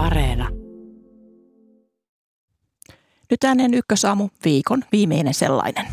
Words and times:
Areena. 0.00 0.48
Nyt 3.30 3.44
ääneen 3.44 3.74
ykkösaamu, 3.74 4.28
viikon 4.44 4.84
viimeinen 4.92 5.34
sellainen. 5.34 5.86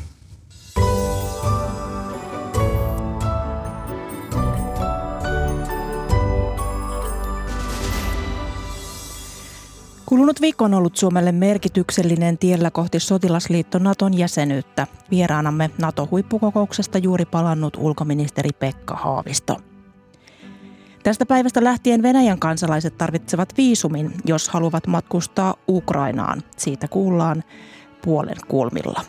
Kulunut 10.06 10.42
viikko 10.42 10.66
on 10.66 10.74
ollut 10.74 10.98
Suomelle 10.98 11.32
merkityksellinen 11.32 12.38
tiellä 12.38 12.71
kohti 12.71 13.00
sotilasliitto 13.00 13.80
Naton 13.80 14.18
jäsenyyttä. 14.18 14.88
Vieraanamme 15.12 15.70
NATO-huippukokouksesta 15.78 16.98
juuri 16.98 17.26
palannut 17.26 17.78
ulkoministeri 17.78 18.50
Pekka 18.60 18.96
Haavisto. 18.96 19.58
Tästä 21.04 21.25
päivästä 21.25 21.64
lähtien 21.64 22.04
Venäjän 22.04 22.39
kansalaiset 22.39 22.97
tarvitsevat 22.97 23.54
viisumin, 23.57 24.14
jos 24.25 24.50
haluavat 24.50 24.88
matkustaa 24.88 25.55
Ukrainaan. 25.68 26.42
Siitä 26.57 26.88
kuullaan 26.88 27.43
puolen 28.01 28.38
kulmilla. 28.47 29.02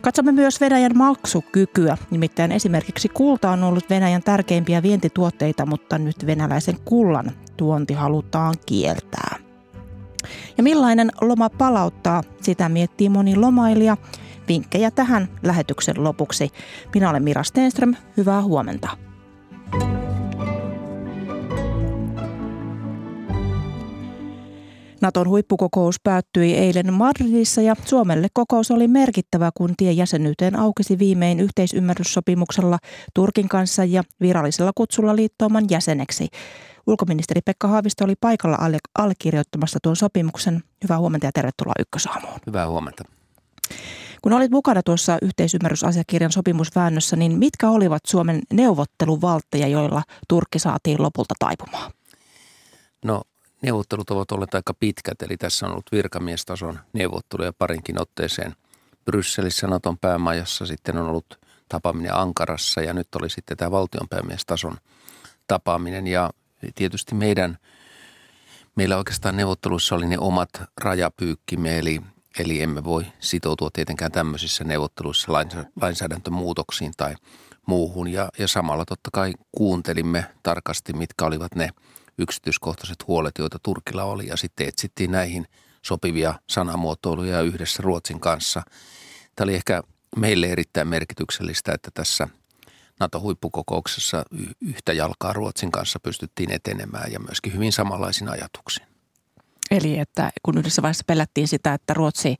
Katsomme 0.00 0.32
myös 0.32 0.60
Venäjän 0.60 0.92
maksukykyä. 0.98 1.96
Nimittäin 2.10 2.52
esimerkiksi 2.52 3.08
kulta 3.08 3.50
on 3.50 3.64
ollut 3.64 3.90
Venäjän 3.90 4.22
tärkeimpiä 4.22 4.82
vientituotteita, 4.82 5.66
mutta 5.66 5.98
nyt 5.98 6.26
venäläisen 6.26 6.76
kullan 6.84 7.32
tuonti 7.56 7.94
halutaan 7.94 8.54
kieltää. 8.66 9.36
Ja 10.56 10.62
millainen 10.62 11.10
loma 11.20 11.50
palauttaa, 11.50 12.22
sitä 12.40 12.68
miettii 12.68 13.08
moni 13.08 13.36
lomailija. 13.36 13.96
Vinkkejä 14.48 14.90
tähän 14.90 15.28
lähetyksen 15.42 16.04
lopuksi. 16.04 16.50
Minä 16.94 17.10
olen 17.10 17.22
Mira 17.22 17.42
Stenström, 17.42 17.94
hyvää 18.16 18.42
huomenta. 18.42 18.88
Naton 25.02 25.28
huippukokous 25.28 25.96
päättyi 26.02 26.54
eilen 26.54 26.92
Madridissa 26.92 27.62
ja 27.62 27.76
Suomelle 27.84 28.28
kokous 28.32 28.70
oli 28.70 28.88
merkittävä, 28.88 29.50
kun 29.54 29.74
tie 29.76 29.92
jäsenyyteen 29.92 30.56
aukesi 30.58 30.98
viimein 30.98 31.40
yhteisymmärryssopimuksella 31.40 32.78
Turkin 33.14 33.48
kanssa 33.48 33.84
ja 33.84 34.02
virallisella 34.20 34.72
kutsulla 34.74 35.16
liittooman 35.16 35.64
jäseneksi. 35.70 36.28
Ulkoministeri 36.86 37.40
Pekka 37.44 37.68
Haavisto 37.68 38.04
oli 38.04 38.14
paikalla 38.20 38.58
allekirjoittamassa 38.98 39.78
tuon 39.82 39.96
sopimuksen. 39.96 40.62
Hyvää 40.82 40.98
huomenta 40.98 41.26
ja 41.26 41.32
tervetuloa 41.34 41.74
Ykkösaamuun. 41.78 42.40
Hyvää 42.46 42.68
huomenta. 42.68 43.04
Kun 44.22 44.32
olit 44.32 44.50
mukana 44.50 44.82
tuossa 44.82 45.18
yhteisymmärrysasiakirjan 45.22 46.32
sopimusväännössä, 46.32 47.16
niin 47.16 47.38
mitkä 47.38 47.70
olivat 47.70 48.02
Suomen 48.06 48.40
neuvotteluvaltteja, 48.52 49.68
joilla 49.68 50.02
Turkki 50.28 50.58
saatiin 50.58 51.02
lopulta 51.02 51.34
taipumaan? 51.38 51.92
No 53.04 53.22
neuvottelut 53.62 54.10
ovat 54.10 54.32
olleet 54.32 54.54
aika 54.54 54.74
pitkät, 54.74 55.22
eli 55.22 55.36
tässä 55.36 55.66
on 55.66 55.72
ollut 55.72 55.92
virkamiestason 55.92 56.78
neuvotteluja 56.92 57.52
parinkin 57.52 58.00
otteeseen. 58.00 58.56
Brysselissä 59.04 59.66
Naton 59.66 59.98
päämajassa, 59.98 60.66
sitten 60.66 60.96
on 60.96 61.06
ollut 61.06 61.40
tapaaminen 61.68 62.14
Ankarassa 62.14 62.80
ja 62.80 62.92
nyt 62.92 63.14
oli 63.14 63.30
sitten 63.30 63.56
tämä 63.56 63.70
valtionpäämiestason 63.70 64.76
tapaaminen. 65.46 66.06
Ja 66.06 66.30
tietysti 66.74 67.14
meidän, 67.14 67.58
meillä 68.76 68.96
oikeastaan 68.96 69.36
neuvotteluissa 69.36 69.94
oli 69.94 70.06
ne 70.06 70.18
omat 70.18 70.50
rajapyykkimme, 70.80 71.78
eli, 71.78 72.00
eli 72.38 72.62
emme 72.62 72.84
voi 72.84 73.06
sitoutua 73.20 73.70
tietenkään 73.72 74.12
tämmöisissä 74.12 74.64
neuvotteluissa 74.64 75.32
lainsäädäntömuutoksiin 75.80 76.92
tai 76.96 77.14
muuhun. 77.66 78.08
Ja, 78.08 78.28
ja 78.38 78.48
samalla 78.48 78.84
totta 78.84 79.10
kai 79.12 79.32
kuuntelimme 79.52 80.24
tarkasti, 80.42 80.92
mitkä 80.92 81.24
olivat 81.24 81.54
ne– 81.54 81.70
yksityiskohtaiset 82.18 83.06
huolet, 83.06 83.34
joita 83.38 83.58
Turkilla 83.62 84.04
oli 84.04 84.26
ja 84.26 84.36
sitten 84.36 84.68
etsittiin 84.68 85.10
näihin 85.10 85.46
sopivia 85.82 86.34
sanamuotoiluja 86.50 87.40
yhdessä 87.40 87.82
Ruotsin 87.82 88.20
kanssa. 88.20 88.62
Tämä 89.36 89.44
oli 89.44 89.54
ehkä 89.54 89.82
meille 90.16 90.46
erittäin 90.46 90.88
merkityksellistä, 90.88 91.72
että 91.72 91.90
tässä 91.94 92.28
NATO-huippukokouksessa 93.00 94.24
yhtä 94.60 94.92
jalkaa 94.92 95.32
Ruotsin 95.32 95.72
kanssa 95.72 96.00
pystyttiin 96.00 96.52
etenemään 96.52 97.12
ja 97.12 97.20
myöskin 97.20 97.54
hyvin 97.54 97.72
samanlaisin 97.72 98.28
ajatuksiin. 98.28 98.91
Eli 99.72 99.98
että 99.98 100.30
kun 100.42 100.58
yhdessä 100.58 100.82
vaiheessa 100.82 101.04
pelättiin 101.06 101.48
sitä, 101.48 101.74
että 101.74 101.94
Ruotsi, 101.94 102.36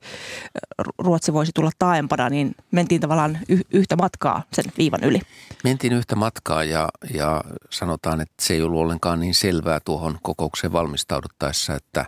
Ruotsi 0.97 1.33
voisi 1.33 1.51
tulla 1.55 1.71
taaempana, 1.79 2.29
niin 2.29 2.55
mentiin 2.71 3.01
tavallaan 3.01 3.39
yhtä 3.71 3.95
matkaa 3.95 4.43
sen 4.53 4.65
viivan 4.77 5.03
yli. 5.03 5.21
Mentiin 5.63 5.93
yhtä 5.93 6.15
matkaa 6.15 6.63
ja, 6.63 6.89
ja 7.13 7.41
sanotaan, 7.69 8.21
että 8.21 8.33
se 8.41 8.53
ei 8.53 8.61
ollut 8.61 8.81
ollenkaan 8.81 9.19
niin 9.19 9.35
selvää 9.35 9.79
tuohon 9.85 10.17
kokoukseen 10.21 10.73
valmistauduttaessa, 10.73 11.75
että 11.75 12.05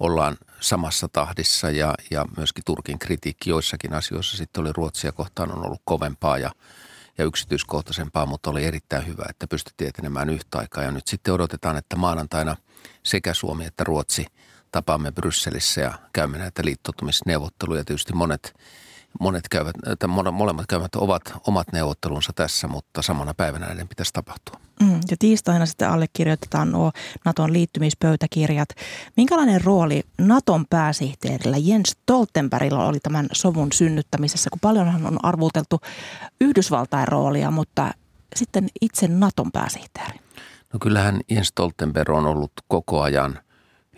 ollaan 0.00 0.36
samassa 0.60 1.08
tahdissa 1.12 1.70
ja, 1.70 1.94
ja 2.10 2.24
myöskin 2.36 2.64
Turkin 2.66 2.98
kritiikki 2.98 3.50
joissakin 3.50 3.94
asioissa 3.94 4.36
sitten 4.36 4.60
oli 4.60 4.72
Ruotsia 4.72 5.12
kohtaan 5.12 5.52
on 5.52 5.66
ollut 5.66 5.82
kovempaa 5.84 6.38
ja, 6.38 6.50
ja 7.18 7.24
yksityiskohtaisempaa, 7.24 8.26
mutta 8.26 8.50
oli 8.50 8.64
erittäin 8.64 9.06
hyvä, 9.06 9.24
että 9.30 9.46
pystyttiin 9.46 9.88
etenemään 9.88 10.30
yhtä 10.30 10.58
aikaa. 10.58 10.84
Ja 10.84 10.90
nyt 10.90 11.06
sitten 11.06 11.34
odotetaan, 11.34 11.76
että 11.76 11.96
maanantaina 11.96 12.56
sekä 13.02 13.34
Suomi 13.34 13.64
että 13.64 13.84
Ruotsi– 13.84 14.26
tapaamme 14.74 15.12
Brysselissä 15.12 15.80
ja 15.80 15.92
käymme 16.12 16.38
näitä 16.38 16.62
liittoutumisneuvotteluja. 16.64 17.84
Tietysti 17.84 18.12
monet, 18.12 18.54
monet 19.20 19.48
käyvät, 19.48 19.76
että 19.86 20.06
molemmat 20.06 20.66
käyvät 20.66 20.94
ovat 20.94 21.22
omat 21.46 21.72
neuvottelunsa 21.72 22.32
tässä, 22.34 22.68
mutta 22.68 23.02
samana 23.02 23.34
päivänä 23.34 23.66
näiden 23.66 23.88
pitäisi 23.88 24.12
tapahtua. 24.12 24.60
Mm, 24.80 25.00
ja 25.10 25.16
tiistaina 25.18 25.66
sitten 25.66 25.88
allekirjoitetaan 25.90 26.72
nuo 26.72 26.92
Naton 27.24 27.52
liittymispöytäkirjat. 27.52 28.68
Minkälainen 29.16 29.64
rooli 29.64 30.02
Naton 30.18 30.64
pääsihteerillä 30.70 31.56
Jens 31.56 31.90
Stoltenbergilla 31.90 32.86
oli 32.86 33.00
tämän 33.00 33.26
sovun 33.32 33.72
synnyttämisessä, 33.72 34.50
kun 34.50 34.60
paljonhan 34.60 35.06
on 35.06 35.24
arvuteltu 35.24 35.80
Yhdysvaltain 36.40 37.08
roolia, 37.08 37.50
mutta 37.50 37.94
sitten 38.36 38.68
itse 38.80 39.08
Naton 39.08 39.52
pääsihteeri? 39.52 40.18
No 40.72 40.78
kyllähän 40.78 41.20
Jens 41.30 41.48
Stoltenberg 41.48 42.10
on 42.10 42.26
ollut 42.26 42.52
koko 42.68 43.02
ajan 43.02 43.38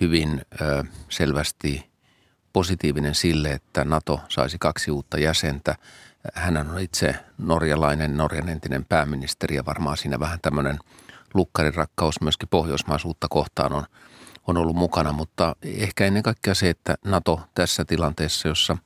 hyvin 0.00 0.42
ö, 0.60 0.84
selvästi 1.08 1.90
positiivinen 2.52 3.14
sille, 3.14 3.52
että 3.52 3.84
NATO 3.84 4.20
saisi 4.28 4.56
kaksi 4.60 4.90
uutta 4.90 5.18
jäsentä. 5.18 5.74
Hän 6.34 6.56
on 6.56 6.78
itse 6.78 7.14
norjalainen, 7.38 8.16
Norjan 8.16 8.48
entinen 8.48 8.84
pääministeri 8.84 9.56
ja 9.56 9.66
varmaan 9.66 9.96
siinä 9.96 10.20
vähän 10.20 10.38
tämmöinen 10.42 10.78
lukkarin 11.34 11.74
rakkaus 11.74 12.20
myöskin 12.20 12.48
pohjoismaisuutta 12.48 13.26
kohtaan 13.30 13.72
on, 13.72 13.84
on 14.46 14.56
ollut 14.56 14.76
mukana, 14.76 15.12
mutta 15.12 15.56
ehkä 15.62 16.06
ennen 16.06 16.22
kaikkea 16.22 16.54
se, 16.54 16.70
että 16.70 16.94
NATO 17.04 17.40
tässä 17.54 17.84
tilanteessa, 17.84 18.48
jossa 18.48 18.76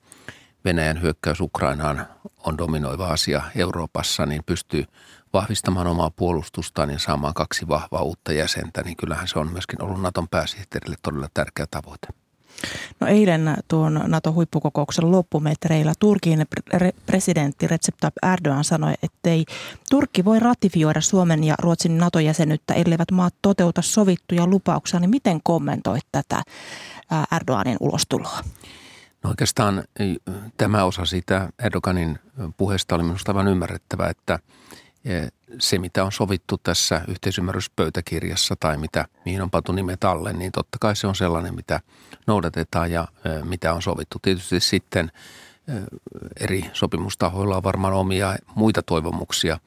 Venäjän 0.64 1.02
hyökkäys 1.02 1.40
Ukrainaan 1.40 2.06
on 2.46 2.58
dominoiva 2.58 3.06
asia 3.06 3.42
Euroopassa, 3.56 4.26
niin 4.26 4.42
pystyy 4.46 4.84
vahvistamaan 5.32 5.86
omaa 5.86 6.10
puolustustaan 6.10 6.90
ja 6.90 6.98
saamaan 6.98 7.34
kaksi 7.34 7.68
vahvaa 7.68 8.02
uutta 8.02 8.32
jäsentä, 8.32 8.82
niin 8.82 8.96
kyllähän 8.96 9.28
se 9.28 9.38
on 9.38 9.52
myöskin 9.52 9.82
ollut 9.82 10.02
Naton 10.02 10.28
pääsihteerille 10.28 10.96
todella 11.02 11.28
tärkeä 11.34 11.66
tavoite. 11.70 12.08
No 13.00 13.06
eilen 13.06 13.56
tuon 13.68 14.00
NATO-huippukokouksen 14.06 15.10
loppumetreillä 15.10 15.92
Turkin 15.98 16.46
presidentti 17.06 17.66
Recep 17.66 17.94
Tayyip 18.00 18.32
Erdogan 18.32 18.64
sanoi, 18.64 18.94
ettei 19.02 19.44
Turkki 19.90 20.24
voi 20.24 20.40
ratifioida 20.40 21.00
Suomen 21.00 21.44
ja 21.44 21.54
Ruotsin 21.58 21.98
NATO-jäsenyyttä, 21.98 22.74
elleivät 22.74 23.10
maat 23.10 23.34
toteuta 23.42 23.82
sovittuja 23.82 24.46
lupauksia. 24.46 25.00
Niin 25.00 25.10
miten 25.10 25.40
kommentoit 25.42 26.06
tätä 26.12 26.42
Erdoganin 27.36 27.76
ulostuloa? 27.80 28.38
No 29.24 29.30
oikeastaan 29.30 29.84
tämä 30.56 30.84
osa 30.84 31.04
sitä 31.04 31.48
Erdoganin 31.58 32.18
puheesta 32.56 32.94
oli 32.94 33.02
minusta 33.02 33.32
aivan 33.32 33.48
ymmärrettävä, 33.48 34.08
että– 34.08 34.38
se, 35.58 35.78
mitä 35.78 36.04
on 36.04 36.12
sovittu 36.12 36.58
tässä 36.58 37.00
yhteisymmärryspöytäkirjassa 37.08 38.56
tai 38.60 38.76
mitä, 38.76 39.06
mihin 39.24 39.42
on 39.42 39.50
pantu 39.50 39.72
nimet 39.72 40.04
alle, 40.04 40.32
niin 40.32 40.52
totta 40.52 40.78
kai 40.80 40.96
se 40.96 41.06
on 41.06 41.16
sellainen, 41.16 41.54
mitä 41.54 41.80
noudatetaan 42.26 42.90
ja 42.92 43.08
mitä 43.44 43.74
on 43.74 43.82
sovittu. 43.82 44.18
Tietysti 44.22 44.60
sitten 44.60 45.12
eri 46.40 46.64
sopimustahoilla 46.72 47.56
on 47.56 47.62
varmaan 47.62 47.94
omia 47.94 48.36
muita 48.54 48.82
toivomuksia, 48.82 49.58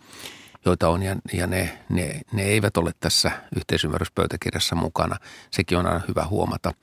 joita 0.66 0.90
on 0.90 1.04
ja, 1.34 1.48
ne, 1.48 1.80
ne, 1.90 2.22
ne 2.34 2.44
eivät 2.44 2.78
ole 2.78 2.92
tässä 3.00 3.32
yhteisymmärryspöytäkirjassa 3.56 4.76
mukana. 4.76 5.18
Sekin 5.52 5.78
on 5.78 5.86
aina 5.86 6.02
hyvä 6.08 6.26
huomata, 6.26 6.74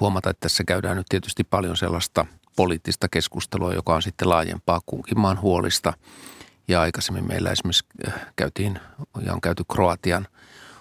huomata, 0.00 0.30
että 0.30 0.40
tässä 0.40 0.64
käydään 0.64 0.96
nyt 0.96 1.06
tietysti 1.08 1.44
paljon 1.44 1.76
sellaista 1.76 2.26
poliittista 2.56 3.08
keskustelua, 3.08 3.74
joka 3.74 3.94
on 3.94 4.02
sitten 4.02 4.28
laajempaa 4.28 4.80
kunkin 4.86 5.20
maan 5.20 5.40
huolista– 5.40 5.92
ja 6.70 6.80
aikaisemmin 6.80 7.26
meillä 7.28 7.50
esimerkiksi 7.50 7.84
äh, 8.08 8.14
käytiin 8.36 8.80
ja 9.26 9.32
on 9.32 9.40
käyty 9.40 9.64
Kroatian 9.72 10.26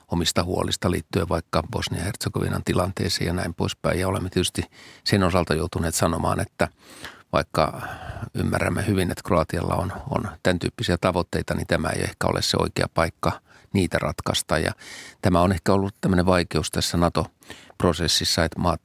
omista 0.07 0.43
huolista 0.43 0.91
liittyen 0.91 1.29
vaikka 1.29 1.63
Bosnia-Herzegovinan 1.71 2.63
tilanteeseen 2.65 3.27
ja 3.27 3.33
näin 3.33 3.53
poispäin. 3.53 3.99
Ja 3.99 4.07
olemme 4.07 4.29
tietysti 4.29 4.63
sen 5.03 5.23
osalta 5.23 5.53
joutuneet 5.53 5.95
sanomaan, 5.95 6.39
että 6.39 6.67
vaikka 7.33 7.81
ymmärrämme 8.33 8.87
hyvin, 8.87 9.11
että 9.11 9.23
Kroatialla 9.23 9.75
on, 9.75 9.93
on 10.09 10.29
tämän 10.43 10.59
tyyppisiä 10.59 10.97
tavoitteita, 11.01 11.53
niin 11.53 11.67
tämä 11.67 11.89
ei 11.89 12.01
ehkä 12.01 12.27
ole 12.27 12.41
se 12.41 12.57
oikea 12.59 12.87
paikka 12.93 13.31
niitä 13.73 13.97
ratkaista. 13.99 14.57
Ja 14.57 14.71
tämä 15.21 15.41
on 15.41 15.51
ehkä 15.51 15.73
ollut 15.73 15.95
tämmöinen 16.01 16.25
vaikeus 16.25 16.71
tässä 16.71 16.97
NATO-prosessissa, 16.97 18.43
että 18.43 18.59
maat 18.59 18.81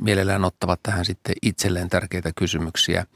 mielellään 0.00 0.44
ottavat 0.44 0.80
tähän 0.82 1.04
sitten 1.04 1.34
itselleen 1.42 1.88
tärkeitä 1.88 2.30
kysymyksiä 2.36 3.06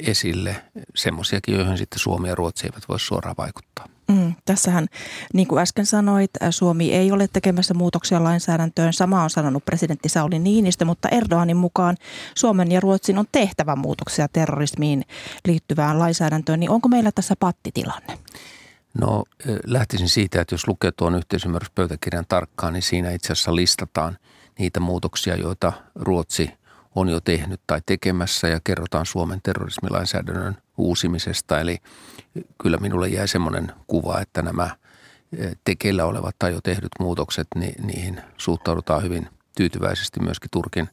esille, 0.00 0.56
semmoisiakin, 0.94 1.54
joihin 1.54 1.78
sitten 1.78 1.98
Suomi 1.98 2.28
ja 2.28 2.34
Ruotsi 2.34 2.66
eivät 2.66 2.88
voi 2.88 3.00
suoraan 3.00 3.34
vaikuttaa. 3.38 3.88
Mm, 4.08 4.34
tässähän, 4.44 4.86
niin 5.34 5.48
kuin 5.48 5.62
äsken 5.62 5.86
sanoit, 5.86 6.30
Suomi 6.50 6.92
ei 6.92 7.12
ole 7.12 7.28
tekemässä 7.32 7.74
muutoksia 7.74 8.24
lainsäädäntöön. 8.24 8.92
Sama 8.92 9.22
on 9.22 9.30
sanonut 9.30 9.64
presidentti 9.64 10.08
Sauli 10.08 10.38
Niinistö, 10.38 10.84
mutta 10.84 11.08
Erdoganin 11.08 11.56
mukaan 11.56 11.96
Suomen 12.34 12.72
ja 12.72 12.80
Ruotsin 12.80 13.18
on 13.18 13.26
tehtävä 13.32 13.76
muutoksia 13.76 14.28
terrorismiin 14.28 15.04
liittyvään 15.46 15.98
lainsäädäntöön. 15.98 16.60
Niin 16.60 16.70
onko 16.70 16.88
meillä 16.88 17.12
tässä 17.12 17.34
pattitilanne? 17.40 18.18
No 19.00 19.24
lähtisin 19.66 20.08
siitä, 20.08 20.40
että 20.40 20.54
jos 20.54 20.68
lukee 20.68 20.92
tuon 20.92 21.14
yhteisymmärryspöytäkirjan 21.14 22.24
tarkkaan, 22.28 22.72
niin 22.72 22.82
siinä 22.82 23.10
itse 23.10 23.32
asiassa 23.32 23.54
listataan 23.54 24.18
niitä 24.58 24.80
muutoksia, 24.80 25.36
joita 25.36 25.72
Ruotsi 25.94 26.50
on 26.98 27.08
jo 27.08 27.20
tehnyt 27.20 27.60
tai 27.66 27.80
tekemässä 27.86 28.48
ja 28.48 28.60
kerrotaan 28.64 29.06
Suomen 29.06 29.40
terrorismilainsäädännön 29.42 30.56
uusimisesta. 30.76 31.60
Eli 31.60 31.78
kyllä 32.62 32.76
minulle 32.76 33.08
jäi 33.08 33.28
semmoinen 33.28 33.72
kuva, 33.86 34.20
että 34.20 34.42
nämä 34.42 34.76
e, 35.38 35.50
tekeillä 35.64 36.04
olevat 36.04 36.36
tai 36.38 36.52
jo 36.52 36.60
tehdyt 36.60 36.92
muutokset, 37.00 37.46
niin 37.54 37.86
niihin 37.86 38.20
suhtaudutaan 38.36 39.02
hyvin 39.02 39.28
tyytyväisesti 39.56 40.20
myöskin 40.20 40.50
Turkin 40.50 40.88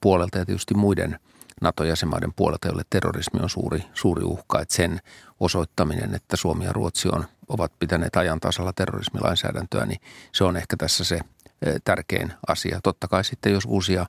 puolelta 0.00 0.38
ja 0.38 0.46
tietysti 0.46 0.74
muiden 0.74 1.18
NATO-jäsenmaiden 1.60 2.32
puolelta, 2.36 2.68
joille 2.68 2.82
terrorismi 2.90 3.40
on 3.42 3.50
suuri, 3.50 3.84
suuri 3.94 4.24
uhka. 4.24 4.60
Että 4.60 4.74
sen 4.74 5.00
osoittaminen, 5.40 6.14
että 6.14 6.36
Suomi 6.36 6.64
ja 6.64 6.72
Ruotsi 6.72 7.08
on, 7.08 7.24
ovat 7.48 7.72
pitäneet 7.78 8.16
ajan 8.16 8.40
tasalla 8.40 8.72
terrorismilainsäädäntöä, 8.72 9.86
niin 9.86 10.00
se 10.32 10.44
on 10.44 10.56
ehkä 10.56 10.76
tässä 10.76 11.04
se 11.04 11.20
e, 11.62 11.76
tärkein 11.84 12.32
asia. 12.46 12.80
Totta 12.82 13.08
kai 13.08 13.24
sitten, 13.24 13.52
jos 13.52 13.64
uusia 13.64 14.06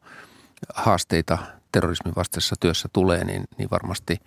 haasteita 0.75 1.37
terrorismin 1.71 2.15
vastaisessa 2.15 2.55
työssä 2.59 2.89
tulee, 2.93 3.23
niin, 3.23 3.43
niin 3.57 3.69
varmasti 3.71 4.17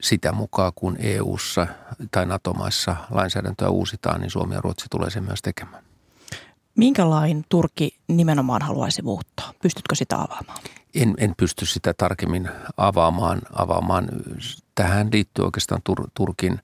sitä 0.00 0.32
mukaan, 0.32 0.72
kun 0.74 0.96
EU-ssa 0.98 1.66
tai 2.10 2.26
NATO-maissa 2.26 2.96
lainsäädäntöä 3.10 3.68
uusitaan, 3.68 4.20
niin 4.20 4.30
Suomi 4.30 4.54
ja 4.54 4.60
Ruotsi 4.60 4.86
tulee 4.90 5.10
sen 5.10 5.24
myös 5.24 5.42
tekemään. 5.42 5.84
Minkä 6.76 7.10
lain 7.10 7.44
Turkki 7.48 7.98
nimenomaan 8.08 8.62
haluaisi 8.62 9.02
muuttaa? 9.02 9.52
Pystytkö 9.62 9.94
sitä 9.94 10.16
avaamaan? 10.16 10.58
En, 10.94 11.14
en 11.18 11.34
pysty 11.36 11.66
sitä 11.66 11.94
tarkemmin 11.94 12.48
avaamaan. 12.76 13.42
avaamaan. 13.52 14.08
Tähän 14.74 15.08
liittyy 15.12 15.44
oikeastaan 15.44 15.80
Tur, 15.84 16.08
Turkin 16.14 16.60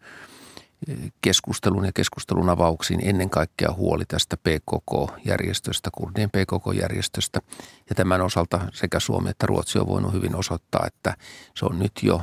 keskustelun 1.20 1.84
ja 1.84 1.92
keskustelun 1.94 2.50
avauksiin 2.50 3.00
ennen 3.08 3.30
kaikkea 3.30 3.72
huoli 3.72 4.04
tästä 4.08 4.36
PKK-järjestöstä, 4.36 5.90
kurdien 5.92 6.30
PKK-järjestöstä. 6.30 7.40
Ja 7.88 7.94
tämän 7.94 8.20
osalta 8.20 8.60
sekä 8.72 9.00
Suomi 9.00 9.30
että 9.30 9.46
Ruotsi 9.46 9.78
on 9.78 9.86
voinut 9.86 10.12
hyvin 10.12 10.34
osoittaa, 10.36 10.84
että 10.86 11.16
se 11.54 11.66
on 11.66 11.78
nyt 11.78 11.92
jo 12.02 12.20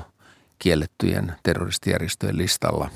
kiellettyjen 0.60 1.36
terroristijärjestöjen 1.44 2.38
listalla 2.38 2.90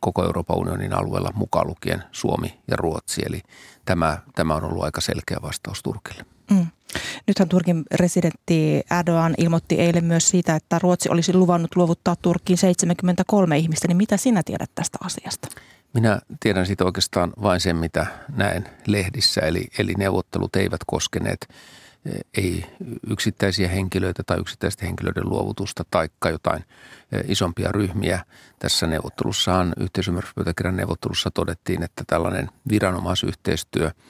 koko 0.00 0.24
Euroopan 0.24 0.58
unionin 0.58 0.92
alueella 0.92 1.32
mukaan 1.34 1.66
lukien 1.66 2.04
Suomi 2.12 2.60
ja 2.68 2.76
Ruotsi. 2.76 3.22
Eli 3.26 3.40
tämä, 3.84 4.18
tämä 4.34 4.54
on 4.54 4.64
ollut 4.64 4.84
aika 4.84 5.00
selkeä 5.00 5.38
vastaus 5.42 5.82
Turkille. 5.82 6.33
Mm. 6.50 6.66
Nythän 7.26 7.48
Turkin 7.48 7.84
presidentti 7.96 8.82
Erdogan 8.98 9.34
ilmoitti 9.38 9.74
eilen 9.74 10.04
myös 10.04 10.28
siitä, 10.28 10.56
että 10.56 10.78
Ruotsi 10.78 11.08
olisi 11.08 11.34
luvannut 11.34 11.76
luovuttaa 11.76 12.16
Turkkiin 12.16 12.58
73 12.58 13.58
ihmistä. 13.58 13.88
Niin 13.88 13.96
mitä 13.96 14.16
sinä 14.16 14.42
tiedät 14.42 14.70
tästä 14.74 14.98
asiasta? 15.00 15.48
Minä 15.94 16.20
tiedän 16.40 16.66
siitä 16.66 16.84
oikeastaan 16.84 17.32
vain 17.42 17.60
sen, 17.60 17.76
mitä 17.76 18.06
näen 18.36 18.68
lehdissä. 18.86 19.40
Eli, 19.40 19.68
eli 19.78 19.94
neuvottelut 19.98 20.56
eivät 20.56 20.80
koskeneet 20.86 21.48
eh, 22.06 22.20
ei 22.36 22.66
yksittäisiä 23.10 23.68
henkilöitä 23.68 24.22
tai 24.26 24.40
yksittäisten 24.40 24.86
henkilöiden 24.86 25.28
luovutusta 25.28 25.84
tai 25.90 26.08
jotain 26.24 26.64
eh, 27.12 27.24
isompia 27.28 27.72
ryhmiä. 27.72 28.24
Tässä 28.58 28.86
neuvottelussahan, 28.86 29.72
yhteisymmärryspöytäkirjan 29.80 30.76
neuvottelussa 30.76 31.30
todettiin, 31.30 31.82
että 31.82 32.04
tällainen 32.06 32.50
viranomaisyhteistyö– 32.68 33.90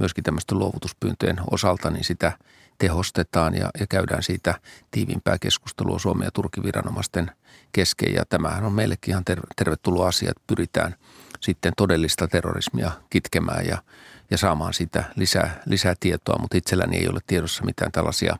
myöskin 0.00 0.24
tämmöisten 0.24 0.58
luovutuspyyntöjen 0.58 1.40
osalta, 1.50 1.90
niin 1.90 2.04
sitä 2.04 2.32
tehostetaan 2.78 3.54
ja, 3.54 3.70
ja 3.80 3.86
käydään 3.86 4.22
siitä 4.22 4.54
tiivimpää 4.90 5.38
keskustelua 5.38 5.98
Suomen 5.98 6.24
ja 6.24 6.30
Turkin 6.30 6.64
viranomaisten 6.64 7.30
kesken. 7.72 8.14
Ja 8.14 8.24
tämähän 8.24 8.64
on 8.64 8.72
meillekin 8.72 9.12
ihan 9.12 9.24
tervetuloa 9.56 10.08
asia, 10.08 10.30
että 10.30 10.42
pyritään 10.46 10.94
sitten 11.40 11.72
todellista 11.76 12.28
terrorismia 12.28 12.90
kitkemään 13.10 13.66
ja, 13.66 13.82
ja 14.30 14.38
saamaan 14.38 14.74
sitä 14.74 15.04
lisää, 15.16 15.62
lisää 15.66 15.94
tietoa, 16.00 16.38
mutta 16.40 16.56
itselläni 16.56 16.96
ei 16.96 17.08
ole 17.08 17.20
tiedossa 17.26 17.64
mitään 17.64 17.92
tällaisia 17.92 18.36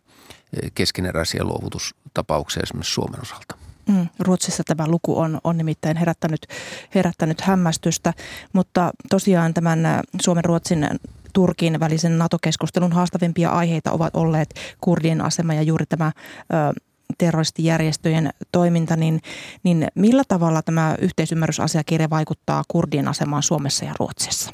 eh, 0.62 0.72
keskeneräisiä 0.74 1.44
luovutustapauksia 1.44 2.62
esimerkiksi 2.62 2.94
Suomen 2.94 3.22
osalta. 3.22 3.56
Mm, 3.86 4.08
Ruotsissa 4.18 4.62
tämä 4.66 4.88
luku 4.88 5.18
on, 5.18 5.40
on 5.44 5.56
nimittäin 5.56 5.96
herättänyt, 5.96 6.46
herättänyt 6.94 7.40
hämmästystä, 7.40 8.14
mutta 8.52 8.92
tosiaan 9.10 9.54
tämän 9.54 9.86
eh, 9.86 10.00
Suomen-Ruotsin 10.22 10.88
Turkin 11.32 11.80
välisen 11.80 12.18
NATO-keskustelun 12.18 12.92
haastavimpia 12.92 13.50
aiheita 13.50 13.92
ovat 13.92 14.16
olleet 14.16 14.54
kurdien 14.80 15.20
asema 15.20 15.54
ja 15.54 15.62
juuri 15.62 15.86
tämä 15.86 16.12
ö, 16.40 16.80
terroristijärjestöjen 17.18 18.30
toiminta, 18.52 18.96
niin, 18.96 19.20
niin 19.62 19.88
millä 19.94 20.22
tavalla 20.28 20.62
tämä 20.62 20.96
yhteisymmärrysasiakirja 21.00 22.10
vaikuttaa 22.10 22.64
kurdien 22.68 23.08
asemaan 23.08 23.42
Suomessa 23.42 23.84
ja 23.84 23.94
Ruotsissa? 23.98 24.52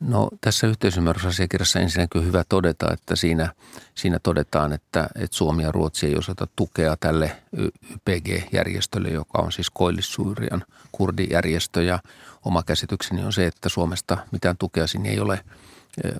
No 0.00 0.28
tässä 0.40 0.66
yhteisymmärrysasiakirjassa 0.66 1.80
ensinnäkin 1.80 2.20
on 2.20 2.26
hyvä 2.26 2.44
todeta, 2.48 2.92
että 2.92 3.16
siinä, 3.16 3.52
siinä 3.94 4.18
todetaan, 4.22 4.72
että, 4.72 5.08
että 5.14 5.36
Suomi 5.36 5.62
ja 5.62 5.72
Ruotsi 5.72 6.06
ei 6.06 6.16
osata 6.16 6.48
tukea 6.56 6.96
tälle 6.96 7.36
YPG-järjestölle, 7.56 9.08
joka 9.08 9.38
on 9.38 9.52
siis 9.52 9.70
Koillis-Syyrian 9.70 10.64
kurdijärjestö 10.92 11.82
ja 11.82 11.98
oma 12.44 12.62
käsitykseni 12.62 13.24
on 13.24 13.32
se, 13.32 13.46
että 13.46 13.68
Suomesta 13.68 14.18
mitään 14.32 14.56
tukea 14.58 14.86
sinne 14.86 15.08
ei 15.08 15.20
ole– 15.20 15.40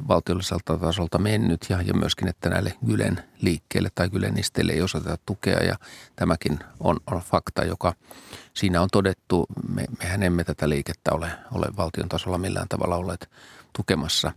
valtiolliselta 0.09 0.79
tasolta 0.79 1.19
mennyt 1.19 1.67
ja, 1.69 1.83
ja 1.83 1.95
myöskin, 1.95 2.29
että 2.29 2.51
näille 2.51 2.73
Gylen 2.87 3.25
liikkeelle 3.41 3.89
tai 3.95 4.09
Gylenisteille 4.09 4.73
ei 4.73 4.83
osata 4.83 5.19
tukea 5.27 5.65
ja 5.65 5.77
tämäkin 6.17 6.59
on, 6.81 6.97
on 7.07 7.21
fakta, 7.21 7.65
joka 7.65 7.95
siinä 8.55 8.83
on 8.83 8.89
todettu. 8.93 9.47
Me, 9.69 9.85
mehän 9.99 10.23
emme 10.23 10.45
tätä 10.45 10.69
liikettä 10.69 11.13
ole, 11.13 11.31
ole 11.53 11.67
valtion 11.77 12.09
tasolla 12.09 12.39
millään 12.39 12.69
tavalla 12.69 12.97
olleet 12.97 13.31
tukemassa. 13.73 14.33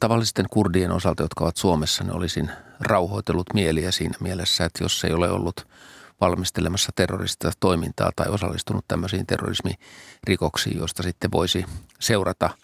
Tavallisten 0.00 0.46
kurdien 0.50 0.92
osalta, 0.92 1.22
jotka 1.22 1.44
ovat 1.44 1.56
Suomessa, 1.56 2.04
ne 2.04 2.12
olisin 2.12 2.50
rauhoitellut 2.80 3.54
mieliä 3.54 3.90
siinä 3.90 4.18
mielessä, 4.20 4.64
että 4.64 4.84
jos 4.84 5.04
ei 5.04 5.12
ole 5.12 5.30
ollut 5.30 5.68
valmistelemassa 6.20 6.92
terroristista 6.94 7.52
toimintaa 7.60 8.10
tai 8.16 8.28
osallistunut 8.28 8.84
tämmöisiin 8.88 9.26
terrorismirikoksiin, 9.26 10.78
joista 10.78 11.02
sitten 11.02 11.32
voisi 11.32 11.64
seurata– 12.00 12.50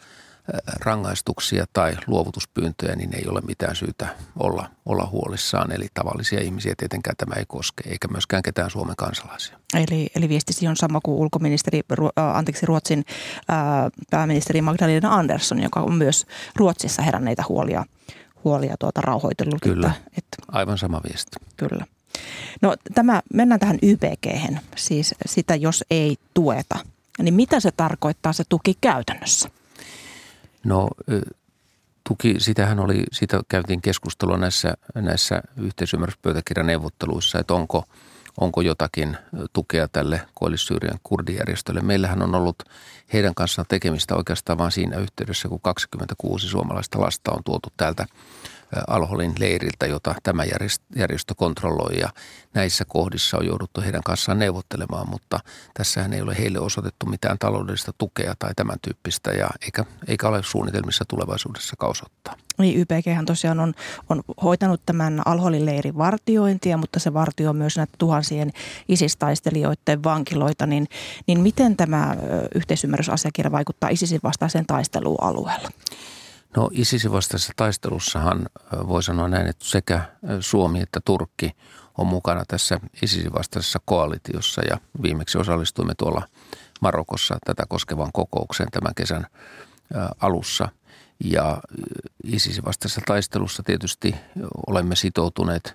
rangaistuksia 0.81 1.65
tai 1.73 1.97
luovutuspyyntöjä, 2.07 2.97
niin 2.97 3.15
ei 3.15 3.25
ole 3.29 3.41
mitään 3.41 3.77
syytä 3.77 4.09
olla, 4.39 4.71
olla 4.87 5.09
huolissaan. 5.13 5.73
Eli 5.73 5.87
tavallisia 5.95 6.41
ihmisiä 6.41 6.75
tietenkään 6.77 7.17
tämä 7.17 7.35
ei 7.37 7.45
koske, 7.49 7.91
eikä 7.91 8.09
myöskään 8.09 8.43
ketään 8.43 8.71
Suomen 8.71 8.97
kansalaisia. 8.97 9.59
Eli, 9.75 10.07
eli 10.17 10.29
viestisi 10.29 10.69
on 10.69 10.77
sama 10.77 11.01
kuin 11.03 11.19
ulkoministeri, 11.19 11.81
anteeksi 12.17 12.67
Ruotsin 12.67 13.05
ää, 13.49 13.91
pääministeri 14.11 14.63
Magdalena 14.63 15.15
Andersson, 15.15 15.63
joka 15.63 15.81
on 15.81 15.95
myös 15.95 16.27
Ruotsissa 16.57 17.03
heränneitä 17.03 17.43
huolia, 17.49 17.85
huolia 18.45 18.75
tuota 18.79 19.01
rauhoitellut. 19.01 19.63
Kyllä, 19.63 19.93
että, 20.19 20.37
aivan 20.49 20.79
sama 20.79 21.01
viesti. 21.09 21.37
Kyllä. 21.57 21.87
No 22.63 22.77
tämä, 22.95 23.23
mennään 23.35 23.61
tähän 23.61 23.79
YPG, 23.83 24.27
siis 24.77 25.15
sitä 25.27 25.55
jos 25.55 25.85
ei 25.91 26.17
tueta. 26.35 26.79
Niin 27.23 27.35
mitä 27.35 27.61
se 27.61 27.71
tarkoittaa 27.71 28.33
se 28.33 28.45
tuki 28.49 28.79
käytännössä? 28.81 29.51
No 30.65 30.89
tuki, 32.09 32.35
sitähän 32.39 32.81
oli, 32.81 33.05
siitä 33.13 33.41
käytiin 33.49 33.83
keskustelua 33.83 34.37
näissä, 34.37 34.75
näissä 34.95 35.43
yhteisymmärryspöytäkirjan 35.57 36.67
neuvotteluissa, 36.67 37.39
että 37.39 37.55
onko, 37.55 37.85
onko 38.41 38.61
jotakin 38.61 39.17
tukea 39.53 39.89
tälle 39.89 40.21
Koillis-Syyrian 40.35 40.99
kurdijärjestölle. 41.03 41.81
Meillähän 41.81 42.23
on 42.23 42.35
ollut 42.35 42.57
heidän 43.13 43.35
kanssaan 43.35 43.67
tekemistä 43.69 44.17
oikeastaan 44.17 44.59
vain 44.59 44.73
siinä 44.73 44.99
yhteydessä, 44.99 45.49
kun 45.49 45.61
26 45.61 46.49
suomalaista 46.49 47.01
lasta 47.01 47.33
on 47.33 47.45
tuotu 47.45 47.69
täältä 47.77 48.07
Alholin 48.89 49.35
leiriltä, 49.39 49.87
jota 49.87 50.15
tämä 50.23 50.45
järjestö 50.97 51.35
kontrolloi 51.37 51.99
ja 52.01 52.09
näissä 52.55 52.85
kohdissa 52.89 53.39
on 53.39 53.47
jouduttu 53.47 53.81
heidän 53.81 54.03
kanssaan 54.03 54.39
neuvottelemaan, 54.39 55.11
mutta 55.11 55.41
tässähän 55.75 56.13
ei 56.13 56.23
ole 56.23 56.39
heille 56.39 56.59
osoitettu 56.59 57.07
mitään 57.07 57.39
taloudellista 57.39 57.93
tukea 57.99 58.35
tai 58.39 58.55
tämän 58.57 58.77
tyyppistä 58.83 59.31
ja 59.31 59.49
eikä, 59.63 59.85
eikä 60.07 60.29
ole 60.29 60.43
suunnitelmissa 60.43 61.05
tulevaisuudessa 61.09 61.77
osoittaa. 61.81 62.35
Niin 62.59 62.81
YPG 62.81 63.27
tosiaan 63.27 63.61
on, 63.61 63.75
on 64.09 64.23
hoitanut 64.43 64.81
tämän 64.87 65.23
Alholin 65.25 65.67
leirin 65.67 65.99
vartiointia, 65.99 66.77
mutta 66.77 67.01
se 67.01 67.15
vartioi 67.15 67.55
myös 67.55 67.77
näitä 67.77 67.93
tuhansien 67.99 68.51
isistaistelijoiden 68.89 70.05
vankiloita, 70.05 70.67
niin, 70.67 70.87
niin 71.27 71.41
miten 71.41 71.77
tämä 71.77 72.17
yhteisymmärrysasiakirja 72.55 73.53
vaikuttaa 73.53 73.91
ISISin 73.91 74.21
vastaiseen 74.23 74.67
taisteluun 74.67 75.23
alueella? 75.23 75.69
No 76.57 76.71
ISISin 76.73 77.13
vastaisessa 77.13 77.53
taistelussahan 77.57 78.49
voi 78.73 79.03
sanoa 79.03 79.29
näin, 79.29 79.47
että 79.47 79.65
sekä 79.65 80.01
Suomi 80.41 80.81
että 80.81 81.01
Turkki 81.05 81.57
on 81.99 82.07
mukana 82.07 82.45
tässä 82.49 82.81
ISISin 83.03 83.33
vastaisessa 83.33 83.79
koalitiossa 83.85 84.63
ja 84.71 84.79
viimeksi 85.03 85.39
osallistuimme 85.39 85.95
tuolla 85.99 86.29
Marokossa 86.81 87.39
tätä 87.47 87.63
koskevan 87.69 88.11
kokoukseen 88.13 88.71
tämän 88.71 88.95
kesän 88.95 89.27
alussa. 90.21 90.69
Ja 91.25 91.61
ISISin 92.25 92.65
vastaisessa 92.65 93.01
taistelussa 93.07 93.63
tietysti 93.63 94.15
olemme 94.67 94.97
sitoutuneet 94.97 95.75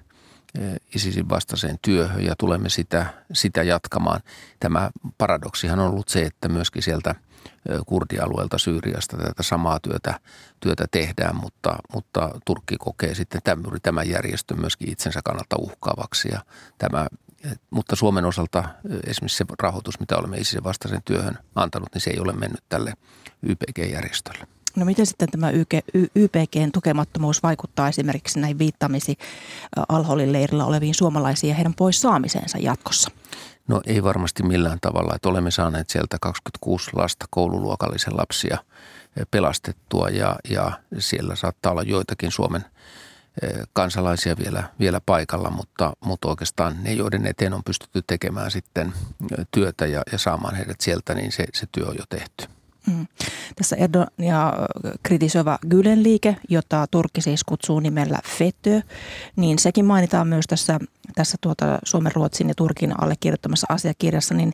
ISISin 0.96 1.30
vastaiseen 1.30 1.80
työhön 1.82 2.26
ja 2.26 2.36
tulemme 2.38 2.70
sitä, 2.70 3.06
sitä 3.34 3.64
jatkamaan. 3.64 4.22
Tämä 4.60 4.90
paradoksihan 5.18 5.80
on 5.80 5.90
ollut 5.90 6.10
se, 6.10 6.22
että 6.22 6.50
myöskin 6.50 6.84
sieltä– 6.84 7.16
kurdialueelta 7.86 8.58
Syyriasta 8.58 9.18
tätä 9.18 9.44
samaa 9.44 9.80
työtä, 9.80 10.20
työtä 10.60 10.86
tehdään, 10.92 11.36
mutta, 11.36 11.76
mutta 11.94 12.30
Turkki 12.46 12.76
kokee 12.80 13.16
sitten 13.16 13.42
tämän, 13.44 13.66
tämän 13.84 14.10
järjestön 14.10 14.60
myöskin 14.60 14.92
itsensä 14.92 15.22
kannalta 15.24 15.56
uhkaavaksi. 15.60 16.30
Ja 16.32 16.42
tämä, 16.78 17.08
mutta 17.70 17.96
Suomen 17.96 18.26
osalta 18.26 18.64
esimerkiksi 19.08 19.38
se 19.38 19.46
rahoitus, 19.60 20.00
mitä 20.00 20.18
olemme 20.18 20.38
ISISin 20.38 20.64
vastaisen 20.64 21.02
työhön 21.06 21.38
antanut, 21.56 21.90
niin 21.94 22.02
se 22.02 22.10
ei 22.10 22.20
ole 22.20 22.34
mennyt 22.34 22.64
tälle 22.70 22.94
YPG-järjestölle. 23.44 24.48
No 24.76 24.86
miten 24.86 25.06
sitten 25.06 25.30
tämä 25.32 25.52
YPGn 26.16 26.72
tukemattomuus 26.74 27.44
vaikuttaa 27.44 27.88
esimerkiksi 27.88 28.40
näihin 28.40 28.60
viittaamisi 28.60 29.18
Alholin 29.90 30.34
leirillä 30.34 30.66
oleviin 30.66 30.94
suomalaisiin 30.94 31.50
ja 31.50 31.56
heidän 31.56 31.74
pois 31.74 32.02
saamiseensa 32.02 32.58
jatkossa? 32.58 33.12
No 33.70 33.82
ei 33.86 34.04
varmasti 34.04 34.44
millään 34.44 34.78
tavalla, 34.82 35.16
että 35.16 35.30
olemme 35.30 35.52
saaneet 35.52 35.90
sieltä 35.90 36.18
26 36.22 36.90
lasta 36.94 37.26
koululuokallisen 37.30 38.18
lapsia 38.18 38.58
eh, 39.18 39.28
pelastettua 39.32 40.10
ja, 40.10 40.36
ja 40.50 40.72
siellä 40.98 41.36
saattaa 41.36 41.72
olla 41.72 41.84
joitakin 41.84 42.32
Suomen 42.32 42.66
eh, 43.42 43.52
kansalaisia 43.74 44.36
vielä, 44.38 44.64
vielä 44.80 45.02
paikalla, 45.06 45.50
mutta, 45.50 45.94
mutta 46.06 46.28
oikeastaan 46.28 46.84
ne, 46.84 46.94
joiden 46.94 47.26
eteen 47.26 47.54
on 47.54 47.64
pystytty 47.64 48.04
tekemään 48.08 48.52
sitten 48.52 48.88
eh, 49.38 49.46
työtä 49.52 49.86
ja, 49.86 50.02
ja 50.12 50.18
saamaan 50.18 50.56
heidät 50.56 50.82
sieltä, 50.82 51.16
niin 51.16 51.32
se, 51.32 51.46
se 51.54 51.68
työ 51.72 51.86
on 51.86 51.96
jo 51.98 52.04
tehty. 52.10 52.59
Mm. 52.88 53.08
Tässä 53.56 53.76
Erdonia 53.76 54.54
kritisoiva 55.04 55.60
Gülen-liike, 55.68 56.36
jota 56.50 56.88
Turkki 56.92 57.22
siis 57.22 57.44
kutsuu 57.44 57.80
nimellä 57.80 58.20
FETÖ, 58.38 58.82
niin 59.36 59.60
sekin 59.60 59.86
mainitaan 59.86 60.28
myös 60.28 60.46
tässä, 60.48 60.80
tässä 61.16 61.38
tuota 61.42 61.80
Suomen, 61.84 62.12
Ruotsin 62.16 62.48
ja 62.48 62.56
Turkin 62.56 63.04
allekirjoittamassa 63.04 63.68
asiakirjassa, 63.70 64.34
niin 64.34 64.54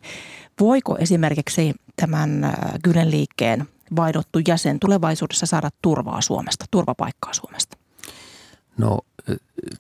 voiko 0.60 0.98
esimerkiksi 1.00 1.74
tämän 1.96 2.54
Gülen-liikkeen 2.88 3.66
vaidottu 3.96 4.40
jäsen 4.48 4.80
tulevaisuudessa 4.80 5.46
saada 5.46 5.70
turvaa 5.82 6.22
Suomesta, 6.22 6.66
turvapaikkaa 6.72 7.34
Suomesta? 7.34 7.78
No 8.78 9.00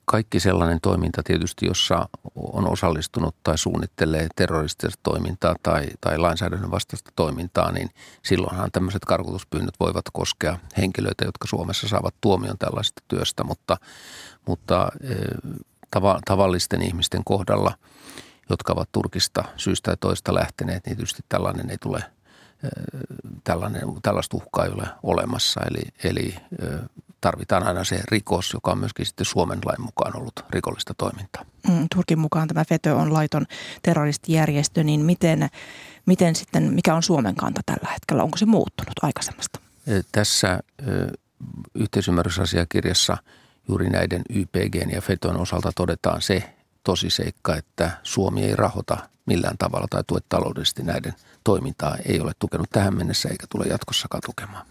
kaikki 0.05 0.39
sellainen 0.39 0.81
toiminta 0.81 1.21
tietysti, 1.23 1.65
jossa 1.65 2.09
on 2.35 2.69
osallistunut 2.71 3.35
tai 3.43 3.57
suunnittelee 3.57 4.27
terroristista 4.35 4.99
toimintaa 5.03 5.55
tai, 5.63 5.85
tai 6.01 6.17
lainsäädännön 6.17 6.71
vastaista 6.71 7.11
toimintaa, 7.15 7.71
niin 7.71 7.89
silloinhan 8.23 8.71
tämmöiset 8.71 9.05
karkotuspyynnöt 9.05 9.79
voivat 9.79 10.05
koskea 10.13 10.57
henkilöitä, 10.77 11.25
jotka 11.25 11.47
Suomessa 11.47 11.87
saavat 11.87 12.15
tuomion 12.21 12.57
tällaista 12.57 13.01
työstä, 13.07 13.43
mutta, 13.43 13.77
mutta 14.47 14.89
tava, 15.91 16.19
tavallisten 16.25 16.81
ihmisten 16.81 17.23
kohdalla, 17.23 17.77
jotka 18.49 18.73
ovat 18.73 18.89
Turkista 18.91 19.43
syystä 19.57 19.91
ja 19.91 19.97
toista 19.97 20.33
lähteneet, 20.33 20.85
niin 20.85 20.97
tietysti 20.97 21.21
tällainen 21.29 21.69
ei 21.69 21.77
tule 21.77 22.03
tällainen, 23.43 23.81
tällaista 24.01 24.37
uhkaa 24.37 24.65
ei 24.65 24.71
ole 24.71 24.87
olemassa. 25.03 25.61
Eli, 25.69 25.81
eli 26.03 26.35
tarvitaan 27.21 27.67
aina 27.67 27.83
se 27.83 28.01
rikos, 28.11 28.53
joka 28.53 28.71
on 28.71 28.77
myöskin 28.77 29.05
sitten 29.05 29.25
Suomen 29.25 29.59
lain 29.65 29.81
mukaan 29.81 30.17
ollut 30.17 30.45
rikollista 30.49 30.93
toimintaa. 30.93 31.45
Mm, 31.67 31.87
Turkin 31.95 32.19
mukaan 32.19 32.47
tämä 32.47 32.65
FETÖ 32.65 32.93
on 32.93 33.13
laiton 33.13 33.45
terroristijärjestö, 33.81 34.83
niin 34.83 35.05
miten, 35.05 35.49
miten 36.05 36.35
sitten, 36.35 36.73
mikä 36.73 36.95
on 36.95 37.03
Suomen 37.03 37.35
kanta 37.35 37.61
tällä 37.65 37.89
hetkellä? 37.93 38.23
Onko 38.23 38.37
se 38.37 38.45
muuttunut 38.45 38.93
aikaisemmasta? 39.01 39.59
Tässä 40.11 40.59
yhteisymmärrysasiakirjassa 41.75 43.17
juuri 43.67 43.89
näiden 43.89 44.21
YPGn 44.29 44.91
ja 44.91 45.01
FETÖn 45.01 45.37
osalta 45.37 45.71
todetaan 45.75 46.21
se 46.21 46.55
tosiseikka, 46.83 47.55
että 47.55 47.91
Suomi 48.03 48.43
ei 48.43 48.55
rahoita 48.55 48.97
millään 49.25 49.57
tavalla 49.57 49.87
tai 49.89 50.03
tue 50.07 50.19
taloudellisesti 50.29 50.83
näiden 50.83 51.13
toimintaa. 51.43 51.97
Ei 52.05 52.19
ole 52.19 52.31
tukenut 52.39 52.69
tähän 52.69 52.97
mennessä 52.97 53.29
eikä 53.29 53.47
tule 53.49 53.65
jatkossakaan 53.65 54.21
tukemaan. 54.25 54.65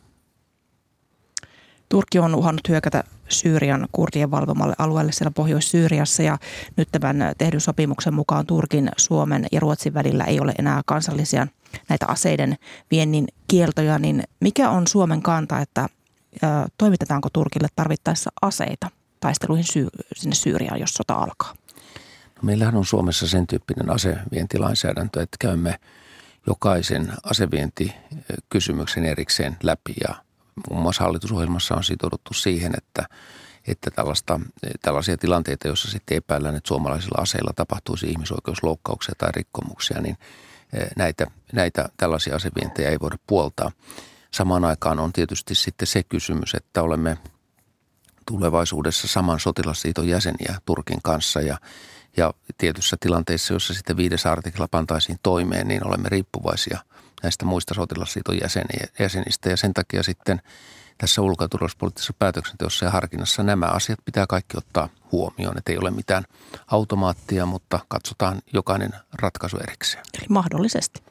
Turkki 1.95 2.19
on 2.19 2.35
uhannut 2.35 2.69
hyökätä 2.69 3.05
Syyrian 3.29 3.89
kurdien 3.93 4.31
valvomalle 4.31 4.75
alueelle 4.79 5.13
siellä 5.13 5.31
Pohjois-Syyriassa 5.31 6.23
ja 6.23 6.39
nyt 6.77 6.89
tämän 6.93 7.17
tehdyn 7.39 7.61
sopimuksen 7.61 8.15
mukaan 8.15 8.47
Turkin, 8.47 8.91
Suomen 8.97 9.47
ja 9.53 9.61
Ruotsin 9.61 9.95
välillä 9.95 10.25
ei 10.25 10.41
ole 10.41 10.53
enää 10.59 10.83
kansallisia 10.87 11.47
näitä 11.89 12.07
aseiden 12.09 12.57
viennin 12.91 13.29
kieltoja, 13.49 13.99
niin 13.99 14.23
mikä 14.41 14.71
on 14.71 14.87
Suomen 14.87 15.23
kanta, 15.23 15.61
että 15.61 15.89
toimitetaanko 16.79 17.29
Turkille 17.33 17.69
tarvittaessa 17.77 18.31
aseita 18.43 18.91
taisteluihin 19.21 19.65
syy- 19.73 19.89
sinne 20.17 20.35
Syyriaan, 20.35 20.81
jos 20.81 20.95
sota 20.95 21.15
alkaa? 21.15 21.55
No 22.37 22.43
meillähän 22.43 22.77
on 22.77 22.85
Suomessa 22.85 23.29
sen 23.29 23.47
tyyppinen 23.47 23.91
asevientilainsäädäntö, 23.91 25.23
että 25.23 25.37
käymme 25.41 25.79
jokaisen 26.47 27.13
asevientikysymyksen 27.23 29.05
erikseen 29.05 29.57
läpi 29.63 29.95
ja 30.09 30.24
muun 30.71 30.83
muassa 30.83 31.05
hallitusohjelmassa 31.05 31.75
on 31.75 31.85
sitouduttu 31.85 32.35
siihen, 32.35 32.73
että, 32.79 33.07
että 33.67 33.91
tällaista, 33.91 34.41
tällaisia 34.83 35.17
tilanteita, 35.17 35.69
joissa 35.69 35.91
sitten 35.91 36.17
epäillään, 36.17 36.55
että 36.55 36.69
suomalaisilla 36.69 37.23
aseilla 37.23 37.53
tapahtuisi 37.57 38.07
ihmisoikeusloukkauksia 38.07 39.15
tai 39.19 39.33
rikkomuksia, 39.33 40.01
niin 40.01 40.17
e, 40.73 40.87
näitä, 40.97 41.27
näitä 41.53 41.89
tällaisia 41.97 42.37
asevientejä 42.37 42.91
ei 42.91 43.01
voida 43.01 43.17
puoltaa. 43.27 43.73
Samaan 44.31 44.65
aikaan 44.65 44.99
on 44.99 45.13
tietysti 45.13 45.55
sitten 45.55 45.87
se 45.87 46.03
kysymys, 46.03 46.55
että 46.55 46.83
olemme 46.83 47.19
tulevaisuudessa 48.27 49.09
saman 49.09 49.41
sotilasliiton 49.41 50.09
jäseniä 50.09 50.61
Turkin 50.65 51.03
kanssa 51.03 51.41
ja, 51.41 51.59
ja 52.17 52.35
tietyssä 52.59 52.97
tilanteessa, 53.01 53.55
jossa 53.55 53.75
sitten 53.75 53.97
viides 53.97 54.27
artikla 54.27 54.69
pantaisiin 54.69 55.19
toimeen, 55.23 55.69
niin 55.69 55.87
olemme 55.87 56.09
riippuvaisia– 56.09 56.79
näistä 57.25 57.45
muista 57.45 57.75
sotilasliiton 57.75 58.39
jäsenistä 58.99 59.51
ja 59.51 59.57
sen 59.57 59.75
takia 59.75 60.03
sitten 60.03 60.43
tässä 60.99 61.23
ulko- 61.23 61.45
ja 61.45 61.49
turvallisuuspoliittisessa 61.49 62.13
päätöksenteossa 62.19 62.85
ja 62.85 62.91
harkinnassa 62.91 63.43
nämä 63.43 63.67
asiat 63.67 63.99
pitää 64.05 64.27
kaikki 64.27 64.59
ottaa 64.59 64.89
huomioon, 65.13 65.59
että 65.59 65.73
ei 65.73 65.79
ole 65.79 65.91
mitään 65.91 66.25
automaattia, 66.67 67.47
mutta 67.47 67.81
katsotaan 67.89 68.43
jokainen 68.53 68.91
ratkaisu 69.13 69.57
erikseen. 69.57 70.05
Eli 70.19 70.27
mahdollisesti? 70.29 71.03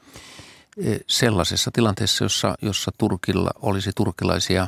E, 0.77 0.97
sellaisessa 1.07 1.71
tilanteessa, 1.73 2.25
jossa, 2.25 2.55
jossa 2.61 2.91
Turkilla 2.97 3.51
olisi 3.61 3.91
turkilaisia 3.95 4.67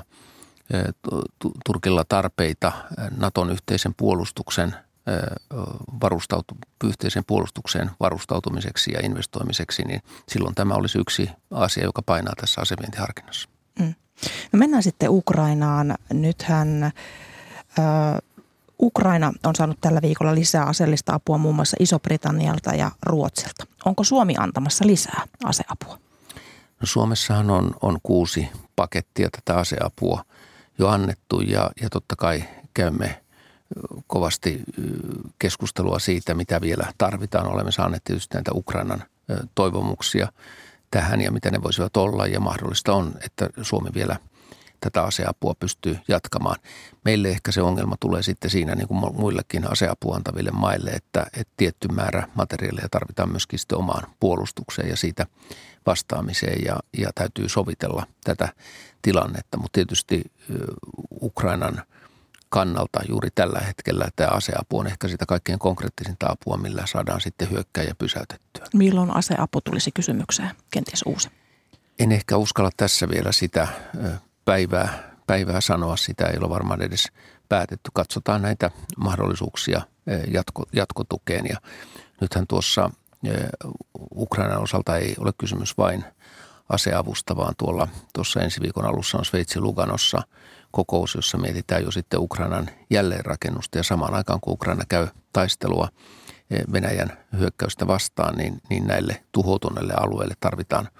e, 0.74 0.78
Turkilla 1.66 2.04
tarpeita 2.10 2.72
Naton 3.18 3.52
yhteisen 3.52 3.94
puolustuksen 3.98 4.76
varustautu, 6.02 6.58
yhteiseen 6.84 7.26
puolustukseen 7.28 7.92
varustautumiseksi 8.00 8.92
ja 8.92 9.00
investoimiseksi, 9.04 9.84
niin 9.84 10.02
silloin 10.30 10.56
tämä 10.56 10.74
olisi 10.74 10.98
yksi 10.98 11.30
asia, 11.52 11.84
joka 11.84 12.02
painaa 12.02 12.34
tässä 12.42 12.62
asevientiharkinnassa. 12.62 13.50
Mm. 13.80 13.94
No 14.52 14.60
mennään 14.60 14.84
sitten 14.84 15.10
Ukrainaan. 15.10 15.96
Nythän 16.14 16.84
äh, 16.84 16.94
Ukraina 18.82 19.34
on 19.44 19.56
saanut 19.56 19.78
tällä 19.82 20.02
viikolla 20.02 20.36
lisää 20.36 20.66
aseellista 20.66 21.14
apua 21.14 21.38
muun 21.38 21.56
muassa 21.56 21.78
Iso-Britannialta 21.80 22.76
ja 22.76 22.92
Ruotsilta. 23.04 23.66
Onko 23.86 24.04
Suomi 24.04 24.36
antamassa 24.40 24.88
lisää 24.88 25.24
aseapua? 25.44 26.00
No 26.82 26.88
Suomessahan 26.88 27.50
on, 27.50 27.72
on 27.82 28.00
kuusi 28.04 28.50
pakettia 28.76 29.30
tätä 29.32 29.60
aseapua 29.60 30.26
jo 30.78 30.88
annettu 30.88 31.42
ja, 31.42 31.72
ja 31.82 31.90
totta 31.90 32.16
kai 32.16 32.44
käymme 32.74 33.25
kovasti 34.08 34.64
keskustelua 35.40 36.00
siitä, 36.00 36.34
mitä 36.34 36.62
vielä 36.62 36.94
tarvitaan. 36.98 37.48
Olemme 37.48 37.72
saaneet 37.72 38.04
tietysti 38.04 38.38
näitä 38.38 38.52
Ukrainan 38.54 39.04
toivomuksia 39.56 40.28
tähän 40.92 41.22
ja 41.22 41.32
mitä 41.32 41.52
ne 41.52 41.64
voisivat 41.64 41.98
olla. 41.98 42.28
Ja 42.28 42.40
mahdollista 42.40 42.94
on, 42.94 43.14
että 43.24 43.50
Suomi 43.62 43.90
vielä 43.94 44.18
tätä 44.80 45.04
aseapua 45.04 45.56
pystyy 45.60 45.98
jatkamaan. 46.08 46.56
Meille 47.06 47.28
ehkä 47.28 47.52
se 47.52 47.62
ongelma 47.62 47.96
tulee 48.00 48.24
sitten 48.24 48.50
siinä 48.50 48.76
niin 48.76 48.88
kuin 48.88 49.16
muillekin 49.16 49.72
aseapua 49.72 50.16
antaville 50.16 50.52
maille, 50.52 50.90
että, 50.90 51.26
että 51.34 51.54
tietty 51.58 51.88
määrä 51.88 52.28
materiaalia 52.36 52.88
tarvitaan 52.92 53.30
myöskin 53.30 53.60
sitten 53.60 53.78
omaan 53.78 54.08
puolustukseen 54.20 54.90
ja 54.90 54.98
siitä 54.98 55.26
vastaamiseen 55.86 56.66
ja, 56.66 56.80
ja 56.98 57.10
täytyy 57.16 57.50
sovitella 57.50 58.08
tätä 58.24 58.50
tilannetta. 59.02 59.58
Mutta 59.58 59.78
tietysti 59.78 60.32
Ukrainan 61.22 61.84
kannalta 62.50 63.00
juuri 63.10 63.30
tällä 63.36 63.60
hetkellä 63.60 64.10
tämä 64.16 64.30
aseapu 64.30 64.80
on 64.80 64.88
ehkä 64.88 65.08
sitä 65.08 65.26
kaikkein 65.26 65.60
konkreettisinta 65.60 66.28
apua, 66.30 66.58
millä 66.58 66.86
saadaan 66.86 67.22
sitten 67.22 67.50
hyökkäjä 67.52 67.96
pysäytettyä. 67.98 68.66
Milloin 68.74 69.16
aseapu 69.16 69.62
tulisi 69.62 69.92
kysymykseen, 69.92 70.52
kenties 70.72 71.04
uusi? 71.06 71.30
En 72.00 72.12
ehkä 72.12 72.38
uskalla 72.38 72.70
tässä 72.78 73.10
vielä 73.10 73.32
sitä 73.32 73.68
päivää, 74.46 75.12
päivää 75.28 75.62
sanoa. 75.62 75.98
Sitä 75.98 76.26
ei 76.26 76.38
ole 76.38 76.50
varmaan 76.50 76.82
edes 76.82 77.12
päätetty. 77.50 77.92
Katsotaan 77.94 78.42
näitä 78.42 78.72
mahdollisuuksia 78.98 79.82
jatko, 80.34 80.64
jatkotukeen. 80.74 81.46
Ja 81.50 81.58
nythän 82.22 82.48
tuossa 82.48 82.90
Ukrainan 84.16 84.64
osalta 84.64 84.98
ei 84.98 85.16
ole 85.20 85.32
kysymys 85.38 85.78
vain 85.78 86.06
aseavusta, 86.70 87.36
vaan 87.36 87.54
tuolla 87.58 87.88
tuossa 88.14 88.42
ensi 88.42 88.62
viikon 88.62 88.86
alussa 88.86 89.18
on 89.18 89.26
Sveitsi 89.26 89.60
Luganossa 89.60 90.22
kokous, 90.76 91.16
jossa 91.16 91.38
mietitään 91.38 91.84
jo 91.84 91.92
sitten 91.92 92.20
Ukrainan 92.20 92.70
jälleenrakennusta. 92.90 93.78
Ja 93.78 93.84
samaan 93.84 94.14
aikaan, 94.14 94.42
kun 94.42 94.54
Ukraina 94.54 94.84
käy 94.90 95.08
taistelua 95.34 95.88
Venäjän 96.74 97.18
hyökkäystä 97.38 97.88
vastaan, 97.88 98.38
niin, 98.38 98.62
niin 98.70 98.88
näille 98.88 99.24
tuhoutuneille 99.32 99.94
alueille 99.98 100.34
tarvitaan– 100.40 100.90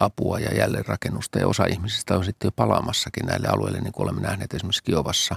apua 0.00 0.38
ja 0.38 0.54
jälleenrakennusta. 0.54 1.38
Ja 1.38 1.48
osa 1.48 1.64
ihmisistä 1.64 2.16
on 2.16 2.24
sitten 2.24 2.46
jo 2.46 2.52
palaamassakin 2.52 3.26
näille 3.26 3.48
alueille, 3.48 3.80
niin 3.80 3.92
kuin 3.92 4.04
olemme 4.04 4.20
nähneet 4.20 4.54
esimerkiksi 4.54 4.82
Kiovassa. 4.82 5.36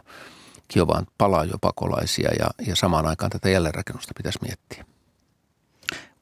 Kiovaan 0.68 1.08
palaa 1.18 1.46
jo 1.46 1.58
pakolaisia 1.62 2.30
ja, 2.40 2.48
ja 2.68 2.76
samaan 2.76 3.06
aikaan 3.06 3.32
tätä 3.32 3.50
jälleenrakennusta 3.50 4.14
pitäisi 4.18 4.40
miettiä. 4.42 4.86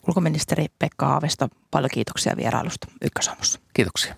Ulkoministeri 0.07 0.65
Pekka 0.79 1.07
Haavisto, 1.07 1.47
paljon 1.71 1.89
kiitoksia 1.93 2.37
vierailusta 2.37 2.87
Ykkösaamussa. 3.01 3.59
Kiitoksia. 3.73 4.15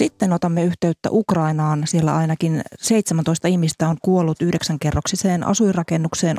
Sitten 0.00 0.32
otamme 0.32 0.64
yhteyttä 0.64 1.08
Ukrainaan. 1.12 1.82
Siellä 1.86 2.16
ainakin 2.16 2.62
17 2.78 3.48
ihmistä 3.48 3.88
on 3.88 3.96
kuollut 4.02 4.42
yhdeksänkerroksiseen 4.42 5.46
asuinrakennukseen 5.46 6.36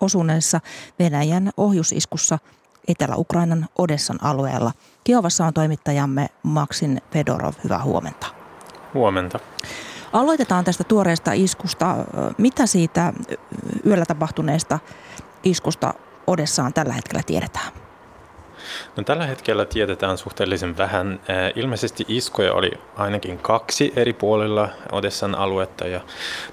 osuneessa 0.00 0.60
Venäjän 0.98 1.50
ohjusiskussa 1.56 2.38
Etelä-Ukrainan 2.88 3.66
Odessan 3.78 4.24
alueella. 4.24 4.72
Kiovassa 5.04 5.46
on 5.46 5.54
toimittajamme 5.54 6.28
Maksin 6.42 7.00
Fedorov. 7.10 7.52
Hyvää 7.64 7.82
huomenta. 7.82 8.26
Huomenta. 8.94 9.40
Aloitetaan 10.12 10.64
tästä 10.64 10.84
tuoreesta 10.84 11.32
iskusta. 11.32 11.96
Mitä 12.38 12.66
siitä 12.66 13.12
yöllä 13.86 14.04
tapahtuneesta 14.04 14.78
iskusta 15.42 15.94
Odessaan 16.26 16.72
tällä 16.72 16.92
hetkellä 16.92 17.22
tiedetään? 17.26 17.72
No, 18.96 19.02
tällä 19.02 19.26
hetkellä 19.26 19.64
tiedetään 19.64 20.18
suhteellisen 20.18 20.76
vähän. 20.78 21.20
Ilmeisesti 21.54 22.04
iskoja 22.08 22.52
oli 22.52 22.70
ainakin 22.96 23.38
kaksi 23.38 23.92
eri 23.96 24.12
puolilla 24.12 24.68
Odessan 24.92 25.34
aluetta 25.34 25.86
ja 25.86 26.00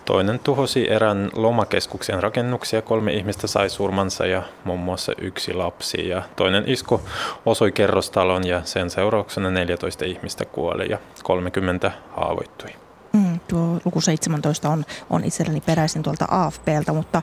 toinen 0.05 0.39
tuhosi 0.39 0.91
erään 0.91 1.29
lomakeskuksen 1.33 2.24
rakennuksia. 2.24 2.81
Kolme 2.81 3.13
ihmistä 3.13 3.47
sai 3.47 3.69
surmansa 3.69 4.25
ja 4.25 4.43
muun 4.63 4.79
muassa 4.79 5.12
yksi 5.17 5.53
lapsi 5.53 6.09
ja 6.09 6.21
toinen 6.36 6.63
isku 6.67 7.01
osui 7.45 7.71
kerrostalon 7.71 8.47
ja 8.47 8.62
sen 8.65 8.89
seurauksena 8.89 9.51
14 9.51 10.05
ihmistä 10.05 10.45
kuoli 10.45 10.89
ja 10.89 10.97
30 11.24 11.91
haavoittui. 12.15 12.69
Mm, 13.13 13.39
tuo 13.47 13.79
luku 13.86 14.01
17 14.01 14.69
on, 14.69 14.86
on 15.09 15.24
itselleni 15.24 15.62
peräisin 15.62 16.03
tuolta 16.03 16.25
AFPltä, 16.31 16.93
mutta, 16.93 17.21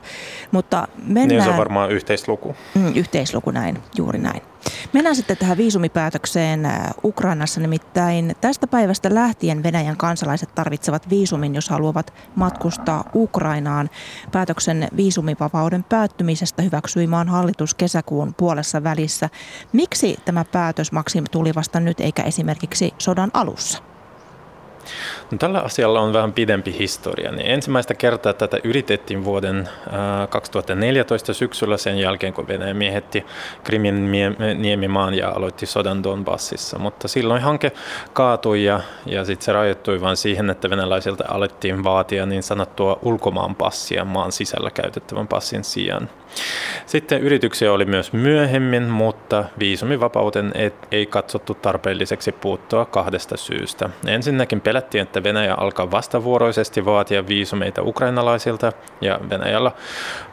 mutta 0.51 0.87
mennään... 0.97 1.27
Niin 1.27 1.43
se 1.43 1.49
on 1.49 1.57
varmaan 1.57 1.91
yhteisluku. 1.91 2.55
Mm, 2.75 2.95
yhteisluku 2.95 3.51
näin, 3.51 3.77
juuri 3.97 4.19
näin. 4.19 4.41
Mennään 4.93 5.15
sitten 5.15 5.37
tähän 5.37 5.57
viisumipäätökseen 5.57 6.65
äh, 6.65 6.87
Ukrainassa, 7.03 7.61
nimittäin 7.61 8.35
tästä 8.41 8.67
päivästä 8.67 9.15
lähtien 9.15 9.63
Venäjän 9.63 9.97
kansalaiset 9.97 10.55
tarvitsevat 10.55 11.09
viisumin, 11.09 11.55
jos 11.55 11.69
haluavat 11.69 12.13
matkustaa 12.35 13.09
Ukrainaan. 13.15 13.89
Päätöksen 14.31 14.87
viisumivapauden 14.95 15.83
päättymisestä 15.83 16.61
hyväksyi 16.61 17.07
maan 17.07 17.29
hallitus 17.29 17.73
kesäkuun 17.73 18.33
puolessa 18.33 18.83
välissä. 18.83 19.29
Miksi 19.73 20.17
tämä 20.25 20.45
päätös 20.45 20.91
Maksim 20.91 21.23
tuli 21.31 21.55
vasta 21.55 21.79
nyt 21.79 21.99
eikä 21.99 22.23
esimerkiksi 22.23 22.93
sodan 22.97 23.31
alussa? 23.33 23.94
No, 25.31 25.37
tällä 25.37 25.59
asialla 25.59 26.01
on 26.01 26.13
vähän 26.13 26.33
pidempi 26.33 26.75
historia. 26.79 27.31
Niin 27.31 27.51
ensimmäistä 27.51 27.93
kertaa 27.93 28.33
tätä 28.33 28.57
yritettiin 28.63 29.25
vuoden 29.25 29.69
2014 30.29 31.33
syksyllä 31.33 31.77
sen 31.77 31.97
jälkeen, 31.97 32.33
kun 32.33 32.47
Venäjä 32.47 32.73
miehetti 32.73 33.25
Krimin 33.63 34.11
niemimaan 34.55 35.13
ja 35.13 35.29
aloitti 35.29 35.65
sodan 35.65 36.03
Donbassissa. 36.03 36.79
Mutta 36.79 37.07
silloin 37.07 37.41
hanke 37.41 37.71
kaatui 38.13 38.63
ja, 38.63 38.79
ja 39.05 39.25
sitten 39.25 39.45
se 39.45 39.53
rajoittui 39.53 40.01
vain 40.01 40.17
siihen, 40.17 40.49
että 40.49 40.69
venäläisiltä 40.69 41.23
alettiin 41.27 41.83
vaatia 41.83 42.25
niin 42.25 42.43
sanottua 42.43 42.99
ulkomaan 43.01 43.55
passia 43.55 44.05
maan 44.05 44.31
sisällä 44.31 44.71
käytettävän 44.71 45.27
passin 45.27 45.63
sijaan. 45.63 46.09
Sitten 46.85 47.21
yrityksiä 47.21 47.73
oli 47.73 47.85
myös 47.85 48.13
myöhemmin, 48.13 48.83
mutta 48.83 49.45
viisumivapauten 49.59 50.53
ei 50.91 51.05
katsottu 51.05 51.53
tarpeelliseksi 51.53 52.31
puuttua 52.31 52.85
kahdesta 52.85 53.37
syystä. 53.37 53.89
Ensinnäkin 54.07 54.61
pelättiin, 54.61 55.01
että 55.01 55.23
Venäjä 55.23 55.55
alkaa 55.55 55.91
vastavuoroisesti 55.91 56.85
vaatia 56.85 57.27
viisumeita 57.27 57.81
ukrainalaisilta 57.83 58.71
ja 59.01 59.19
Venäjällä 59.29 59.71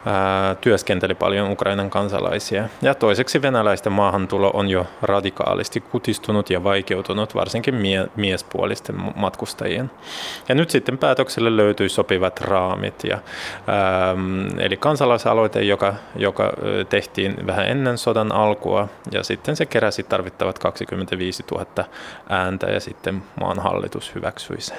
ää, 0.05 0.55
työskenteli 0.55 1.15
paljon 1.15 1.51
Ukrainan 1.51 1.89
kansalaisia. 1.89 2.63
Ja 2.81 2.95
toiseksi 2.95 3.41
venäläisten 3.41 3.91
maahantulo 3.91 4.51
on 4.53 4.69
jo 4.69 4.85
radikaalisti 5.01 5.81
kutistunut 5.81 6.49
ja 6.49 6.63
vaikeutunut 6.63 7.35
varsinkin 7.35 7.75
mie- 7.75 8.07
miespuolisten 8.15 8.95
matkustajien. 9.15 9.91
Ja 10.49 10.55
nyt 10.55 10.69
sitten 10.69 10.97
päätökselle 10.97 11.57
löytyi 11.57 11.89
sopivat 11.89 12.41
raamit. 12.41 13.03
Ja, 13.03 13.17
ää, 13.67 14.15
eli 14.57 14.77
kansalaisaloite, 14.77 15.61
joka, 15.61 15.92
joka 16.15 16.53
tehtiin 16.89 17.47
vähän 17.47 17.67
ennen 17.67 17.97
sodan 17.97 18.31
alkua 18.31 18.87
ja 19.11 19.23
sitten 19.23 19.55
se 19.55 19.65
keräsi 19.65 20.03
tarvittavat 20.03 20.59
25 20.59 21.43
000 21.51 21.65
ääntä 22.29 22.67
ja 22.67 22.79
sitten 22.79 23.23
maan 23.39 23.59
hallitus 23.59 24.15
hyväksyi 24.15 24.61
sen. 24.61 24.77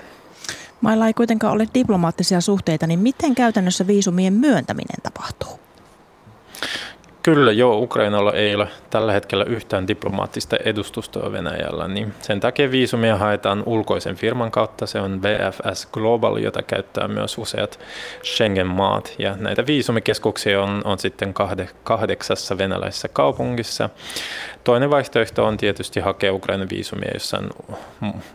Mailla 0.81 1.07
ei 1.07 1.15
kuitenkaan 1.15 1.53
ole 1.53 1.69
diplomaattisia 1.75 2.41
suhteita, 2.41 2.87
niin 2.87 2.99
miten 2.99 3.35
käytännössä 3.35 3.87
viisumien 3.87 4.33
myöntäminen 4.33 5.03
tapahtuu? 5.03 5.61
Kyllä, 7.25 7.53
joo, 7.53 7.79
Ukrainalla 7.79 8.33
ei 8.33 8.55
ole 8.55 8.69
tällä 8.91 9.13
hetkellä 9.13 9.45
yhtään 9.45 9.89
diplomaattista 9.89 10.57
edustustoa 10.65 11.33
Venäjällä, 11.33 11.89
niin 11.89 12.15
sen 12.21 12.41
takia 12.41 12.71
viisumia 12.71 13.17
haetaan 13.17 13.63
ulkoisen 13.67 14.17
firman 14.17 14.51
kautta. 14.51 14.87
Se 14.87 15.01
on 15.01 15.23
VFS 15.23 15.87
Global, 15.93 16.37
jota 16.37 16.63
käyttää 16.63 17.09
myös 17.09 17.39
useat 17.39 17.81
Schengen-maat. 18.25 19.15
Ja 19.19 19.37
näitä 19.37 19.67
viisumikeskuksia 19.67 20.63
on, 20.63 20.83
on 20.85 20.99
sitten 20.99 21.35
kahde, 21.35 21.69
kahdeksassa 21.85 22.59
venäläisessä 22.59 23.09
kaupungissa. 23.09 23.91
Toinen 24.65 24.91
vaihtoehto 24.91 25.45
on 25.45 25.57
tietysti 25.57 26.01
hakea 26.01 26.33
Ukrainan 26.33 26.69
viisumia 26.71 27.11
jossain 27.15 27.51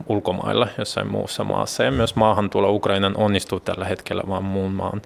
ulkomailla, 0.08 0.68
jossain 0.78 1.12
muussa 1.12 1.44
maassa. 1.44 1.84
Ja 1.84 1.92
myös 1.92 2.16
maahantulo 2.16 2.72
Ukrainan 2.72 3.18
onnistuu 3.18 3.60
tällä 3.60 3.86
hetkellä 3.86 4.24
vain 4.28 4.44
muun 4.44 4.72
maan 4.72 5.02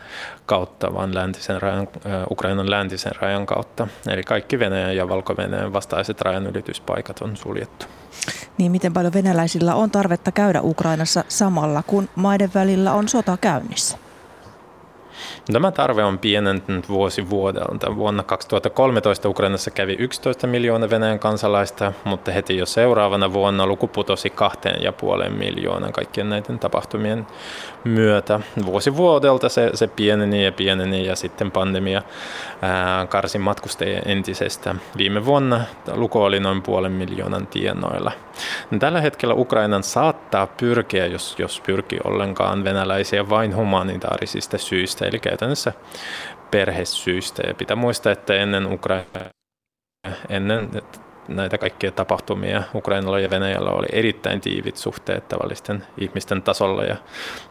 kautta, 0.46 0.94
vaan 0.94 1.16
läntisen 1.16 1.62
rajan, 1.62 1.88
Ukrainan 2.32 2.72
läntisen 2.72 3.16
rajan 3.22 3.46
kautta. 3.46 3.73
Eli 4.08 4.24
kaikki 4.24 4.60
Venäjän 4.60 4.96
ja 4.96 5.10
Valko-Venäjän 5.10 5.74
vastaiset 5.74 6.22
rajanylityspaikat 6.22 7.22
on 7.22 7.38
suljettu. 7.38 7.86
Niin 8.58 8.72
miten 8.72 8.94
paljon 8.94 9.14
venäläisillä 9.14 9.76
on 9.76 9.92
tarvetta 9.92 10.32
käydä 10.32 10.62
Ukrainassa 10.62 11.24
samalla, 11.28 11.84
kun 11.84 12.10
maiden 12.16 12.52
välillä 12.54 12.94
on 12.94 13.10
sota 13.10 13.38
käynnissä? 13.42 13.98
Tämä 15.52 15.72
tarve 15.72 16.04
on 16.04 16.20
pienentynyt 16.20 16.90
vuosi 16.90 17.30
vuodelta. 17.30 17.96
Vuonna 17.96 18.24
2013 18.24 19.30
Ukrainassa 19.30 19.72
kävi 19.72 19.96
11 20.00 20.48
miljoonaa 20.48 20.90
Venäjän 20.90 21.20
kansalaista, 21.20 21.94
mutta 22.04 22.32
heti 22.32 22.58
jo 22.58 22.66
seuraavana 22.66 23.34
vuonna 23.34 23.68
luku 23.68 23.88
putosi 23.88 24.34
2,5 25.26 25.30
miljoonaa 25.30 25.92
kaikkien 25.92 26.30
näiden 26.30 26.60
tapahtumien 26.60 27.28
myötä. 27.84 28.40
Vuosi 28.66 28.96
vuodelta 28.96 29.50
se, 29.50 29.70
se 29.74 29.88
pieneni 29.88 30.46
ja 30.46 30.52
pieneni 30.52 31.06
ja 31.06 31.16
sitten 31.16 31.52
pandemia 31.52 32.02
ää, 32.62 33.06
karsi 33.06 33.38
matkustajia 33.40 34.02
entisestä. 34.06 34.76
Viime 34.98 35.26
vuonna 35.26 35.62
luku 35.94 36.22
oli 36.22 36.40
noin 36.40 36.62
puolen 36.62 36.92
miljoonan 36.92 37.48
tienoilla. 37.48 38.12
Tällä 38.80 39.02
hetkellä 39.02 39.36
Ukrainan 39.36 39.84
saattaa 39.84 40.48
pyrkiä, 40.48 41.06
jos, 41.06 41.36
jos 41.40 41.62
pyrkii 41.66 42.00
ollenkaan 42.04 42.64
venäläisiä 42.64 43.30
vain 43.30 43.56
humanitaarisista 43.56 44.58
syistä, 44.58 45.06
eli 45.06 45.20
käytännössä 45.20 45.74
perhesyistä. 46.52 47.44
Ja 47.48 47.54
pitää 47.54 47.76
muistaa, 47.76 48.12
että 48.12 48.34
ennen 48.34 48.74
Ukraina 48.74 49.06
ennen 50.30 50.70
näitä 51.28 51.58
kaikkia 51.58 51.92
tapahtumia. 51.92 52.64
Ukrainalla 52.76 53.20
ja 53.20 53.30
Venäjällä 53.30 53.72
oli 53.72 53.88
erittäin 53.92 54.42
tiivit 54.42 54.78
suhteet 54.78 55.28
tavallisten 55.28 55.88
ihmisten 55.98 56.42
tasolla 56.42 56.84
ja 56.84 56.96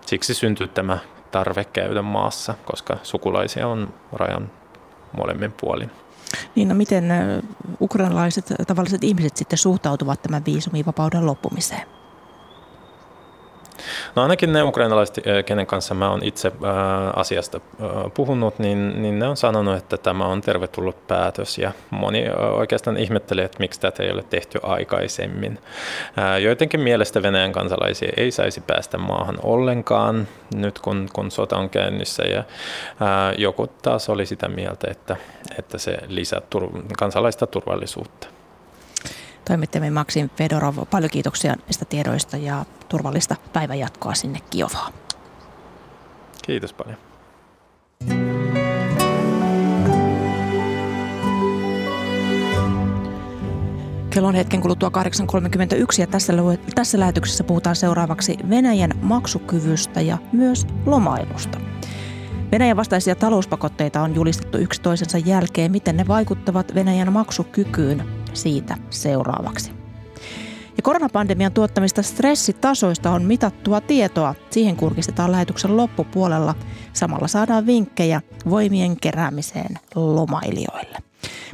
siksi 0.07 0.35
syntyi 0.35 0.68
tämä 0.68 0.99
tarve 1.31 1.64
käydä 1.64 2.03
maassa, 2.03 2.55
koska 2.64 2.97
sukulaisia 3.03 3.68
on 3.68 3.95
rajan 4.12 4.51
molemmin 5.12 5.53
puolin. 5.61 5.90
Niin 6.55 6.68
no 6.68 6.75
miten 6.75 7.05
ukrainalaiset 7.81 8.53
tavalliset 8.66 9.05
ihmiset 9.05 9.37
sitten 9.37 9.59
suhtautuvat 9.59 10.23
tämän 10.23 10.45
viisumivapauden 10.45 11.27
loppumiseen? 11.27 12.02
No 14.16 14.23
ainakin 14.23 14.53
ne 14.53 14.62
ukrainalaiset, 14.62 15.21
kenen 15.47 15.66
kanssa 15.66 15.95
mä 15.95 16.11
oon 16.11 16.25
itse 16.25 16.53
asiasta 17.16 17.61
puhunut, 18.14 18.59
niin, 18.59 19.03
niin 19.03 19.18
ne 19.18 19.29
on 19.29 19.37
sanonut, 19.37 19.77
että 19.77 19.97
tämä 19.97 20.27
on 20.27 20.40
tervetullut 20.40 21.07
päätös 21.07 21.59
ja 21.59 21.73
moni 21.90 22.25
oikeastaan 22.53 22.97
ihmettelee, 22.97 23.45
että 23.45 23.59
miksi 23.59 23.81
tätä 23.81 24.03
ei 24.03 24.11
ole 24.11 24.23
tehty 24.23 24.61
aikaisemmin. 24.62 25.59
Joidenkin 26.42 26.81
mielestä 26.81 27.23
Venäjän 27.23 27.53
kansalaisia 27.53 28.12
ei 28.16 28.31
saisi 28.31 28.61
päästä 28.61 28.99
maahan 28.99 29.38
ollenkaan 29.42 30.29
nyt 30.55 30.79
kun, 30.79 31.09
kun 31.12 31.31
sota 31.31 31.57
on 31.57 31.71
käynnissä 31.71 32.23
ja 32.23 32.45
joku 33.38 33.66
taas 33.66 34.09
oli 34.09 34.27
sitä 34.27 34.49
mieltä, 34.49 34.90
että, 34.90 35.16
että 35.59 35.79
se 35.79 35.99
lisää 36.09 36.40
tur- 36.55 36.83
kansalaista 36.99 37.47
turvallisuutta. 37.47 38.32
Toimittajamme 39.44 39.90
Maksim 39.90 40.31
Fedorov, 40.37 40.76
paljon 40.90 41.11
kiitoksia 41.11 41.55
näistä 41.55 41.85
tiedoista 41.85 42.37
ja 42.37 42.64
turvallista 42.88 43.37
päivänjatkoa 43.52 44.14
sinne 44.14 44.38
Kiovaan. 44.50 44.92
Kiitos 46.42 46.72
paljon. 46.72 46.96
Kello 54.11 54.28
on 54.28 54.35
hetken 54.35 54.61
kuluttua 54.61 54.90
8.31 55.78 56.00
ja 56.00 56.07
tässä, 56.07 56.33
tässä 56.74 57.00
lähetyksessä 57.00 57.44
puhutaan 57.44 57.76
seuraavaksi 57.76 58.37
Venäjän 58.50 58.90
maksukyvystä 59.02 60.00
ja 60.00 60.18
myös 60.33 60.66
lomailusta. 60.87 61.61
Venäjän 62.52 62.76
vastaisia 62.76 63.14
talouspakotteita 63.14 64.02
on 64.02 64.14
julistettu 64.14 64.59
yksi 64.59 64.83
toisensa 64.83 65.18
jälkeen. 65.18 65.72
Miten 65.72 65.96
ne 65.96 66.09
vaikuttavat 66.09 66.74
Venäjän 66.74 67.12
maksukykyyn 67.12 68.21
siitä 68.33 68.77
seuraavaksi? 68.90 69.73
Ja 70.77 70.83
koronapandemian 70.83 71.53
tuottamista 71.53 72.03
stressitasoista 72.03 73.11
on 73.11 73.25
mitattua 73.25 73.81
tietoa. 73.81 74.35
Siihen 74.51 74.77
kurkistetaan 74.77 75.33
lähetyksen 75.33 75.77
loppupuolella. 75.77 76.55
Samalla 76.92 77.29
saadaan 77.29 77.66
vinkkejä 77.66 78.23
voimien 78.51 78.97
keräämiseen 78.97 79.79
lomailijoille. 79.95 80.99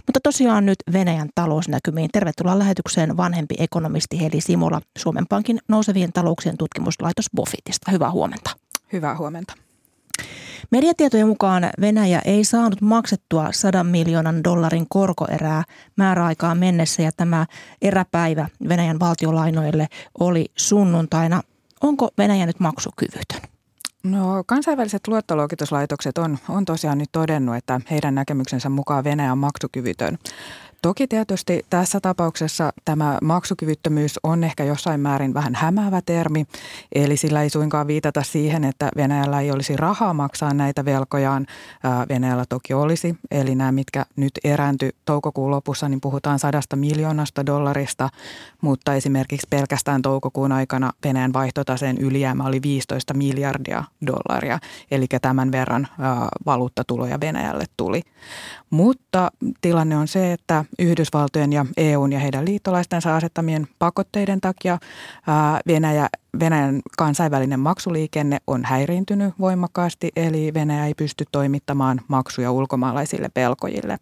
Mutta 0.06 0.20
tosiaan 0.22 0.66
nyt 0.66 0.78
Venäjän 0.92 1.28
talousnäkymiin. 1.34 2.10
Tervetuloa 2.12 2.58
lähetykseen 2.58 3.16
vanhempi 3.16 3.54
ekonomisti 3.58 4.20
Heli 4.20 4.40
Simula 4.40 4.80
Suomen 4.98 5.26
Pankin 5.26 5.58
nousevien 5.68 6.12
talouksien 6.12 6.56
tutkimuslaitos 6.56 7.26
Bofitista. 7.36 7.90
Hyvää 7.90 8.10
huomenta. 8.10 8.50
Hyvää 8.92 9.16
huomenta. 9.16 9.54
Mediatietojen 10.70 11.28
mukaan 11.28 11.70
Venäjä 11.80 12.22
ei 12.24 12.44
saanut 12.44 12.80
maksettua 12.80 13.52
100 13.52 13.84
miljoonan 13.84 14.44
dollarin 14.44 14.86
korkoerää 14.88 15.64
määräaikaan 15.96 16.58
mennessä 16.58 17.02
ja 17.02 17.10
tämä 17.16 17.46
eräpäivä 17.82 18.48
Venäjän 18.68 19.00
valtiolainoille 19.00 19.86
oli 20.20 20.46
sunnuntaina. 20.56 21.42
Onko 21.82 22.08
Venäjä 22.18 22.46
nyt 22.46 22.60
maksukyvytön? 22.60 23.50
No 24.04 24.44
kansainväliset 24.46 25.08
luottoluokituslaitokset 25.08 26.18
on, 26.18 26.38
on 26.48 26.64
tosiaan 26.64 26.98
nyt 26.98 27.08
todennut, 27.12 27.56
että 27.56 27.80
heidän 27.90 28.14
näkemyksensä 28.14 28.68
mukaan 28.68 29.04
Venäjä 29.04 29.32
on 29.32 29.38
maksukyvytön. 29.38 30.18
Toki 30.82 31.06
tietysti 31.06 31.66
tässä 31.70 32.00
tapauksessa 32.00 32.72
tämä 32.84 33.18
maksukyvyttömyys 33.22 34.20
on 34.22 34.44
ehkä 34.44 34.64
jossain 34.64 35.00
määrin 35.00 35.34
vähän 35.34 35.54
hämäävä 35.54 36.00
termi, 36.06 36.46
eli 36.94 37.16
sillä 37.16 37.42
ei 37.42 37.50
suinkaan 37.50 37.86
viitata 37.86 38.22
siihen, 38.22 38.64
että 38.64 38.88
Venäjällä 38.96 39.40
ei 39.40 39.50
olisi 39.50 39.76
rahaa 39.76 40.14
maksaa 40.14 40.54
näitä 40.54 40.84
velkojaan. 40.84 41.46
Venäjällä 42.08 42.44
toki 42.48 42.74
olisi, 42.74 43.16
eli 43.30 43.54
nämä, 43.54 43.72
mitkä 43.72 44.06
nyt 44.16 44.32
erääntyi 44.44 44.90
toukokuun 45.04 45.50
lopussa, 45.50 45.88
niin 45.88 46.00
puhutaan 46.00 46.38
sadasta 46.38 46.76
miljoonasta 46.76 47.46
dollarista, 47.46 48.08
mutta 48.60 48.94
esimerkiksi 48.94 49.46
pelkästään 49.50 50.02
toukokuun 50.02 50.52
aikana 50.52 50.92
Venäjän 51.04 51.32
vaihtotaseen 51.32 51.98
ylijäämä 51.98 52.44
oli 52.44 52.62
15 52.62 53.14
miljardia 53.14 53.84
dollaria, 54.06 54.58
eli 54.90 55.06
tämän 55.22 55.52
verran 55.52 55.88
valuuttatuloja 56.46 57.20
Venäjälle 57.20 57.64
tuli. 57.76 58.02
Mutta 58.70 59.30
tilanne 59.60 59.96
on 59.96 60.08
se, 60.08 60.32
että 60.32 60.64
Yhdysvaltojen 60.78 61.52
ja 61.52 61.66
EUn 61.76 62.12
ja 62.12 62.18
heidän 62.18 62.44
liittolaistensa 62.44 63.16
asettamien 63.16 63.68
pakotteiden 63.78 64.40
takia 64.40 64.78
Venäjä, 65.66 66.08
Venäjän 66.40 66.80
kansainvälinen 66.98 67.60
maksuliikenne 67.60 68.38
on 68.46 68.64
häiriintynyt 68.64 69.34
voimakkaasti, 69.40 70.10
eli 70.16 70.54
Venäjä 70.54 70.86
ei 70.86 70.94
pysty 70.94 71.24
toimittamaan 71.32 72.00
maksuja 72.08 72.52
ulkomaalaisille 72.52 73.28
velkojille. 73.36 73.98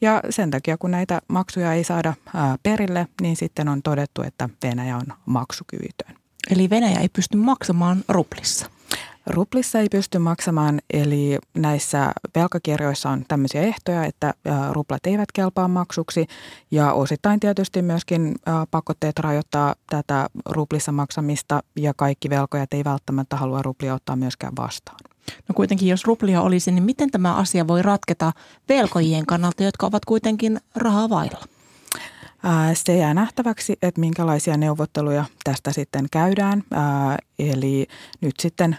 Ja 0.00 0.20
sen 0.30 0.50
takia, 0.50 0.78
kun 0.78 0.90
näitä 0.90 1.20
maksuja 1.28 1.72
ei 1.72 1.84
saada 1.84 2.14
perille, 2.62 3.06
niin 3.20 3.36
sitten 3.36 3.68
on 3.68 3.82
todettu, 3.82 4.22
että 4.22 4.48
Venäjä 4.62 4.96
on 4.96 5.06
maksukyvytön. 5.26 6.16
Eli 6.50 6.70
Venäjä 6.70 7.00
ei 7.00 7.08
pysty 7.08 7.36
maksamaan 7.36 8.04
ruplissa. 8.08 8.66
Ruplissa 9.30 9.78
ei 9.78 9.88
pysty 9.88 10.18
maksamaan, 10.18 10.80
eli 10.92 11.38
näissä 11.56 12.12
velkakirjoissa 12.34 13.10
on 13.10 13.24
tämmöisiä 13.28 13.62
ehtoja, 13.62 14.04
että 14.04 14.34
ruplat 14.70 15.06
eivät 15.06 15.32
kelpaa 15.32 15.68
maksuksi 15.68 16.26
ja 16.70 16.92
osittain 16.92 17.40
tietysti 17.40 17.82
myöskin 17.82 18.36
pakotteet 18.70 19.18
rajoittaa 19.18 19.74
tätä 19.90 20.26
ruplissa 20.46 20.92
maksamista 20.92 21.62
ja 21.76 21.94
kaikki 21.96 22.30
velkojat 22.30 22.74
ei 22.74 22.84
välttämättä 22.84 23.36
halua 23.36 23.62
ruplia 23.62 23.94
ottaa 23.94 24.16
myöskään 24.16 24.52
vastaan. 24.58 24.98
No 25.48 25.52
kuitenkin, 25.54 25.88
jos 25.88 26.04
ruplia 26.04 26.42
olisi, 26.42 26.72
niin 26.72 26.84
miten 26.84 27.10
tämä 27.10 27.34
asia 27.34 27.68
voi 27.68 27.82
ratketa 27.82 28.32
velkojien 28.68 29.26
kannalta, 29.26 29.62
jotka 29.62 29.86
ovat 29.86 30.04
kuitenkin 30.04 30.60
rahaa 30.74 31.10
vailla? 31.10 31.44
Se 32.74 32.96
jää 32.96 33.14
nähtäväksi, 33.14 33.76
että 33.82 34.00
minkälaisia 34.00 34.56
neuvotteluja 34.56 35.24
tästä 35.44 35.72
sitten 35.72 36.06
käydään. 36.12 36.62
Eli 37.38 37.86
nyt 38.20 38.34
sitten 38.40 38.76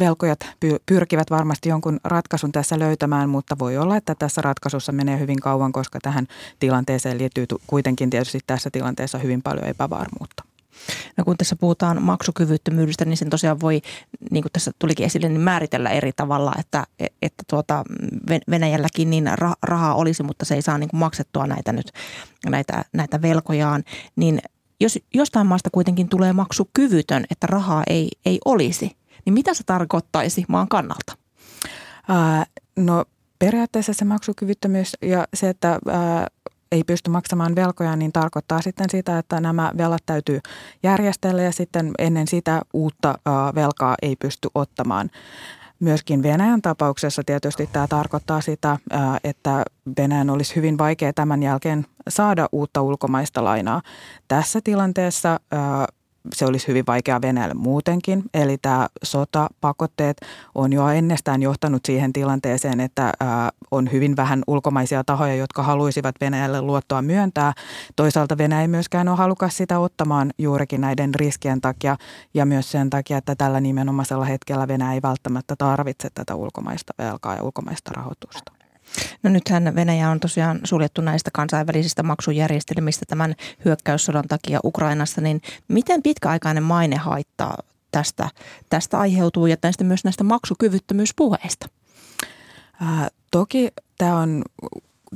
velkojat 0.00 0.38
pyrkivät 0.86 1.30
varmasti 1.30 1.68
jonkun 1.68 2.00
ratkaisun 2.04 2.52
tässä 2.52 2.78
löytämään, 2.78 3.28
mutta 3.28 3.58
voi 3.58 3.78
olla, 3.78 3.96
että 3.96 4.14
tässä 4.14 4.42
ratkaisussa 4.42 4.92
menee 4.92 5.18
hyvin 5.18 5.40
kauan, 5.40 5.72
koska 5.72 5.98
tähän 6.02 6.26
tilanteeseen 6.60 7.18
liittyy 7.18 7.46
kuitenkin 7.66 8.10
tietysti 8.10 8.40
tässä 8.46 8.70
tilanteessa 8.70 9.18
hyvin 9.18 9.42
paljon 9.42 9.64
epävarmuutta. 9.64 10.47
No 11.16 11.24
kun 11.24 11.36
tässä 11.36 11.56
puhutaan 11.56 12.02
maksukyvyttömyydestä, 12.02 13.04
niin 13.04 13.16
sen 13.16 13.30
tosiaan 13.30 13.60
voi, 13.60 13.80
niin 14.30 14.42
kuin 14.42 14.52
tässä 14.52 14.70
tulikin 14.78 15.06
esille, 15.06 15.28
niin 15.28 15.40
määritellä 15.40 15.90
eri 15.90 16.12
tavalla, 16.16 16.52
että, 16.58 16.86
että 17.22 17.44
tuota, 17.50 17.84
Venäjälläkin 18.50 19.10
niin 19.10 19.30
rahaa 19.62 19.94
olisi, 19.94 20.22
mutta 20.22 20.44
se 20.44 20.54
ei 20.54 20.62
saa 20.62 20.78
niin 20.78 20.88
kuin 20.88 21.00
maksettua 21.00 21.46
näitä 21.46 21.72
nyt, 21.72 21.92
näitä, 22.46 22.84
näitä 22.92 23.22
velkojaan. 23.22 23.84
Niin 24.16 24.40
jos 24.80 24.98
jostain 25.14 25.46
maasta 25.46 25.70
kuitenkin 25.70 26.08
tulee 26.08 26.32
maksukyvytön, 26.32 27.24
että 27.30 27.46
rahaa 27.46 27.82
ei, 27.86 28.08
ei 28.26 28.38
olisi, 28.44 28.96
niin 29.24 29.34
mitä 29.34 29.54
se 29.54 29.64
tarkoittaisi 29.64 30.44
maan 30.48 30.68
kannalta? 30.68 31.16
Ää, 32.08 32.46
no 32.76 33.04
periaatteessa 33.38 33.92
se 33.92 34.04
maksukyvyttömyys 34.04 34.96
ja 35.02 35.28
se, 35.34 35.48
että 35.48 35.78
ää, 35.88 36.26
ei 36.72 36.84
pysty 36.84 37.10
maksamaan 37.10 37.54
velkoja, 37.54 37.96
niin 37.96 38.12
tarkoittaa 38.12 38.62
sitten 38.62 38.90
sitä, 38.90 39.18
että 39.18 39.40
nämä 39.40 39.72
velat 39.76 40.02
täytyy 40.06 40.40
järjestellä 40.82 41.42
ja 41.42 41.52
sitten 41.52 41.90
ennen 41.98 42.26
sitä 42.26 42.62
uutta 42.72 43.14
velkaa 43.54 43.94
ei 44.02 44.16
pysty 44.16 44.48
ottamaan. 44.54 45.10
Myöskin 45.80 46.22
Venäjän 46.22 46.62
tapauksessa 46.62 47.22
tietysti 47.26 47.68
tämä 47.72 47.86
tarkoittaa 47.86 48.40
sitä, 48.40 48.78
että 49.24 49.64
Venäjän 49.98 50.30
olisi 50.30 50.56
hyvin 50.56 50.78
vaikea 50.78 51.12
tämän 51.12 51.42
jälkeen 51.42 51.86
saada 52.08 52.48
uutta 52.52 52.82
ulkomaista 52.82 53.44
lainaa. 53.44 53.82
Tässä 54.28 54.60
tilanteessa 54.64 55.40
se 56.34 56.46
olisi 56.46 56.68
hyvin 56.68 56.84
vaikea 56.86 57.22
Venäjälle 57.22 57.54
muutenkin. 57.54 58.22
Eli 58.34 58.58
tämä 58.62 58.88
sota, 59.02 59.48
pakotteet 59.60 60.16
on 60.54 60.72
jo 60.72 60.88
ennestään 60.88 61.42
johtanut 61.42 61.84
siihen 61.84 62.12
tilanteeseen, 62.12 62.80
että 62.80 63.12
on 63.70 63.92
hyvin 63.92 64.16
vähän 64.16 64.42
ulkomaisia 64.46 65.04
tahoja, 65.04 65.34
jotka 65.34 65.62
haluaisivat 65.62 66.14
Venäjälle 66.20 66.62
luottoa 66.62 67.02
myöntää. 67.02 67.52
Toisaalta 67.96 68.38
Venäjä 68.38 68.62
ei 68.62 68.68
myöskään 68.68 69.08
ole 69.08 69.16
halukas 69.16 69.56
sitä 69.56 69.78
ottamaan 69.78 70.30
juurikin 70.38 70.80
näiden 70.80 71.14
riskien 71.14 71.60
takia 71.60 71.96
ja 72.34 72.46
myös 72.46 72.70
sen 72.70 72.90
takia, 72.90 73.18
että 73.18 73.34
tällä 73.36 73.60
nimenomaisella 73.60 74.24
hetkellä 74.24 74.68
Venäjä 74.68 74.92
ei 74.92 75.02
välttämättä 75.02 75.56
tarvitse 75.58 76.08
tätä 76.14 76.34
ulkomaista 76.34 76.92
velkaa 76.98 77.34
ja 77.34 77.42
ulkomaista 77.42 77.90
rahoitusta. 77.94 78.57
No 79.22 79.30
nythän 79.30 79.74
Venäjä 79.74 80.10
on 80.10 80.20
tosiaan 80.20 80.60
suljettu 80.64 81.00
näistä 81.00 81.30
kansainvälisistä 81.32 82.02
maksujärjestelmistä 82.02 83.06
tämän 83.08 83.34
hyökkäyssodan 83.64 84.24
takia 84.28 84.60
Ukrainassa, 84.64 85.20
niin 85.20 85.40
miten 85.68 86.02
pitkäaikainen 86.02 86.62
maine 86.62 86.96
haittaa 86.96 87.58
tästä, 87.90 88.30
tästä 88.70 88.98
aiheutuu 88.98 89.46
ja 89.46 89.56
tästä 89.56 89.84
myös 89.84 90.04
näistä 90.04 90.24
maksukyvyttömyyspuheista? 90.24 91.68
Ää, 92.80 93.08
toki 93.30 93.68
tämä 93.98 94.16
on, 94.16 94.42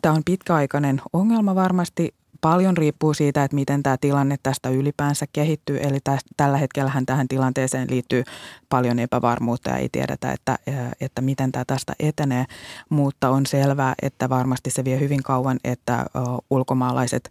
tämä 0.02 0.14
on 0.14 0.22
pitkäaikainen 0.24 1.00
ongelma 1.12 1.54
varmasti 1.54 2.14
paljon 2.42 2.76
riippuu 2.76 3.14
siitä, 3.14 3.44
että 3.44 3.54
miten 3.54 3.82
tämä 3.82 3.96
tilanne 4.00 4.36
tästä 4.42 4.68
ylipäänsä 4.68 5.26
kehittyy. 5.32 5.78
Eli 5.82 5.98
tästä, 6.04 6.30
tällä 6.36 6.58
hetkellä 6.58 6.92
tähän 7.06 7.28
tilanteeseen 7.28 7.90
liittyy 7.90 8.24
paljon 8.68 8.98
epävarmuutta 8.98 9.70
ja 9.70 9.76
ei 9.76 9.88
tiedetä, 9.92 10.32
että, 10.32 10.58
että 11.00 11.22
miten 11.22 11.52
tämä 11.52 11.64
tästä 11.64 11.92
etenee. 12.00 12.44
Mutta 12.88 13.30
on 13.30 13.46
selvää, 13.46 13.94
että 14.02 14.28
varmasti 14.28 14.70
se 14.70 14.84
vie 14.84 15.00
hyvin 15.00 15.22
kauan, 15.22 15.58
että 15.64 16.06
ulkomaalaiset 16.50 17.30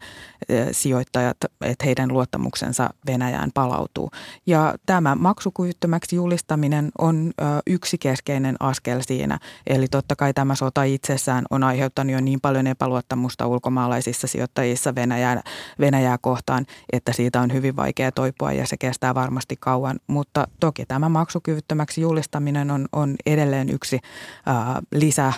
sijoittajat, 0.72 1.38
että 1.62 1.86
heidän 1.86 2.14
luottamuksensa 2.14 2.90
Venäjään 3.08 3.52
palautuu. 3.54 4.12
Ja 4.46 4.76
tämä 4.86 5.16
maksukyvyttömäksi 5.16 6.16
julistaminen 6.16 6.92
on 6.98 7.32
yksi 7.68 7.98
keskeinen 7.98 8.56
askel 8.60 9.02
siinä. 9.02 9.40
Eli 9.68 9.88
totta 9.88 10.16
kai 10.16 10.34
tämä 10.34 10.56
sota 10.56 10.84
itsessään 10.84 11.46
on 11.50 11.64
aiheuttanut 11.64 12.14
jo 12.14 12.22
niin 12.22 12.42
paljon 12.42 12.68
epäluottamusta 12.68 13.48
ulkomaalaisissa 13.48 14.28
sijoittajissa 14.28 14.96
Venäjää, 15.02 15.42
Venäjää 15.80 16.18
kohtaan, 16.18 16.66
että 16.94 17.14
siitä 17.14 17.42
on 17.42 17.54
hyvin 17.54 17.76
vaikea 17.76 18.12
toipua 18.12 18.52
ja 18.52 18.68
se 18.68 18.78
kestää 18.78 19.16
varmasti 19.16 19.56
kauan. 19.60 20.00
Mutta 20.08 20.48
toki 20.60 20.86
tämä 20.86 21.10
maksukyvyttömäksi 21.10 22.02
julistaminen 22.02 22.72
on, 22.72 22.88
on 22.92 23.16
edelleen 23.26 23.70
yksi 23.70 24.00
ää, 24.46 24.82
lisä 24.92 25.34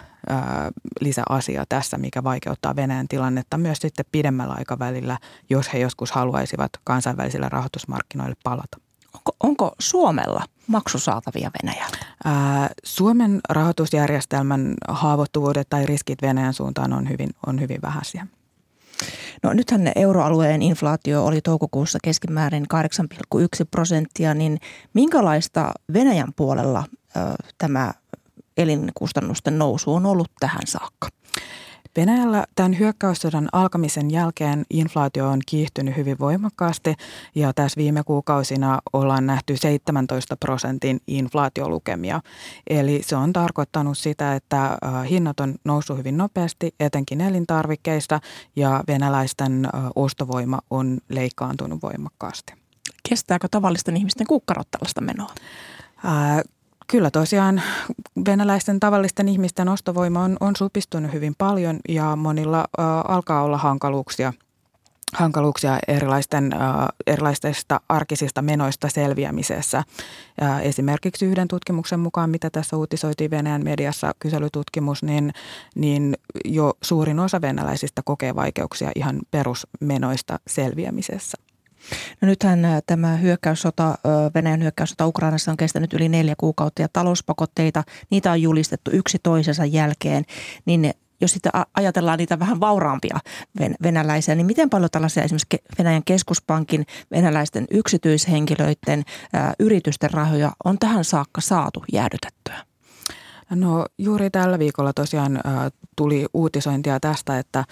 lisäasia 1.02 1.63
tässä, 1.69 1.97
mikä 1.97 2.23
vaikeuttaa 2.23 2.76
Venäjän 2.76 3.08
tilannetta 3.08 3.58
myös 3.58 3.78
sitten 3.78 4.06
pidemmällä 4.12 4.54
aikavälillä, 4.58 5.17
jos 5.49 5.73
he 5.73 5.80
joskus 5.80 6.12
haluaisivat 6.12 6.71
kansainvälisille 6.84 7.49
rahoitusmarkkinoille 7.49 8.36
palata. 8.43 8.78
Onko, 9.13 9.32
onko 9.43 9.71
Suomella 9.80 10.43
maksusaatavia 10.67 11.52
Venäjällä? 11.63 11.97
Ää, 12.26 12.69
Suomen 12.84 13.39
rahoitusjärjestelmän 13.49 14.73
haavoittuvuudet 14.88 15.69
tai 15.69 15.86
riskit 15.86 16.21
Venäjän 16.21 16.54
suuntaan 16.54 16.93
on 16.93 17.10
hyvin, 17.10 17.30
on 17.47 17.62
hyvin 17.62 17.82
vähäisiä. 17.82 18.28
No 19.44 19.54
nythän 19.54 19.92
euroalueen 19.96 20.62
inflaatio 20.62 21.26
oli 21.26 21.42
toukokuussa 21.42 22.00
keskimäärin 22.04 22.66
8,1 22.74 23.39
prosenttia, 23.72 24.34
niin 24.34 24.60
minkälaista 24.94 25.72
Venäjän 25.94 26.34
puolella 26.36 26.84
ö, 26.89 27.20
tämä 27.58 27.94
elinkustannusten 28.58 29.58
nousu 29.60 29.94
on 29.94 30.06
ollut 30.06 30.32
tähän 30.39 30.68
saakka? 30.68 31.08
Venäjällä 31.95 32.45
tämän 32.56 32.79
hyökkäyssodan 32.79 33.49
alkamisen 33.51 34.12
jälkeen 34.12 34.65
inflaatio 34.69 35.29
on 35.29 35.39
kiihtynyt 35.45 35.97
hyvin 35.97 36.19
voimakkaasti 36.19 36.95
ja 37.36 37.53
tässä 37.53 37.77
viime 37.77 38.03
kuukausina 38.03 38.79
ollaan 38.93 39.25
nähty 39.25 39.58
17 39.58 40.38
prosentin 40.38 41.01
inflaatiolukemia. 41.08 42.21
Eli 42.67 43.01
se 43.03 43.15
on 43.15 43.34
tarkoittanut 43.34 43.97
sitä, 43.97 44.36
että 44.36 44.77
hinnat 45.10 45.39
on 45.39 45.56
noussut 45.63 45.97
hyvin 45.97 46.17
nopeasti, 46.17 46.75
etenkin 46.79 47.21
elintarvikkeista 47.21 48.19
ja 48.56 48.84
venäläisten 48.88 49.69
ostovoima 49.95 50.60
on 50.69 50.97
leikkaantunut 51.10 51.82
voimakkaasti. 51.82 52.53
Kestääkö 53.10 53.47
tavallisten 53.51 53.97
ihmisten 53.97 54.27
kukkarot 54.27 54.71
tällaista 54.71 55.01
menoa? 55.01 55.29
Kyllä 56.93 57.12
tosiaan 57.12 57.62
venäläisten 58.25 58.79
tavallisten 58.79 59.27
ihmisten 59.27 59.69
ostovoima 59.69 60.23
on, 60.23 60.38
on 60.39 60.56
supistunut 60.56 61.13
hyvin 61.13 61.36
paljon 61.38 61.79
ja 61.89 62.15
monilla 62.15 62.60
ä, 62.60 62.84
alkaa 63.08 63.43
olla 63.43 63.58
hankaluuksia 63.58 64.34
hankaluuksia 65.13 65.79
erilaisten, 65.88 66.53
äh, 66.53 66.60
erilaisista 67.08 67.82
arkisista 67.89 68.41
menoista 68.41 68.89
selviämisessä. 68.89 69.84
Äh, 70.41 70.65
esimerkiksi 70.65 71.25
yhden 71.25 71.47
tutkimuksen 71.47 71.99
mukaan, 71.99 72.29
mitä 72.29 72.49
tässä 72.49 72.77
uutisoitiin 72.77 73.32
Venäjän 73.32 73.63
mediassa, 73.63 74.13
kyselytutkimus, 74.19 75.03
niin, 75.03 75.34
niin 75.75 76.17
jo 76.45 76.73
suurin 76.84 77.19
osa 77.19 77.41
venäläisistä 77.41 78.01
kokee 78.06 78.36
vaikeuksia 78.36 78.91
ihan 78.95 79.19
perusmenoista 79.32 80.39
selviämisessä. 80.47 81.38
No 82.22 82.28
nythän 82.28 82.60
tämä 82.86 83.15
hyökkäyssota, 83.15 83.98
Venäjän 84.36 84.62
hyökkäyssota 84.62 85.08
Ukrainassa 85.08 85.52
on 85.52 85.58
kestänyt 85.58 85.93
yli 85.93 86.10
neljä 86.10 86.36
kuukautta 86.38 86.82
ja 86.82 86.88
talouspakotteita, 86.93 87.84
niitä 88.10 88.32
on 88.32 88.41
julistettu 88.41 88.91
yksi 88.93 89.19
toisensa 89.24 89.65
jälkeen, 89.65 90.26
niin 90.65 90.93
jos 91.22 91.32
sitten 91.32 91.52
ajatellaan 91.74 92.17
niitä 92.17 92.39
vähän 92.39 92.60
vauraampia 92.60 93.19
venäläisiä, 93.84 94.36
niin 94.36 94.46
miten 94.46 94.69
paljon 94.69 94.89
tällaisia 94.91 95.24
esimerkiksi 95.24 95.63
Venäjän 95.78 96.04
keskuspankin, 96.04 96.86
venäläisten 97.12 97.67
yksityishenkilöiden, 97.72 99.04
yritysten 99.60 100.12
rahoja 100.12 100.52
on 100.65 100.80
tähän 100.80 101.04
saakka 101.04 101.41
saatu 101.41 101.84
jäädytettyä? 101.93 102.65
No 103.50 103.86
juuri 103.98 104.30
tällä 104.30 104.60
viikolla 104.60 104.93
tosiaan 104.93 105.39
tuli 105.96 106.26
uutisointia 106.34 107.00
tästä, 107.00 107.39
että 107.39 107.65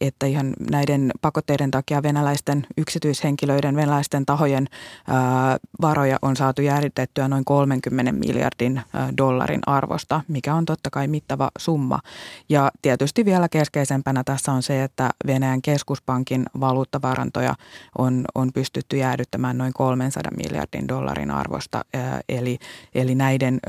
että 0.00 0.26
ihan 0.26 0.54
näiden 0.70 1.10
pakotteiden 1.20 1.70
takia 1.70 2.02
venäläisten 2.02 2.66
yksityishenkilöiden, 2.76 3.76
venäläisten 3.76 4.26
tahojen 4.26 4.68
varoja 5.80 6.18
on 6.22 6.36
saatu 6.36 6.62
jäädytettyä 6.62 7.28
noin 7.28 7.44
30 7.44 8.12
miljardin 8.12 8.82
dollarin 9.18 9.60
arvosta, 9.66 10.20
mikä 10.28 10.54
on 10.54 10.64
totta 10.64 10.90
kai 10.90 11.08
mittava 11.08 11.50
summa. 11.58 11.98
Ja 12.48 12.70
tietysti 12.82 13.24
vielä 13.24 13.48
keskeisempänä 13.48 14.24
tässä 14.24 14.52
on 14.52 14.62
se, 14.62 14.84
että 14.84 15.10
Venäjän 15.26 15.62
keskuspankin 15.62 16.46
valuuttavarantoja 16.60 17.54
on, 17.98 18.24
on 18.34 18.52
pystytty 18.54 18.96
jäädyttämään 18.96 19.58
noin 19.58 19.72
300 19.72 20.32
miljardin 20.36 20.88
dollarin 20.88 21.30
arvosta, 21.30 21.84
eli, 22.28 22.58
eli 22.94 23.14
näiden, 23.14 23.60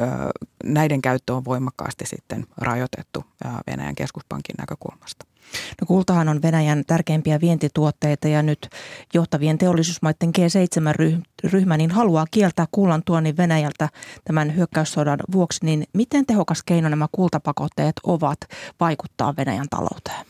näiden 0.63 1.01
käyttö 1.01 1.35
on 1.35 1.45
voimakkaasti 1.45 2.05
sitten 2.05 2.45
rajoitettu 2.57 3.23
Venäjän 3.67 3.95
keskuspankin 3.95 4.55
näkökulmasta. 4.57 5.34
No 5.81 5.87
kultahan 5.87 6.29
on 6.29 6.41
Venäjän 6.41 6.83
tärkeimpiä 6.87 7.41
vientituotteita 7.41 8.27
ja 8.27 8.43
nyt 8.43 8.69
johtavien 9.13 9.57
teollisuusmaiden 9.57 10.31
G7-ryhmä 10.39 11.77
niin 11.77 11.91
haluaa 11.91 12.25
kieltää 12.31 12.65
kullan 12.71 13.03
tuonnin 13.05 13.37
Venäjältä 13.37 13.89
tämän 14.25 14.55
hyökkäyssodan 14.55 15.19
vuoksi. 15.31 15.65
Niin 15.65 15.83
miten 15.93 16.25
tehokas 16.25 16.63
keino 16.63 16.89
nämä 16.89 17.07
kultapakotteet 17.11 17.95
ovat 18.03 18.37
vaikuttaa 18.79 19.33
Venäjän 19.37 19.69
talouteen? 19.69 20.25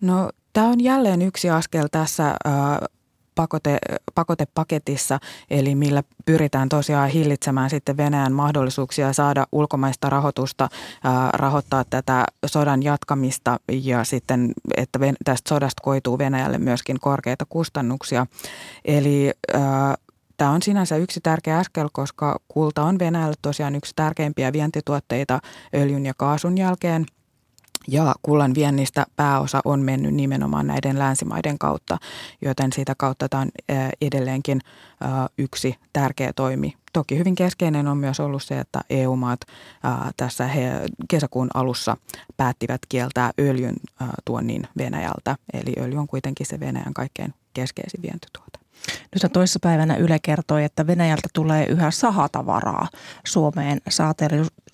No 0.00 0.30
Tämä 0.52 0.68
on 0.68 0.80
jälleen 0.80 1.22
yksi 1.22 1.50
askel 1.50 1.88
tässä 1.90 2.36
pakote, 3.38 3.78
pakotepaketissa, 4.14 5.18
eli 5.50 5.74
millä 5.74 6.02
pyritään 6.24 6.68
tosiaan 6.68 7.08
hillitsemään 7.08 7.70
sitten 7.70 7.96
Venäjän 7.96 8.32
mahdollisuuksia 8.32 9.12
saada 9.12 9.46
ulkomaista 9.52 10.10
rahoitusta, 10.10 10.68
ää, 11.04 11.30
rahoittaa 11.32 11.84
tätä 11.90 12.24
sodan 12.46 12.82
jatkamista 12.82 13.60
ja 13.72 14.04
sitten, 14.04 14.52
että 14.76 14.98
tästä 15.24 15.48
sodasta 15.48 15.82
koituu 15.82 16.18
Venäjälle 16.18 16.58
myöskin 16.58 17.00
korkeita 17.00 17.44
kustannuksia. 17.48 18.26
Eli 18.84 19.32
ää, 19.54 19.94
Tämä 20.36 20.50
on 20.50 20.62
sinänsä 20.62 20.96
yksi 20.96 21.20
tärkeä 21.20 21.58
askel, 21.58 21.88
koska 21.92 22.40
kulta 22.48 22.82
on 22.82 22.98
Venäjälle 22.98 23.34
tosiaan 23.42 23.74
yksi 23.74 23.92
tärkeimpiä 23.96 24.52
vientituotteita 24.52 25.40
öljyn 25.74 26.06
ja 26.06 26.12
kaasun 26.16 26.58
jälkeen– 26.58 27.06
ja 27.88 28.14
kullan 28.22 28.54
viennistä 28.54 29.06
pääosa 29.16 29.60
on 29.64 29.80
mennyt 29.80 30.14
nimenomaan 30.14 30.66
näiden 30.66 30.98
länsimaiden 30.98 31.58
kautta, 31.58 31.98
joten 32.42 32.72
siitä 32.72 32.94
kautta 32.98 33.28
tämä 33.28 33.40
on 33.40 33.50
edelleenkin 34.00 34.60
yksi 35.38 35.74
tärkeä 35.92 36.32
toimi. 36.32 36.76
Toki 36.92 37.18
hyvin 37.18 37.34
keskeinen 37.34 37.88
on 37.88 37.96
myös 37.98 38.20
ollut 38.20 38.42
se, 38.42 38.58
että 38.58 38.80
EU-maat 38.90 39.40
tässä 40.16 40.46
he 40.46 40.70
kesäkuun 41.08 41.48
alussa 41.54 41.96
päättivät 42.36 42.80
kieltää 42.88 43.30
öljyn 43.40 43.76
tuonnin 44.24 44.68
Venäjältä. 44.78 45.36
Eli 45.52 45.72
öljy 45.80 45.98
on 45.98 46.06
kuitenkin 46.06 46.46
se 46.46 46.60
Venäjän 46.60 46.94
kaikkein 46.94 47.34
keskeisin 47.54 48.02
vientituote. 48.02 48.57
Nyt 49.14 49.32
toissapäivänä 49.32 49.96
Yle 49.96 50.18
kertoi, 50.22 50.64
että 50.64 50.86
Venäjältä 50.86 51.28
tulee 51.32 51.66
yhä 51.66 51.90
sahatavaraa 51.90 52.88
Suomeen. 53.26 53.80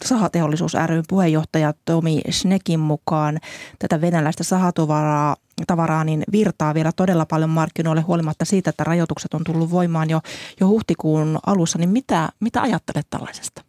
Sahateollisuus 0.05 0.75
ryn 0.87 1.05
puheenjohtaja 1.09 1.75
Tomi 1.85 2.21
Schnekin 2.31 2.81
mukaan 2.81 3.39
tätä 3.79 4.01
venäläistä 4.01 4.45
sahatavaraa 4.45 5.37
tavaraa 5.67 6.05
niin 6.05 6.25
virtaa 6.33 6.75
vielä 6.75 6.93
todella 6.97 7.27
paljon 7.27 7.51
markkinoille 7.51 8.03
huolimatta 8.03 8.45
siitä, 8.45 8.71
että 8.71 8.85
rajoitukset 8.85 9.35
on 9.35 9.45
tullut 9.45 9.71
voimaan 9.71 10.11
jo, 10.11 10.21
jo 10.61 10.67
huhtikuun 10.67 11.39
alussa. 11.47 11.79
Niin 11.79 11.91
mitä, 11.91 12.29
mitä 12.41 12.63
ajattelet 12.63 13.07
tällaisesta? 13.11 13.65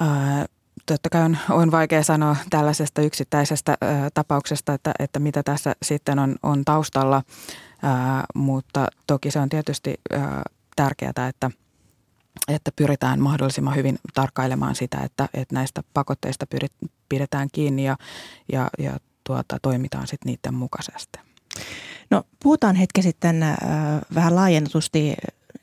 Ää, 0.00 0.46
totta 0.86 1.10
kai 1.10 1.22
on, 1.22 1.38
on 1.50 1.70
vaikea 1.70 2.02
sanoa 2.02 2.36
tällaisesta 2.50 3.02
yksittäisestä 3.02 3.76
ää, 3.80 4.08
tapauksesta, 4.14 4.74
että, 4.74 4.92
että 4.98 5.18
mitä 5.18 5.42
tässä 5.42 5.74
sitten 5.82 6.18
on, 6.18 6.36
on 6.42 6.64
taustalla– 6.64 7.22
Ää, 7.84 8.24
mutta 8.34 8.88
toki 9.06 9.30
se 9.30 9.38
on 9.38 9.48
tietysti 9.48 9.94
ää, 10.12 10.42
tärkeää, 10.76 11.28
että, 11.28 11.50
että 12.48 12.70
pyritään 12.76 13.20
mahdollisimman 13.20 13.76
hyvin 13.76 13.98
tarkkailemaan 14.14 14.74
sitä, 14.74 14.98
että, 14.98 15.28
että 15.34 15.54
näistä 15.54 15.82
pakotteista 15.94 16.46
pyrit, 16.46 16.72
pidetään 17.08 17.48
kiinni 17.52 17.84
ja, 17.84 17.96
ja, 18.52 18.68
ja 18.78 18.98
tuota, 19.24 19.58
toimitaan 19.62 20.06
sitten 20.06 20.30
niiden 20.30 20.54
mukaisesti. 20.54 21.18
No 22.10 22.22
puhutaan 22.42 22.76
hetki 22.76 23.02
sitten 23.02 23.42
äh, 23.42 23.56
vähän 24.14 24.36
laajennetusti 24.36 25.14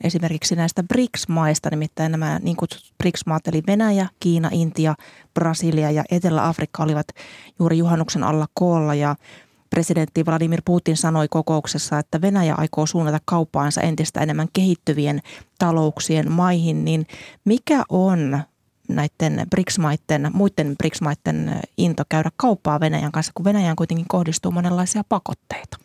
esimerkiksi 0.04 0.54
näistä 0.54 0.82
BRICS-maista, 0.82 1.70
nimittäin 1.70 2.12
nämä 2.12 2.40
niin 2.42 2.56
kutsutut 2.56 2.94
BRICS-maat, 2.98 3.48
eli 3.48 3.62
Venäjä, 3.66 4.08
Kiina, 4.20 4.48
Intia, 4.52 4.94
Brasilia 5.34 5.90
ja 5.90 6.04
Etelä-Afrikka 6.10 6.82
olivat 6.82 7.06
juuri 7.58 7.78
juhannuksen 7.78 8.24
alla 8.24 8.46
koolla 8.54 8.94
ja 8.94 9.16
Presidentti 9.72 10.26
Vladimir 10.26 10.62
Putin 10.64 10.96
sanoi 10.96 11.28
kokouksessa, 11.28 11.98
että 11.98 12.20
Venäjä 12.20 12.54
aikoo 12.54 12.86
suunnata 12.86 13.18
kauppaansa 13.24 13.80
entistä 13.80 14.20
enemmän 14.20 14.48
kehittyvien 14.52 15.22
talouksien 15.58 16.32
maihin, 16.32 16.84
niin 16.84 17.06
mikä 17.44 17.84
on 17.88 18.42
näiden 18.88 19.46
BRICS-maiden, 19.50 20.30
muiden 20.32 20.76
BRICS-maiden 20.76 21.60
into 21.78 22.04
käydä 22.08 22.30
kauppaa 22.36 22.80
Venäjän 22.80 23.12
kanssa, 23.12 23.32
kun 23.34 23.44
Venäjään 23.44 23.76
kuitenkin 23.76 24.08
kohdistuu 24.08 24.50
monenlaisia 24.50 25.04
pakotteita? 25.08 25.76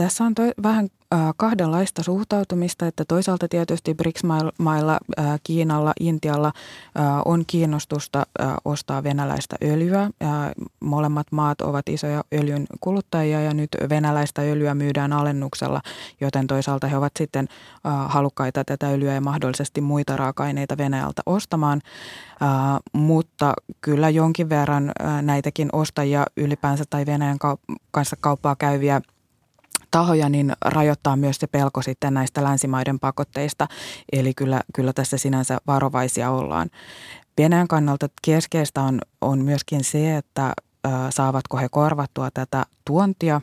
Äh, 0.00 0.04
tässä 0.04 0.24
on 0.24 0.34
toi, 0.34 0.50
vähän 0.62 0.88
kahdenlaista 1.36 2.02
suhtautumista, 2.02 2.86
että 2.86 3.04
toisaalta 3.08 3.48
tietysti 3.48 3.94
BRICS-mailla, 3.94 4.98
Kiinalla, 5.42 5.92
Intialla 6.00 6.52
on 7.24 7.44
kiinnostusta 7.46 8.26
ostaa 8.64 9.02
venäläistä 9.02 9.56
öljyä. 9.64 10.10
Molemmat 10.80 11.26
maat 11.30 11.60
ovat 11.60 11.88
isoja 11.88 12.24
öljyn 12.34 12.66
kuluttajia 12.80 13.40
ja 13.40 13.54
nyt 13.54 13.68
venäläistä 13.88 14.42
öljyä 14.42 14.74
myydään 14.74 15.12
alennuksella, 15.12 15.80
joten 16.20 16.46
toisaalta 16.46 16.86
he 16.86 16.96
ovat 16.96 17.12
sitten 17.18 17.48
halukkaita 18.06 18.64
tätä 18.64 18.88
öljyä 18.88 19.14
ja 19.14 19.20
mahdollisesti 19.20 19.80
muita 19.80 20.16
raaka-aineita 20.16 20.78
Venäjältä 20.78 21.22
ostamaan. 21.26 21.80
Mutta 22.92 23.54
kyllä 23.80 24.10
jonkin 24.10 24.48
verran 24.48 24.92
näitäkin 25.22 25.68
ostajia 25.72 26.26
ylipäänsä 26.36 26.84
tai 26.90 27.06
Venäjän 27.06 27.38
kanssa 27.90 28.16
kauppaa 28.20 28.56
käyviä– 28.56 29.00
tahoja, 29.92 30.28
niin 30.28 30.52
rajoittaa 30.64 31.16
myös 31.16 31.36
se 31.36 31.46
pelko 31.46 31.82
sitten 31.82 32.14
näistä 32.14 32.44
länsimaiden 32.44 33.00
pakotteista. 33.00 33.68
Eli 34.12 34.34
kyllä, 34.34 34.60
kyllä 34.74 34.92
tässä 34.92 35.18
sinänsä 35.18 35.58
varovaisia 35.66 36.30
ollaan. 36.30 36.70
Venäjän 37.38 37.68
kannalta 37.68 38.08
keskeistä 38.22 38.82
on, 38.82 39.00
on 39.20 39.44
myöskin 39.44 39.84
se, 39.84 40.16
että 40.16 40.52
saavatko 41.10 41.56
he 41.56 41.68
korvattua 41.68 42.30
tätä 42.30 42.66
tuontia, 42.84 43.40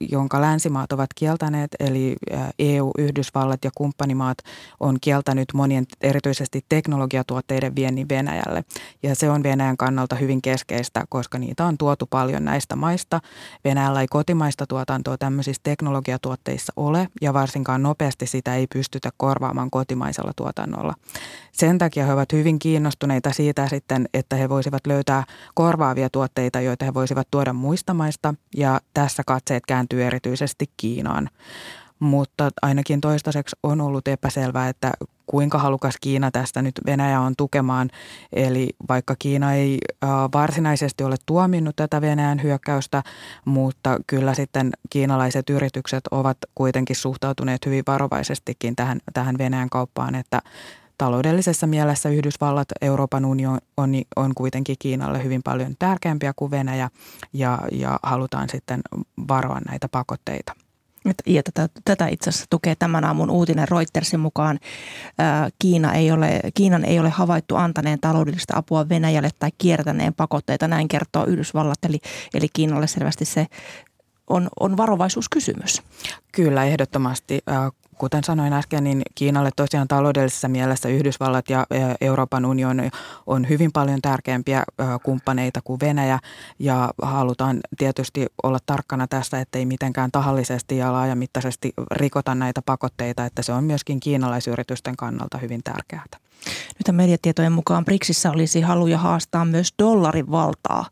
jonka 0.00 0.40
länsimaat 0.40 0.92
ovat 0.92 1.10
kieltäneet, 1.14 1.70
eli 1.80 2.16
EU, 2.58 2.90
Yhdysvallat 2.98 3.64
ja 3.64 3.70
kumppanimaat 3.74 4.38
on 4.80 4.96
kieltänyt 5.00 5.48
monien 5.54 5.86
erityisesti 6.00 6.64
teknologiatuotteiden 6.68 7.76
viennin 7.76 8.08
Venäjälle. 8.08 8.64
Ja 9.02 9.14
se 9.14 9.30
on 9.30 9.42
Venäjän 9.42 9.76
kannalta 9.76 10.16
hyvin 10.16 10.42
keskeistä, 10.42 11.04
koska 11.08 11.38
niitä 11.38 11.64
on 11.64 11.78
tuotu 11.78 12.06
paljon 12.06 12.44
näistä 12.44 12.76
maista. 12.76 13.20
Venäjällä 13.64 14.00
ei 14.00 14.06
kotimaista 14.10 14.66
tuotantoa 14.66 15.18
tämmöisissä 15.18 15.60
teknologiatuotteissa 15.62 16.72
ole, 16.76 17.08
ja 17.20 17.34
varsinkaan 17.34 17.82
nopeasti 17.82 18.26
sitä 18.26 18.54
ei 18.54 18.66
pystytä 18.66 19.10
korvaamaan 19.16 19.70
kotimaisella 19.70 20.32
tuotannolla. 20.36 20.94
Sen 21.52 21.78
takia 21.78 22.06
he 22.06 22.12
ovat 22.12 22.32
hyvin 22.32 22.58
kiinnostuneita 22.58 23.32
siitä 23.32 23.68
sitten, 23.68 24.08
että 24.14 24.36
he 24.36 24.48
voisivat 24.48 24.86
löytää 24.86 25.24
korvaavia 25.54 26.10
tuotteita, 26.10 26.60
joita 26.60 26.84
he 26.84 26.94
voisivat 26.94 27.28
tuoda 27.30 27.52
muista 27.52 27.94
maista 27.94 28.25
ja 28.56 28.80
tässä 28.94 29.22
katseet 29.26 29.66
kääntyy 29.66 30.04
erityisesti 30.04 30.70
Kiinaan. 30.76 31.30
Mutta 31.98 32.50
ainakin 32.62 33.00
toistaiseksi 33.00 33.56
on 33.62 33.80
ollut 33.80 34.08
epäselvää, 34.08 34.68
että 34.68 34.92
kuinka 35.26 35.58
halukas 35.58 35.94
Kiina 36.00 36.30
tästä 36.30 36.62
nyt 36.62 36.74
Venäjä 36.86 37.20
on 37.20 37.34
tukemaan. 37.36 37.90
Eli 38.32 38.68
vaikka 38.88 39.16
Kiina 39.18 39.54
ei 39.54 39.78
varsinaisesti 40.34 41.04
ole 41.04 41.16
tuominnut 41.26 41.76
tätä 41.76 42.00
Venäjän 42.00 42.42
hyökkäystä, 42.42 43.02
mutta 43.44 43.98
kyllä 44.06 44.34
sitten 44.34 44.70
kiinalaiset 44.90 45.50
yritykset 45.50 46.04
ovat 46.10 46.38
kuitenkin 46.54 46.96
suhtautuneet 46.96 47.66
hyvin 47.66 47.84
varovaisestikin 47.86 48.76
tähän, 48.76 48.98
tähän 49.14 49.38
Venäjän 49.38 49.70
kauppaan, 49.70 50.14
että 50.14 50.42
taloudellisessa 50.98 51.66
mielessä 51.66 52.08
Yhdysvallat, 52.08 52.68
Euroopan 52.80 53.24
unioni 53.24 53.58
on, 53.76 53.90
on 54.16 54.34
kuitenkin 54.34 54.76
Kiinalle 54.78 55.24
hyvin 55.24 55.42
paljon 55.42 55.74
tärkeämpiä 55.78 56.32
kuin 56.36 56.50
Venäjä 56.50 56.90
ja, 57.32 57.58
ja 57.72 58.00
halutaan 58.02 58.48
sitten 58.48 58.80
varoa 59.28 59.60
näitä 59.68 59.88
pakotteita. 59.88 60.52
Ja 61.26 61.42
tätä, 61.42 61.68
tätä 61.84 62.06
itse 62.06 62.30
asiassa 62.30 62.46
tukee 62.50 62.74
tämän 62.74 63.04
aamun 63.04 63.30
uutinen 63.30 63.68
Reutersin 63.68 64.20
mukaan. 64.20 64.58
Kiina 65.58 65.94
ei 65.94 66.10
ole, 66.10 66.40
Kiinan 66.54 66.84
ei 66.84 66.98
ole 66.98 67.10
havaittu 67.10 67.56
antaneen 67.56 68.00
taloudellista 68.00 68.56
apua 68.56 68.88
Venäjälle 68.88 69.30
tai 69.38 69.50
kiertäneen 69.58 70.14
pakotteita, 70.14 70.68
näin 70.68 70.88
kertoo 70.88 71.24
Yhdysvallat. 71.24 71.84
Eli, 71.84 71.98
eli 72.34 72.46
Kiinalle 72.52 72.86
selvästi 72.86 73.24
se 73.24 73.46
on, 74.26 74.48
on 74.60 74.76
varovaisuuskysymys. 74.76 75.82
Kyllä, 76.32 76.64
ehdottomasti. 76.64 77.38
Kuten 77.98 78.24
sanoin 78.24 78.52
äsken, 78.52 78.84
niin 78.84 79.02
Kiinalle 79.14 79.50
tosiaan 79.56 79.88
taloudellisessa 79.88 80.48
mielessä 80.48 80.88
Yhdysvallat 80.88 81.50
ja 81.50 81.66
Euroopan 82.00 82.44
unioni 82.44 82.90
on 83.26 83.48
hyvin 83.48 83.72
paljon 83.72 84.02
tärkeämpiä 84.02 84.64
kumppaneita 85.02 85.60
kuin 85.64 85.80
Venäjä 85.80 86.18
ja 86.58 86.90
halutaan 87.02 87.60
tietysti 87.78 88.26
olla 88.42 88.58
tarkkana 88.66 89.06
tässä, 89.06 89.40
ettei 89.40 89.66
mitenkään 89.66 90.10
tahallisesti 90.12 90.76
ja 90.76 90.92
laajamittaisesti 90.92 91.72
rikota 91.90 92.34
näitä 92.34 92.62
pakotteita, 92.62 93.24
että 93.24 93.42
se 93.42 93.52
on 93.52 93.64
myöskin 93.64 94.00
kiinalaisyritysten 94.00 94.96
kannalta 94.96 95.38
hyvin 95.38 95.62
tärkeää. 95.64 96.04
Nyt 96.78 96.96
mediatietojen 96.96 97.52
mukaan 97.52 97.84
BRICSissä 97.84 98.30
olisi 98.30 98.60
haluja 98.60 98.98
haastaa 98.98 99.44
myös 99.44 99.74
dollarin 99.78 100.30
valtaa 100.30 100.84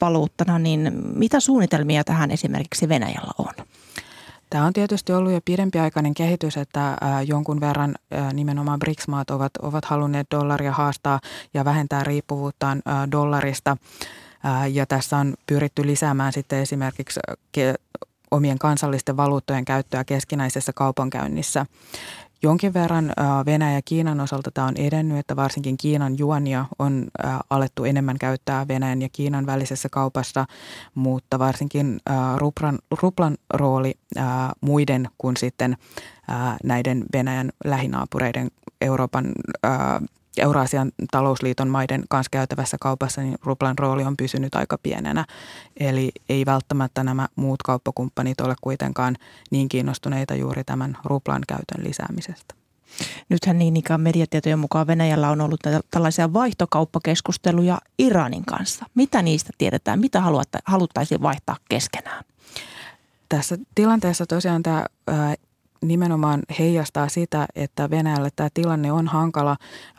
valuuttana, 0.00 0.58
niin 0.58 0.92
mitä 1.14 1.40
suunnitelmia 1.40 2.04
tähän 2.04 2.30
esimerkiksi 2.30 2.88
Venäjällä 2.88 3.32
on? 3.38 3.66
Tämä 4.56 4.66
on 4.66 4.72
tietysti 4.72 5.12
ollut 5.12 5.32
jo 5.32 5.40
pidempiaikainen 5.44 6.14
kehitys, 6.14 6.56
että 6.56 6.96
jonkun 7.26 7.60
verran 7.60 7.94
nimenomaan 8.32 8.78
BRICS-maat 8.78 9.30
ovat, 9.30 9.52
ovat 9.62 9.84
halunneet 9.84 10.26
dollaria 10.30 10.72
haastaa 10.72 11.20
ja 11.54 11.64
vähentää 11.64 12.04
riippuvuuttaan 12.04 12.82
dollarista. 13.12 13.76
Ja 14.72 14.86
tässä 14.86 15.16
on 15.16 15.34
pyritty 15.46 15.86
lisäämään 15.86 16.32
sitten 16.32 16.58
esimerkiksi 16.58 17.20
omien 18.30 18.58
kansallisten 18.58 19.16
valuuttojen 19.16 19.64
käyttöä 19.64 20.04
keskinäisessä 20.04 20.72
kaupankäynnissä. 20.72 21.66
Jonkin 22.42 22.74
verran 22.74 23.12
Venäjä 23.46 23.74
ja 23.74 23.82
Kiinan 23.84 24.20
osalta 24.20 24.50
tämä 24.50 24.66
on 24.66 24.76
edennyt, 24.76 25.18
että 25.18 25.36
varsinkin 25.36 25.76
Kiinan 25.76 26.18
juonia 26.18 26.64
on 26.78 27.06
alettu 27.50 27.84
enemmän 27.84 28.18
käyttää 28.18 28.68
Venäjän 28.68 29.02
ja 29.02 29.08
Kiinan 29.12 29.46
välisessä 29.46 29.88
kaupassa, 29.88 30.46
mutta 30.94 31.38
varsinkin 31.38 32.00
ruplan, 32.36 32.78
ruplan 33.02 33.36
rooli 33.54 33.94
muiden 34.60 35.08
kuin 35.18 35.36
sitten 35.36 35.76
näiden 36.64 37.04
Venäjän 37.12 37.50
lähinaapureiden 37.64 38.50
Euroopan 38.80 39.32
Euraasian 40.38 40.92
talousliiton 41.10 41.68
maiden 41.68 42.04
kanssa 42.08 42.30
käytävässä 42.30 42.76
kaupassa, 42.80 43.20
niin 43.20 43.38
ruplan 43.42 43.78
rooli 43.78 44.04
on 44.04 44.16
pysynyt 44.16 44.54
aika 44.54 44.78
pienenä. 44.82 45.24
Eli 45.80 46.10
ei 46.28 46.46
välttämättä 46.46 47.04
nämä 47.04 47.28
muut 47.36 47.62
kauppakumppanit 47.62 48.40
ole 48.40 48.54
kuitenkaan 48.60 49.16
niin 49.50 49.68
kiinnostuneita 49.68 50.34
juuri 50.34 50.64
tämän 50.64 50.96
ruplan 51.04 51.42
käytön 51.48 51.84
lisäämisestä. 51.88 52.54
Nythän 53.28 53.58
niin 53.58 53.76
ikään 53.76 54.00
mediatietojen 54.00 54.58
mukaan 54.58 54.86
Venäjällä 54.86 55.30
on 55.30 55.40
ollut 55.40 55.60
tällaisia 55.90 56.32
vaihtokauppakeskusteluja 56.32 57.78
Iranin 57.98 58.44
kanssa. 58.44 58.86
Mitä 58.94 59.22
niistä 59.22 59.50
tiedetään? 59.58 60.00
Mitä 60.00 60.22
haluttaisiin 60.64 61.22
vaihtaa 61.22 61.56
keskenään? 61.68 62.24
Tässä 63.28 63.58
tilanteessa 63.74 64.26
tosiaan 64.26 64.62
tämä 64.62 64.86
nimenomaan 65.80 66.42
heijastaa 66.58 67.08
sitä, 67.08 67.46
että 67.56 67.90
Venäjälle 67.90 68.30
tämä 68.36 68.48
tilanne 68.54 68.92
on 68.92 69.08
hankala, 69.08 69.50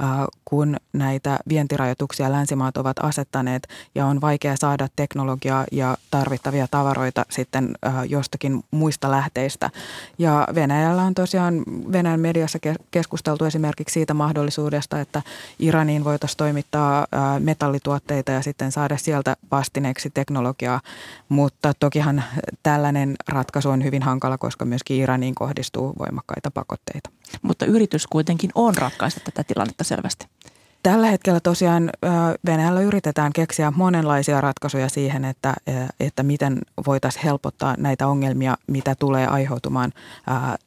äh, 0.01 0.09
kun 0.45 0.77
näitä 0.93 1.39
vientirajoituksia 1.49 2.31
länsimaat 2.31 2.77
ovat 2.77 2.97
asettaneet 2.99 3.67
ja 3.95 4.05
on 4.05 4.21
vaikea 4.21 4.55
saada 4.55 4.87
teknologiaa 4.95 5.65
ja 5.71 5.97
tarvittavia 6.11 6.67
tavaroita 6.71 7.25
sitten 7.29 7.75
äh, 7.85 7.93
jostakin 8.09 8.63
muista 8.71 9.11
lähteistä. 9.11 9.69
Ja 10.17 10.47
Venäjällä 10.55 11.01
on 11.03 11.13
tosiaan 11.13 11.63
Venäjän 11.91 12.19
mediassa 12.19 12.59
keskusteltu 12.91 13.45
esimerkiksi 13.45 13.93
siitä 13.93 14.13
mahdollisuudesta, 14.13 14.99
että 14.99 15.21
Iraniin 15.59 16.03
voitaisiin 16.03 16.37
toimittaa 16.37 16.99
äh, 16.99 17.39
metallituotteita 17.39 18.31
ja 18.31 18.41
sitten 18.41 18.71
saada 18.71 18.97
sieltä 18.97 19.35
vastineeksi 19.51 20.09
teknologiaa, 20.09 20.81
mutta 21.29 21.73
tokihan 21.79 22.23
tällainen 22.63 23.15
ratkaisu 23.27 23.69
on 23.69 23.83
hyvin 23.83 24.03
hankala, 24.03 24.37
koska 24.37 24.65
myöskin 24.65 24.97
Iraniin 24.97 25.35
kohdistuu 25.35 25.66
kohdistuu 25.71 25.93
voimakkaita 25.99 26.51
pakotteita. 26.51 27.09
Mutta 27.41 27.65
yritys 27.65 28.07
kuitenkin 28.07 28.51
on 28.55 28.75
ratkaista 28.77 29.19
tätä 29.23 29.43
tilannetta 29.43 29.83
selvästi. 29.83 30.27
Tällä 30.83 31.07
hetkellä 31.07 31.39
tosiaan 31.39 31.89
Venäjällä 32.45 32.81
yritetään 32.81 33.33
keksiä 33.33 33.71
monenlaisia 33.75 34.41
ratkaisuja 34.41 34.89
siihen, 34.89 35.25
että, 35.25 35.53
että 35.99 36.23
miten 36.23 36.59
voitaisiin 36.87 37.23
helpottaa 37.23 37.75
näitä 37.77 38.07
ongelmia, 38.07 38.57
mitä 38.67 38.95
tulee 38.95 39.27
aiheutumaan 39.27 39.93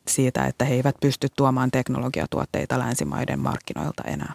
siitä, 0.08 0.46
että 0.46 0.64
he 0.64 0.74
eivät 0.74 0.96
pysty 1.00 1.28
tuomaan 1.36 1.70
teknologiatuotteita 1.70 2.78
länsimaiden 2.78 3.38
markkinoilta 3.38 4.02
enää. 4.06 4.32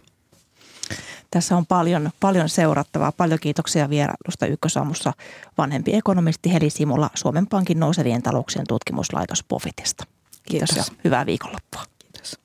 Tässä 1.32 1.58
on 1.58 1.66
paljon, 1.66 2.10
paljon 2.20 2.50
seurattavaa. 2.50 3.12
Paljon 3.12 3.40
kiitoksia 3.40 3.90
vierailusta 3.90 4.46
Ykkösaamussa 4.46 5.14
vanhempi 5.58 5.96
ekonomisti 5.96 6.54
Heli 6.54 6.70
Simula 6.70 7.10
Suomen 7.16 7.48
Pankin 7.48 7.80
nousevien 7.80 8.24
talouksien 8.24 8.68
tutkimuslaitos 8.68 9.44
Pofitista. 9.44 10.15
Kiitos, 10.46 10.70
Kiitos. 10.70 10.90
ja 10.90 10.96
hyvää 11.04 11.26
viikonloppua. 11.26 11.84
Kiitos. 12.00 12.40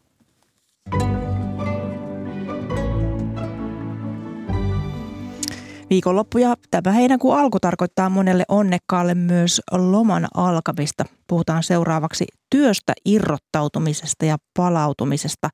Viikonloppu 5.91 6.39
ja 6.39 6.55
tämä 6.71 6.93
heinäkuun 6.93 7.39
alku 7.39 7.61
tarkoittaa 7.61 8.11
monelle 8.11 8.45
onnekkaalle 8.49 9.15
myös 9.15 9.61
loman 9.73 10.29
alkamista. 10.35 11.05
Puhutaan 11.27 11.63
seuraavaksi 11.63 12.25
työstä 12.51 12.93
irrottautumisesta 13.05 14.25
ja 14.25 14.37
palautumisesta. 14.57 15.49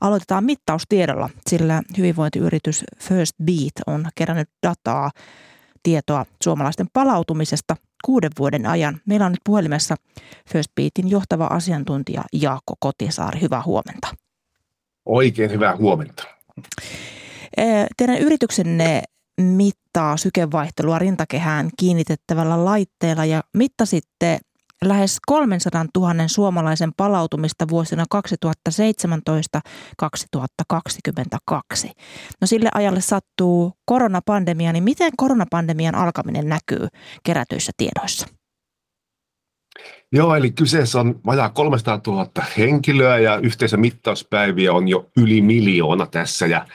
Aloitetaan 0.00 0.44
mittaustiedolla, 0.44 1.30
sillä 1.46 1.82
hyvinvointiyritys 1.98 2.84
First 2.98 3.32
Beat 3.44 3.72
on 3.86 4.08
kerännyt 4.14 4.48
dataa, 4.66 5.10
tietoa 5.82 6.26
suomalaisten 6.44 6.86
palautumisesta 6.92 7.76
kuuden 8.04 8.30
vuoden 8.38 8.66
ajan. 8.66 9.00
Meillä 9.06 9.26
on 9.26 9.32
nyt 9.32 9.40
puhelimessa 9.44 9.96
First 10.52 10.70
Beatin 10.74 11.10
johtava 11.10 11.46
asiantuntija 11.46 12.24
Jaakko 12.32 12.74
Kotisaari. 12.80 13.40
Hyvää 13.40 13.62
huomenta. 13.62 14.08
Oikein 15.06 15.50
hyvää 15.50 15.76
huomenta. 15.76 16.22
Teidän 17.96 18.18
yrityksenne 18.18 19.02
mittaa 19.40 20.16
sykevaihtelua 20.16 20.98
rintakehään 20.98 21.70
kiinnitettävällä 21.78 22.64
laitteella 22.64 23.24
ja 23.24 23.42
mittasitte 23.54 24.38
lähes 24.84 25.18
300 25.26 25.84
000 25.96 26.14
suomalaisen 26.26 26.92
palautumista 26.96 27.68
vuosina 27.68 28.04
2017-2022. 28.14 28.18
No 32.40 32.46
sille 32.46 32.68
ajalle 32.74 33.00
sattuu 33.00 33.72
koronapandemia, 33.84 34.72
niin 34.72 34.84
miten 34.84 35.12
koronapandemian 35.16 35.94
alkaminen 35.94 36.48
näkyy 36.48 36.86
kerätyissä 37.22 37.72
tiedoissa? 37.76 38.26
Joo, 40.12 40.34
eli 40.34 40.50
kyseessä 40.50 41.00
on 41.00 41.20
vajaa 41.26 41.48
300 41.48 42.00
000 42.06 42.28
henkilöä 42.58 43.18
ja 43.18 43.36
yhteisömittauspäiviä 43.36 44.72
on 44.72 44.88
jo 44.88 45.10
yli 45.16 45.42
miljoona 45.42 46.06
tässä. 46.06 46.46
Ja 46.46 46.66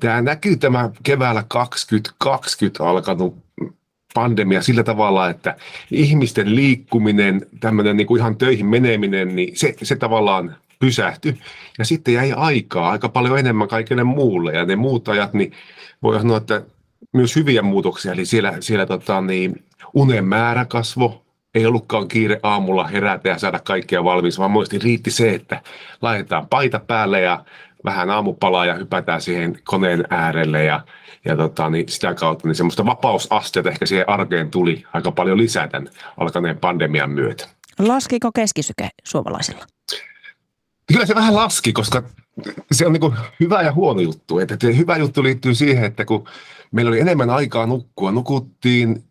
tämä 0.00 0.22
näkyy 0.22 0.56
tämä 0.56 0.90
keväällä 1.02 1.44
2020 1.48 2.88
alkanut 2.88 3.36
pandemia 4.18 4.62
sillä 4.62 4.84
tavalla, 4.84 5.30
että 5.30 5.56
ihmisten 5.90 6.56
liikkuminen, 6.56 7.46
tämmöinen 7.60 7.96
niin 7.96 8.06
kuin 8.06 8.18
ihan 8.18 8.36
töihin 8.36 8.66
meneminen, 8.66 9.36
niin 9.36 9.56
se, 9.56 9.74
se 9.82 9.96
tavallaan 9.96 10.56
pysähtyi. 10.78 11.34
Ja 11.78 11.84
sitten 11.84 12.14
jäi 12.14 12.32
aikaa 12.32 12.90
aika 12.90 13.08
paljon 13.08 13.38
enemmän 13.38 13.68
kaikille 13.68 14.04
muulle. 14.04 14.52
Ja 14.52 14.64
ne 14.64 14.76
muut 14.76 15.08
ajat, 15.08 15.32
niin 15.32 15.52
voi 16.02 16.18
sanoa, 16.18 16.36
että 16.36 16.62
myös 17.12 17.36
hyviä 17.36 17.62
muutoksia. 17.62 18.12
Eli 18.12 18.24
siellä, 18.24 18.54
siellä 18.60 18.86
tota, 18.86 19.20
niin, 19.20 19.64
unen 19.94 20.24
määrä 20.24 20.64
kasvo, 20.64 21.24
ei 21.54 21.66
ollutkaan 21.66 22.08
kiire 22.08 22.40
aamulla 22.42 22.86
herätä 22.86 23.28
ja 23.28 23.38
saada 23.38 23.58
kaikkea 23.58 24.04
valmis, 24.04 24.38
vaan 24.38 24.50
muisti 24.50 24.78
riitti 24.78 25.10
se, 25.10 25.34
että 25.34 25.62
laitetaan 26.02 26.48
paita 26.48 26.80
päälle 26.86 27.20
ja 27.20 27.44
vähän 27.84 28.10
aamupalaa 28.10 28.66
ja 28.66 28.74
hypätään 28.74 29.20
siihen 29.20 29.58
koneen 29.64 30.04
äärelle 30.10 30.64
ja, 30.64 30.80
ja 31.24 31.36
tota, 31.36 31.70
niin 31.70 31.88
sitä 31.88 32.14
kautta 32.14 32.48
niin 32.48 32.54
semmoista 32.54 32.86
vapausasteita 32.86 33.70
ehkä 33.70 33.86
siihen 33.86 34.08
arkeen 34.08 34.50
tuli 34.50 34.84
aika 34.92 35.12
paljon 35.12 35.38
lisää 35.38 35.68
tämän 35.68 35.88
alkaneen 36.16 36.58
pandemian 36.58 37.10
myötä. 37.10 37.48
Laskiko 37.78 38.32
keskisyke 38.32 38.88
suomalaisilla? 39.04 39.64
Kyllä 40.86 41.06
se 41.06 41.14
vähän 41.14 41.36
laski, 41.36 41.72
koska 41.72 42.02
se 42.72 42.86
on 42.86 42.92
niin 42.92 43.12
hyvä 43.40 43.62
ja 43.62 43.72
huono 43.72 44.00
juttu. 44.00 44.38
Että 44.38 44.56
hyvä 44.76 44.96
juttu 44.96 45.22
liittyy 45.22 45.54
siihen, 45.54 45.84
että 45.84 46.04
kun 46.04 46.28
meillä 46.72 46.88
oli 46.88 47.00
enemmän 47.00 47.30
aikaa 47.30 47.66
nukkua, 47.66 48.12
nukuttiin 48.12 49.04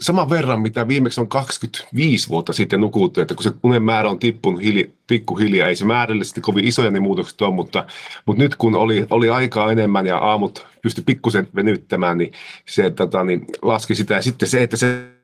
saman 0.00 0.30
verran, 0.30 0.60
mitä 0.60 0.88
viimeksi 0.88 1.20
on 1.20 1.28
25 1.28 2.28
vuotta 2.28 2.52
sitten 2.52 2.80
nukuttu, 2.80 3.20
että 3.20 3.34
kun 3.34 3.44
se 3.44 3.52
unen 3.62 3.82
määrä 3.82 4.10
on 4.10 4.18
tippunut 4.18 4.62
hili, 4.62 4.92
pikkuhiljaa, 5.06 5.68
ei 5.68 5.76
se 5.76 5.84
määrällisesti 5.84 6.40
kovin 6.40 6.64
isoja 6.64 6.90
ne 6.90 7.00
muutokset 7.00 7.40
ole, 7.40 7.54
mutta, 7.54 7.86
mutta 8.26 8.42
nyt 8.42 8.56
kun 8.56 8.74
oli, 8.74 9.06
oli 9.10 9.30
aikaa 9.30 9.72
enemmän 9.72 10.06
ja 10.06 10.18
aamut 10.18 10.66
pystyi 10.82 11.04
pikkusen 11.04 11.48
venyttämään, 11.54 12.18
niin 12.18 12.32
se 12.66 12.90
tota, 12.90 13.24
niin 13.24 13.46
laski 13.62 13.94
sitä. 13.94 14.14
Ja 14.14 14.22
sitten 14.22 14.48
se, 14.48 14.62
että 14.62 14.76
se 14.76 15.17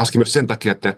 laski 0.00 0.18
myös 0.18 0.32
sen 0.32 0.46
takia, 0.46 0.72
että 0.72 0.94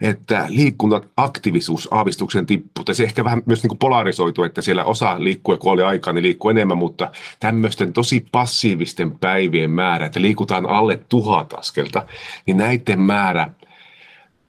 että 0.00 0.46
liikunnan 0.48 1.02
aktiivisuus 1.16 1.88
aavistuksen 1.90 2.46
tippuu. 2.46 2.84
Se 2.92 3.04
ehkä 3.04 3.24
vähän 3.24 3.42
myös 3.46 3.62
niin 3.62 3.68
kuin 3.68 3.78
polarisoitu, 3.78 4.42
että 4.42 4.62
siellä 4.62 4.84
osa 4.84 5.24
liikkuu, 5.24 5.56
kun 5.56 5.72
oli 5.72 5.82
aikaa, 5.82 6.12
niin 6.12 6.22
liikkuu 6.22 6.50
enemmän, 6.50 6.78
mutta 6.78 7.10
tämmöisten 7.40 7.92
tosi 7.92 8.26
passiivisten 8.32 9.18
päivien 9.18 9.70
määrä, 9.70 10.06
että 10.06 10.20
liikutaan 10.20 10.66
alle 10.66 11.00
tuhat 11.08 11.52
askelta, 11.52 12.06
niin 12.46 12.56
näiden 12.56 13.00
määrä 13.00 13.50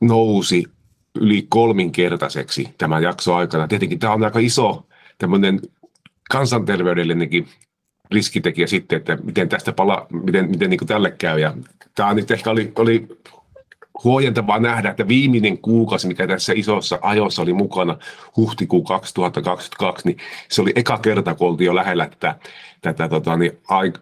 nousi 0.01 0.63
yli 1.15 1.45
kolminkertaiseksi 1.49 2.73
tämän 2.77 3.03
jakson 3.03 3.37
aikana. 3.37 3.67
Tietenkin 3.67 3.99
tämä 3.99 4.13
on 4.13 4.23
aika 4.23 4.39
iso 4.39 4.85
tämmöinen 5.17 5.59
kansanterveydellinenkin 6.29 7.47
riskitekijä 8.11 8.67
sitten, 8.67 8.97
että 8.97 9.17
miten 9.23 9.49
tästä 9.49 9.71
pala, 9.71 10.07
miten, 10.25 10.49
miten 10.49 10.69
niin 10.69 10.77
kuin 10.77 10.87
tälle 10.87 11.11
käy. 11.11 11.39
Ja 11.39 11.53
tämä 11.95 12.13
nyt 12.13 12.31
ehkä 12.31 12.51
oli, 12.51 12.71
oli 12.75 13.07
huojentavaa 14.03 14.59
nähdä, 14.59 14.89
että 14.89 15.07
viimeinen 15.07 15.57
kuukausi, 15.57 16.07
mikä 16.07 16.27
tässä 16.27 16.53
isossa 16.55 16.99
ajossa 17.01 17.41
oli 17.41 17.53
mukana, 17.53 17.97
huhtikuu 18.37 18.83
2022, 18.83 20.07
niin 20.07 20.17
se 20.49 20.61
oli 20.61 20.71
eka 20.75 20.97
kerta, 20.97 21.35
kun 21.35 21.47
oltiin 21.47 21.65
jo 21.65 21.75
lähellä 21.75 22.09
tätä, 22.09 22.35
tätä 22.81 23.09
tota, 23.09 23.37
niin, 23.37 23.51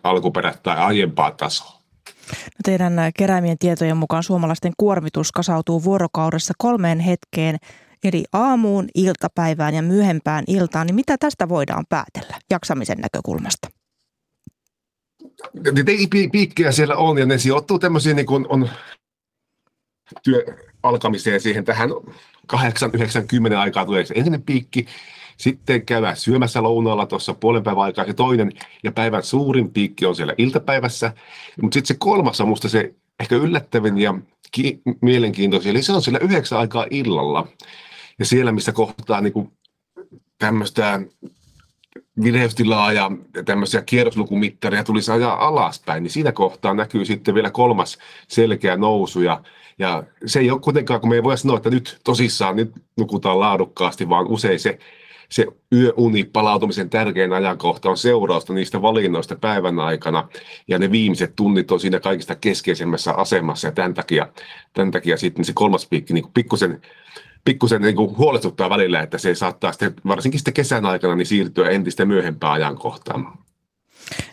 alkuperäistä 0.03 0.63
tai 0.63 0.77
aiempaa 0.77 1.31
tasoa. 1.31 1.75
No 2.31 2.59
teidän 2.65 2.93
keräämien 3.17 3.57
tietojen 3.57 3.97
mukaan 3.97 4.23
suomalaisten 4.23 4.73
kuormitus 4.77 5.31
kasautuu 5.31 5.83
vuorokaudessa 5.83 6.53
kolmeen 6.57 6.99
hetkeen, 6.99 7.57
eli 8.03 8.23
aamuun, 8.33 8.87
iltapäivään 8.95 9.73
ja 9.73 9.81
myöhempään 9.81 10.43
iltaan. 10.47 10.87
Niin 10.87 10.95
mitä 10.95 11.17
tästä 11.19 11.49
voidaan 11.49 11.85
päätellä 11.89 12.35
jaksamisen 12.49 12.97
näkökulmasta? 12.97 13.67
piikkejä 16.31 16.71
siellä 16.71 16.95
on 16.95 17.17
ja 17.17 17.25
ne 17.25 17.37
sijoittuu 17.37 17.79
tämmöisiin, 17.79 18.15
niin 18.15 18.25
kuin 18.25 18.45
on 18.49 18.69
työ 20.23 20.43
alkamiseen 20.83 21.41
siihen 21.41 21.65
tähän 21.65 21.89
8-90 22.53 22.57
aikaa 23.57 23.85
tulee 23.85 24.05
se 24.05 24.13
ensimmäinen 24.13 24.45
piikki, 24.45 24.85
sitten 25.37 25.85
käydään 25.85 26.17
syömässä 26.17 26.63
lounaalla 26.63 27.05
tuossa 27.05 27.33
puolen 27.33 27.63
päivän 27.63 27.83
aikaa 27.83 28.05
se 28.05 28.13
toinen, 28.13 28.51
ja 28.83 28.91
päivän 28.91 29.23
suurin 29.23 29.71
piikki 29.71 30.05
on 30.05 30.15
siellä 30.15 30.33
iltapäivässä. 30.37 31.13
Mutta 31.61 31.73
sitten 31.73 31.87
se 31.87 31.99
kolmas 31.99 32.41
on 32.41 32.47
musta 32.47 32.69
se 32.69 32.93
ehkä 33.19 33.35
yllättävin 33.35 33.97
ja 33.97 34.13
ki- 34.51 34.81
mielenkiintoisin, 35.01 35.69
eli 35.69 35.83
se 35.83 35.91
on 35.91 36.01
siellä 36.01 36.19
yhdeksän 36.19 36.59
aikaa 36.59 36.85
illalla. 36.89 37.47
Ja 38.19 38.25
siellä, 38.25 38.51
missä 38.51 38.71
kohtaa 38.71 39.21
niin 39.21 39.51
tämmöistä 40.39 41.01
vireystilaa 42.23 42.93
ja 42.93 43.11
tämmöisiä 43.45 43.81
kierroslukumittareja 43.81 44.83
tulisi 44.83 45.11
ajaa 45.11 45.47
alaspäin, 45.47 46.03
niin 46.03 46.11
siinä 46.11 46.31
kohtaa 46.31 46.73
näkyy 46.73 47.05
sitten 47.05 47.35
vielä 47.35 47.51
kolmas 47.51 47.97
selkeä 48.27 48.77
nousu 48.77 49.21
ja 49.21 49.41
ja 49.79 50.03
se 50.25 50.39
ei 50.39 50.51
ole 50.51 50.59
kuitenkaan, 50.59 51.01
kun 51.01 51.09
me 51.09 51.15
ei 51.15 51.23
voi 51.23 51.37
sanoa, 51.37 51.57
että 51.57 51.69
nyt 51.69 51.99
tosissaan 52.03 52.55
nyt 52.55 52.71
nukutaan 52.97 53.39
laadukkaasti, 53.39 54.09
vaan 54.09 54.27
usein 54.27 54.59
se, 54.59 54.79
se 55.29 55.45
yöuni 55.73 56.23
palautumisen 56.23 56.89
tärkein 56.89 57.33
ajankohta 57.33 57.89
on 57.89 57.97
seurausta 57.97 58.53
niistä 58.53 58.81
valinnoista 58.81 59.35
päivän 59.35 59.79
aikana, 59.79 60.27
ja 60.67 60.79
ne 60.79 60.91
viimeiset 60.91 61.35
tunnit 61.35 61.71
on 61.71 61.79
siinä 61.79 61.99
kaikista 61.99 62.35
keskeisemmässä 62.35 63.13
asemassa, 63.13 63.67
ja 63.67 63.71
tämän 63.71 63.93
takia, 63.93 64.27
tämän 64.73 64.91
takia 64.91 65.17
sitten 65.17 65.45
se 65.45 65.53
kolmas 65.55 65.87
piikki 65.87 66.13
niin 66.13 66.25
pikkusen 66.33 66.81
pikkusen 67.45 67.81
niin 67.81 67.95
kuin 67.95 68.17
huolestuttaa 68.17 68.69
välillä, 68.69 69.01
että 69.01 69.17
se 69.17 69.35
saattaa 69.35 69.71
sitten, 69.71 69.93
varsinkin 70.07 70.39
sitten 70.39 70.53
kesän 70.53 70.85
aikana 70.85 71.15
niin 71.15 71.25
siirtyä 71.25 71.69
entistä 71.69 72.05
myöhempään 72.05 72.53
ajankohtaan. 72.53 73.44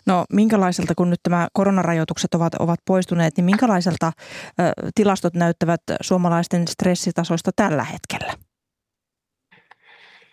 No 0.07 0.25
minkälaiselta, 0.33 0.95
kun 0.95 1.11
nyt 1.11 1.21
tämä 1.23 1.49
koronarajoitukset 1.53 2.35
ovat, 2.35 2.55
ovat 2.55 2.81
poistuneet, 2.85 3.37
niin 3.37 3.45
minkälaiselta 3.45 4.13
ö, 4.61 4.73
tilastot 4.95 5.35
näyttävät 5.35 5.81
suomalaisten 6.01 6.69
stressitasoista 6.69 7.51
tällä 7.57 7.85
hetkellä? 7.85 8.35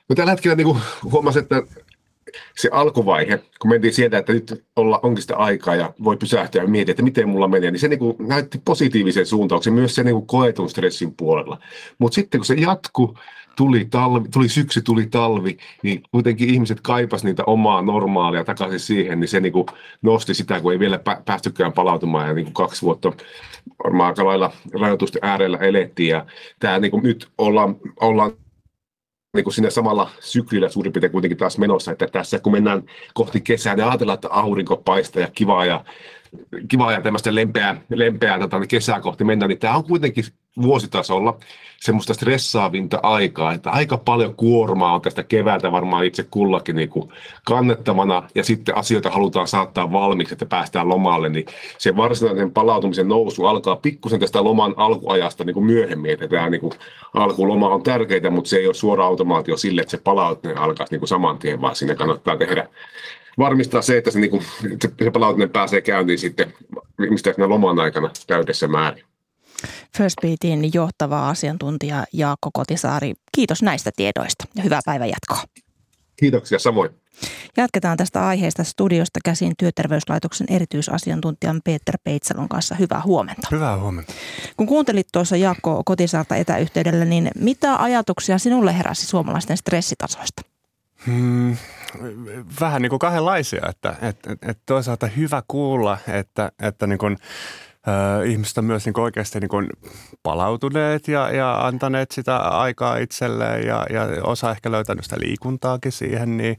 No 0.09 0.15
tällä 0.15 0.31
hetkellä 0.31 0.55
niin 0.55 0.77
huomasin, 1.03 1.41
että 1.41 1.63
se 2.57 2.69
alkuvaihe, 2.71 3.43
kun 3.59 3.69
mentiin 3.69 3.93
sieltä, 3.93 4.17
että 4.17 4.33
nyt 4.33 4.65
olla, 4.75 4.99
onkin 5.03 5.21
sitä 5.21 5.37
aikaa 5.37 5.75
ja 5.75 5.93
voi 6.03 6.17
pysähtyä 6.17 6.61
ja 6.61 6.67
miettiä, 6.67 6.91
että 6.91 7.03
miten 7.03 7.29
mulla 7.29 7.47
menee, 7.47 7.71
niin 7.71 7.79
se 7.79 7.87
niin 7.87 7.99
kuin 7.99 8.15
näytti 8.19 8.61
positiivisen 8.65 9.25
suuntauksen 9.25 9.73
myös 9.73 9.95
se 9.95 10.03
niin 10.03 10.15
kuin 10.15 10.27
koetun 10.27 10.69
stressin 10.69 11.15
puolella. 11.15 11.59
Mutta 11.97 12.15
sitten 12.15 12.39
kun 12.39 12.45
se 12.45 12.53
jatkuu, 12.53 13.17
tuli, 13.59 13.85
talvi, 13.85 14.29
tuli 14.29 14.49
syksy, 14.49 14.81
tuli 14.81 15.05
talvi, 15.05 15.57
niin 15.83 16.03
kuitenkin 16.11 16.49
ihmiset 16.49 16.81
kaipas 16.81 17.23
niitä 17.23 17.43
omaa 17.47 17.81
normaalia 17.81 18.43
takaisin 18.43 18.79
siihen, 18.79 19.19
niin 19.19 19.27
se 19.27 19.39
niin 19.39 19.53
kuin 19.53 19.65
nosti 20.01 20.33
sitä, 20.33 20.61
kun 20.61 20.71
ei 20.71 20.79
vielä 20.79 20.99
päästykään 21.25 21.73
palautumaan 21.73 22.27
ja 22.27 22.33
niin 22.33 22.45
kuin 22.45 22.53
kaksi 22.53 22.81
vuotta 22.81 23.11
varmaan 23.83 24.07
aika 24.07 24.25
lailla 24.25 24.51
rajoitusten 24.73 25.19
äärellä 25.25 25.57
elettiin. 25.57 26.09
Ja 26.09 26.25
tämä 26.59 26.79
niin 26.79 26.91
kuin 26.91 27.03
nyt 27.03 27.27
ollaan, 27.37 27.75
ollaan 27.99 28.31
niin 29.35 29.43
kuin 29.43 29.53
siinä 29.53 29.69
samalla 29.69 30.09
syklillä 30.19 30.69
suurin 30.69 30.93
piirtein 30.93 31.11
kuitenkin 31.11 31.37
taas 31.37 31.57
menossa, 31.57 31.91
että 31.91 32.07
tässä 32.07 32.39
kun 32.39 32.51
mennään 32.51 32.83
kohti 33.13 33.41
kesää, 33.41 33.75
niin 33.75 33.85
ajatellaan, 33.85 34.15
että 34.15 34.29
aurinko 34.31 34.77
paistaa 34.77 35.21
ja 35.21 35.29
kivaa 35.33 35.65
ja 35.65 35.85
kiva 36.67 36.91
ja 36.91 37.01
tämmöistä 37.01 37.35
lempeää, 37.35 37.81
lempeää 37.89 38.39
tota, 38.39 38.67
kesää 38.67 39.01
kohti 39.01 39.23
mennä, 39.23 39.47
niin 39.47 39.59
tämä 39.59 39.75
on 39.75 39.83
kuitenkin 39.83 40.23
vuositasolla 40.61 41.37
semmoista 41.79 42.13
stressaavinta 42.13 42.99
aikaa, 43.03 43.53
että 43.53 43.69
aika 43.69 43.97
paljon 43.97 44.35
kuormaa 44.35 44.93
on 44.93 45.01
tästä 45.01 45.23
keväältä 45.23 45.71
varmaan 45.71 46.05
itse 46.05 46.25
kullakin 46.31 46.75
niin 46.75 46.89
kuin 46.89 47.09
kannettavana, 47.45 48.23
ja 48.35 48.43
sitten 48.43 48.77
asioita 48.77 49.09
halutaan 49.09 49.47
saattaa 49.47 49.91
valmiiksi, 49.91 50.33
että 50.33 50.45
päästään 50.45 50.89
lomalle, 50.89 51.29
niin 51.29 51.45
se 51.77 51.97
varsinainen 51.97 52.51
palautumisen 52.51 53.07
nousu 53.07 53.45
alkaa 53.45 53.75
pikkusen 53.75 54.19
tästä 54.19 54.43
loman 54.43 54.73
alkuajasta 54.77 55.43
niin 55.43 55.53
kuin 55.53 55.65
myöhemmin, 55.65 56.11
että 56.11 56.27
tämä 56.27 56.49
niin 56.49 56.61
kuin 56.61 56.73
alkuloma 57.13 57.69
on 57.69 57.83
tärkeää, 57.83 58.29
mutta 58.29 58.49
se 58.49 58.57
ei 58.57 58.67
ole 58.67 58.73
suora 58.73 59.05
automaatio 59.05 59.57
sille, 59.57 59.81
että 59.81 59.91
se 59.91 59.97
palautuminen 60.03 60.63
alkaisi 60.63 60.93
niin 60.93 60.99
kuin 60.99 61.09
saman 61.09 61.37
tien, 61.37 61.61
vaan 61.61 61.75
sinne 61.75 61.95
kannattaa 61.95 62.37
tehdä 62.37 62.67
varmistaa 63.39 63.81
se, 63.81 63.97
että 63.97 64.11
se, 64.11 64.19
niin 64.19 64.31
kuin, 64.31 64.43
se 65.03 65.11
palautuminen 65.13 65.49
pääsee 65.49 65.81
käyntiin 65.81 66.19
sitten 66.19 66.53
mistä 67.09 67.33
loman 67.37 67.79
aikana 67.79 68.11
täydessä 68.27 68.67
määrin. 68.67 69.03
First 69.97 70.15
Beatin 70.21 70.71
johtava 70.73 71.29
asiantuntija 71.29 72.05
Jaakko 72.13 72.49
Kotisaari. 72.53 73.13
Kiitos 73.31 73.61
näistä 73.61 73.91
tiedoista 73.95 74.45
ja 74.55 74.63
hyvää 74.63 74.81
päivän 74.85 75.09
jatkoa. 75.09 75.43
Kiitoksia 76.15 76.59
samoin. 76.59 76.89
Jatketaan 77.57 77.97
tästä 77.97 78.27
aiheesta 78.27 78.63
studiosta 78.63 79.19
käsin 79.25 79.53
Työterveyslaitoksen 79.57 80.47
erityisasiantuntijan 80.49 81.61
Peter 81.63 81.97
Peitsalon 82.03 82.49
kanssa. 82.49 82.75
Hyvää 82.75 83.01
huomenta. 83.05 83.47
Hyvää 83.51 83.79
huomenta. 83.79 84.13
Kun 84.57 84.67
kuuntelit 84.67 85.07
tuossa 85.11 85.37
Jaakko 85.37 85.81
Kotisaarta 85.85 86.35
etäyhteydellä, 86.35 87.05
niin 87.05 87.31
mitä 87.35 87.75
ajatuksia 87.75 88.37
sinulle 88.37 88.77
heräsi 88.77 89.05
suomalaisten 89.05 89.57
stressitasoista? 89.57 90.41
Hmm, 91.05 91.57
vähän 92.61 92.81
niin 92.81 92.89
kuin 92.89 92.99
kahdenlaisia, 92.99 93.61
että, 93.69 93.95
että, 94.01 94.31
että 94.31 94.63
toisaalta 94.65 95.07
hyvä 95.07 95.43
kuulla, 95.47 95.97
että, 96.07 96.51
että 96.59 96.87
niin 96.87 96.99
kuin 96.99 97.17
ihmiset 98.25 98.57
on 98.57 98.65
myös 98.65 98.85
niin 98.85 98.99
oikeasti 98.99 99.39
niin 99.39 99.69
palautuneet 100.23 101.07
ja, 101.07 101.31
ja 101.31 101.67
antaneet 101.67 102.11
sitä 102.11 102.37
aikaa 102.37 102.97
itselleen 102.97 103.67
ja, 103.67 103.85
ja 103.89 104.07
osa 104.23 104.51
ehkä 104.51 104.71
löytänyt 104.71 105.03
sitä 105.03 105.15
liikuntaakin 105.19 105.91
siihen. 105.91 106.37
Niin. 106.37 106.57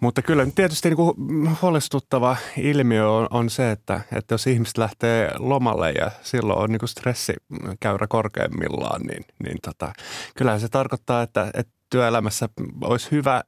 Mutta 0.00 0.22
kyllä 0.22 0.46
tietysti 0.54 0.88
niin 0.88 0.96
kuin 0.96 1.16
huolestuttava 1.62 2.36
ilmiö 2.56 3.10
on, 3.10 3.26
on 3.30 3.50
se, 3.50 3.70
että, 3.70 4.00
että 4.12 4.34
jos 4.34 4.46
ihmiset 4.46 4.78
lähtee 4.78 5.30
lomalle 5.38 5.92
ja 5.92 6.10
silloin 6.22 6.58
on 6.58 6.70
niin 6.70 6.80
kuin 6.80 6.88
stressikäyrä 6.88 8.06
korkeimmillaan, 8.06 9.00
niin, 9.02 9.24
niin 9.44 9.58
tota, 9.62 9.92
kyllähän 10.36 10.60
se 10.60 10.68
tarkoittaa, 10.68 11.22
että, 11.22 11.50
että 11.54 11.72
työelämässä 11.94 12.48
olisi 12.80 13.10
hyvä 13.10 13.42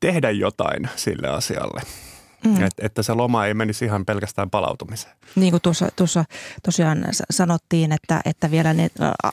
tehdä 0.00 0.30
jotain 0.30 0.88
sille 0.96 1.28
asialle. 1.28 1.82
Mm. 2.56 2.64
Et, 2.64 2.72
että 2.78 3.02
se 3.02 3.14
loma 3.14 3.46
ei 3.46 3.54
menisi 3.54 3.84
ihan 3.84 4.04
pelkästään 4.04 4.50
palautumiseen. 4.50 5.14
Niin 5.36 5.50
kuin 5.50 5.62
tuossa, 5.62 5.88
tuossa 5.96 6.24
tosiaan 6.62 7.04
sanottiin, 7.30 7.92
että, 7.92 8.20
että 8.24 8.50
vielä 8.50 8.74
ne, 8.74 8.90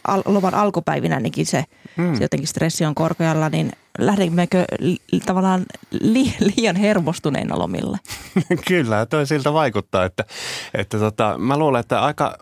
al, 0.08 0.22
loman 0.26 0.54
alkupäivinä 0.54 1.22
se, 1.44 1.64
mm. 1.98 2.16
se 2.16 2.24
jotenkin 2.24 2.48
stressi 2.48 2.86
on 2.86 2.96
korkealla, 2.96 3.50
niin 3.50 3.72
lähdemmekö 4.00 4.66
li, 4.80 4.98
tavallaan 5.26 5.66
li, 5.92 6.36
liian 6.40 6.76
hermostuneina 6.76 7.60
lomille? 7.60 7.98
Kyllä, 8.68 9.06
toi 9.06 9.28
siltä 9.28 9.54
vaikuttaa, 9.54 10.06
että, 10.06 10.24
että 10.74 11.00
tota, 11.00 11.38
mä 11.38 11.58
luulen, 11.58 11.80
että 11.80 12.02
aika 12.02 12.38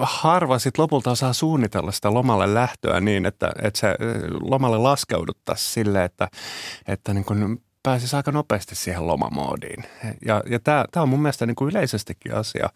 harva 0.00 0.58
sit 0.58 0.78
lopulta 0.78 1.10
osaa 1.10 1.32
suunnitella 1.32 1.92
sitä 1.92 2.14
lomalle 2.14 2.54
lähtöä 2.54 3.00
niin, 3.00 3.26
että, 3.26 3.52
että 3.62 3.80
se 3.80 3.96
lomalle 4.40 4.78
laskeuduttaisiin 4.78 5.72
sille, 5.72 6.04
että, 6.04 6.28
että 6.88 7.14
niin 7.14 7.24
kun 7.24 7.60
pääsisi 7.84 8.16
aika 8.16 8.32
nopeasti 8.32 8.74
siihen 8.74 9.06
lomamoodiin. 9.06 9.84
Ja, 10.26 10.42
ja 10.50 10.60
tämä, 10.60 10.84
tämä 10.92 11.02
on 11.02 11.08
mun 11.08 11.22
mielestä 11.22 11.46
niin 11.46 11.54
kuin 11.54 11.70
yleisestikin 11.70 12.34
asia 12.34 12.68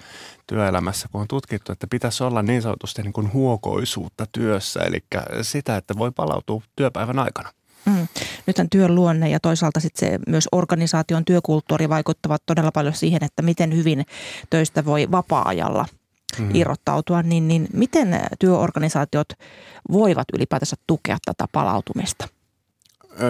työelämässä, 0.47 1.09
kun 1.13 1.21
on 1.21 1.29
tutkittu, 1.29 1.73
että 1.73 1.87
pitäisi 1.87 2.25
olla 2.25 2.43
niin 2.43 2.63
sanotusti 2.63 3.03
niin 3.03 3.13
kuin 3.13 3.33
huokoisuutta 3.33 4.27
työssä, 4.33 4.81
eli 4.81 5.05
sitä, 5.43 5.77
että 5.77 5.95
voi 5.99 6.11
palautua 6.11 6.63
työpäivän 6.77 7.19
aikana. 7.19 7.51
Mm. 7.85 8.09
Nythän 8.47 8.71
työn 8.71 8.95
luonne 8.95 9.29
ja 9.29 9.41
toisaalta 9.41 9.81
sitten 9.81 10.11
se 10.11 10.19
myös 10.27 10.49
organisaation 10.53 11.25
työkulttuuri 11.25 11.89
vaikuttavat 11.89 12.43
todella 12.47 12.73
paljon 12.73 12.95
siihen, 12.95 13.25
että 13.25 13.43
miten 13.43 13.77
hyvin 13.77 14.07
töistä 14.51 14.85
voi 14.85 15.11
vapaa-ajalla 15.11 15.87
mm. 16.39 16.51
irrottautua, 16.55 17.23
niin, 17.23 17.49
niin 17.49 17.69
miten 17.73 18.21
työorganisaatiot 18.39 19.29
voivat 19.93 20.27
ylipäätänsä 20.35 20.77
tukea 20.87 21.19
tätä 21.25 21.45
palautumista? 21.53 22.29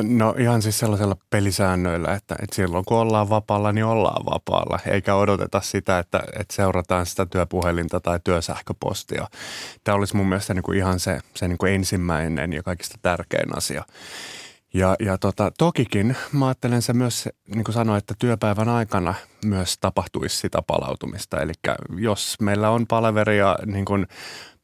No 0.02 0.34
ihan 0.38 0.62
siis 0.62 0.78
sellaisella 0.78 1.16
pelisäännöillä, 1.30 2.14
että, 2.14 2.36
että 2.42 2.56
silloin 2.56 2.84
kun 2.84 2.98
ollaan 2.98 3.28
vapaalla, 3.28 3.72
niin 3.72 3.84
ollaan 3.84 4.26
vapaalla. 4.26 4.78
Eikä 4.86 5.14
odoteta 5.14 5.60
sitä, 5.60 5.98
että, 5.98 6.22
että 6.38 6.54
seurataan 6.54 7.06
sitä 7.06 7.26
työpuhelinta 7.26 8.00
tai 8.00 8.20
työsähköpostia. 8.24 9.26
Tämä 9.84 9.94
olisi 9.96 10.16
mun 10.16 10.28
mielestä 10.28 10.54
niin 10.54 10.62
kuin 10.62 10.78
ihan 10.78 11.00
se, 11.00 11.20
se 11.34 11.48
niin 11.48 11.58
kuin 11.58 11.72
ensimmäinen 11.72 12.52
ja 12.52 12.62
kaikista 12.62 12.98
tärkein 13.02 13.56
asia. 13.56 13.84
Ja, 14.74 14.96
ja 15.00 15.18
tota, 15.18 15.52
tokikin 15.58 16.16
mä 16.32 16.46
ajattelen 16.46 16.82
se 16.82 16.92
myös, 16.92 17.28
niin 17.54 17.64
kuin 17.64 17.74
sanoin, 17.74 17.98
että 17.98 18.14
työpäivän 18.18 18.68
aikana 18.68 19.14
myös 19.44 19.78
tapahtuisi 19.80 20.36
sitä 20.36 20.62
palautumista. 20.66 21.40
Eli 21.40 21.52
jos 21.96 22.36
meillä 22.40 22.70
on 22.70 22.86
palaveria 22.86 23.56
niin 23.66 23.84
kuin 23.84 24.06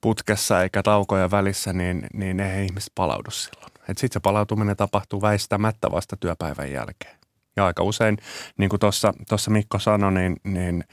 putkessa 0.00 0.62
eikä 0.62 0.82
taukoja 0.82 1.30
välissä, 1.30 1.72
niin, 1.72 2.06
niin 2.14 2.40
ei 2.40 2.64
ihmiset 2.64 2.92
palaudu 2.94 3.30
silloin. 3.30 3.73
Sitten 3.86 4.08
se 4.12 4.20
palautuminen 4.20 4.76
tapahtuu 4.76 5.22
väistämättä 5.22 5.90
vasta 5.90 6.16
työpäivän 6.16 6.72
jälkeen. 6.72 7.16
Ja 7.56 7.66
aika 7.66 7.82
usein, 7.82 8.18
niin 8.58 8.70
kuin 8.70 8.80
tuossa 9.28 9.50
Mikko 9.50 9.78
sanoi, 9.78 10.12
niin, 10.12 10.36
niin 10.44 10.84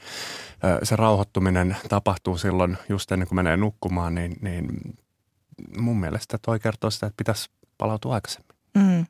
se 0.82 0.96
rauhoittuminen 0.96 1.76
tapahtuu 1.88 2.38
silloin 2.38 2.78
just 2.88 3.12
ennen 3.12 3.28
kuin 3.28 3.36
menee 3.36 3.56
nukkumaan, 3.56 4.14
niin, 4.14 4.36
niin 4.40 4.68
mun 5.78 6.00
mielestä 6.00 6.38
toi 6.38 6.60
kertoo 6.60 6.90
sitä, 6.90 7.06
että 7.06 7.16
pitäisi 7.16 7.50
palautua 7.78 8.14
aikaisemmin. 8.14 8.52
Mm. 8.74 9.06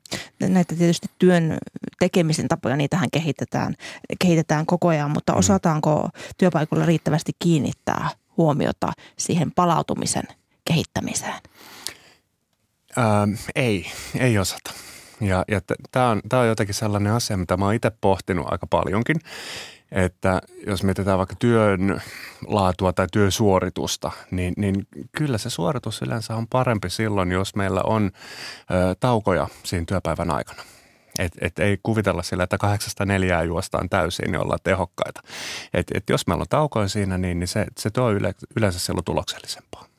Näitä 0.53 0.75
tietysti 0.77 1.07
työn 1.19 1.59
tekemisen 1.99 2.49
tapoja, 2.49 2.77
niitähän 2.77 3.11
kehitetään, 3.13 3.75
kehitetään 4.19 4.67
koko 4.67 4.89
ajan, 4.89 5.11
mutta 5.11 5.33
mm. 5.33 5.39
osataanko 5.39 6.09
työpaikoilla 6.39 6.87
riittävästi 6.87 7.33
kiinnittää 7.39 8.11
huomiota 8.37 8.93
siihen 9.19 9.53
palautumisen 9.53 10.25
kehittämiseen? 10.65 11.41
Ähm, 12.99 13.35
ei, 13.55 13.87
ei 14.19 14.39
osata. 14.39 14.73
Ja, 15.21 15.45
ja 15.49 15.61
tämä 15.91 16.09
on, 16.09 16.23
on 16.33 16.49
jotenkin 16.49 16.75
sellainen 16.75 17.13
asia, 17.13 17.37
mitä 17.37 17.57
mä 17.57 17.65
oon 17.65 17.75
itse 17.75 17.93
pohtinut 18.01 18.47
aika 18.53 18.67
paljonkin, 18.67 19.17
että 19.93 20.41
jos 20.67 20.83
mietitään 20.83 21.19
vaikka 21.19 21.35
työn 21.39 22.03
laatua 22.47 22.93
tai 22.93 23.07
työsuoritusta, 23.13 24.11
niin, 24.31 24.55
niin 24.57 24.87
kyllä 25.17 25.39
se 25.39 25.51
suoritus 25.51 26.03
yleensä 26.03 26.37
on 26.37 26.47
parempi 26.47 26.91
silloin, 26.91 27.33
jos 27.33 27.55
meillä 27.55 27.81
on 27.85 28.11
ö, 28.71 28.95
taukoja 29.01 29.49
siinä 29.63 29.85
työpäivän 29.89 30.31
aikana. 30.31 30.63
Et, 31.19 31.33
et 31.41 31.59
ei 31.59 31.79
kuvitella 31.83 32.23
sillä, 32.23 32.45
että 32.45 32.59
kahdeksasta 32.59 33.07
neljää 33.07 33.43
juostaan 33.43 33.89
täysin, 33.89 34.33
niin 34.33 34.41
ollaan 34.41 34.59
tehokkaita. 34.65 35.21
Et, 35.75 35.87
et 35.95 36.05
jos 36.11 36.27
meillä 36.27 36.43
on 36.43 36.49
taukoja 36.51 36.89
siinä, 36.89 37.19
niin, 37.19 37.41
niin 37.41 37.49
se, 37.49 37.67
se 37.79 37.91
tuo 37.91 38.11
yle, 38.11 38.35
yleensä 38.57 38.79
silloin 38.79 39.05
tuloksellisempaa. 39.05 39.92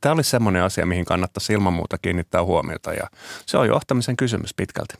Tämä 0.00 0.12
olisi 0.12 0.30
semmoinen 0.30 0.62
asia, 0.62 0.86
mihin 0.86 1.04
kannattaisi 1.04 1.52
ilman 1.52 1.72
muuta 1.72 1.98
kiinnittää 1.98 2.44
huomiota 2.44 2.92
ja 2.92 3.06
se 3.46 3.58
on 3.58 3.68
johtamisen 3.68 4.16
kysymys 4.16 4.54
pitkälti. 4.54 4.94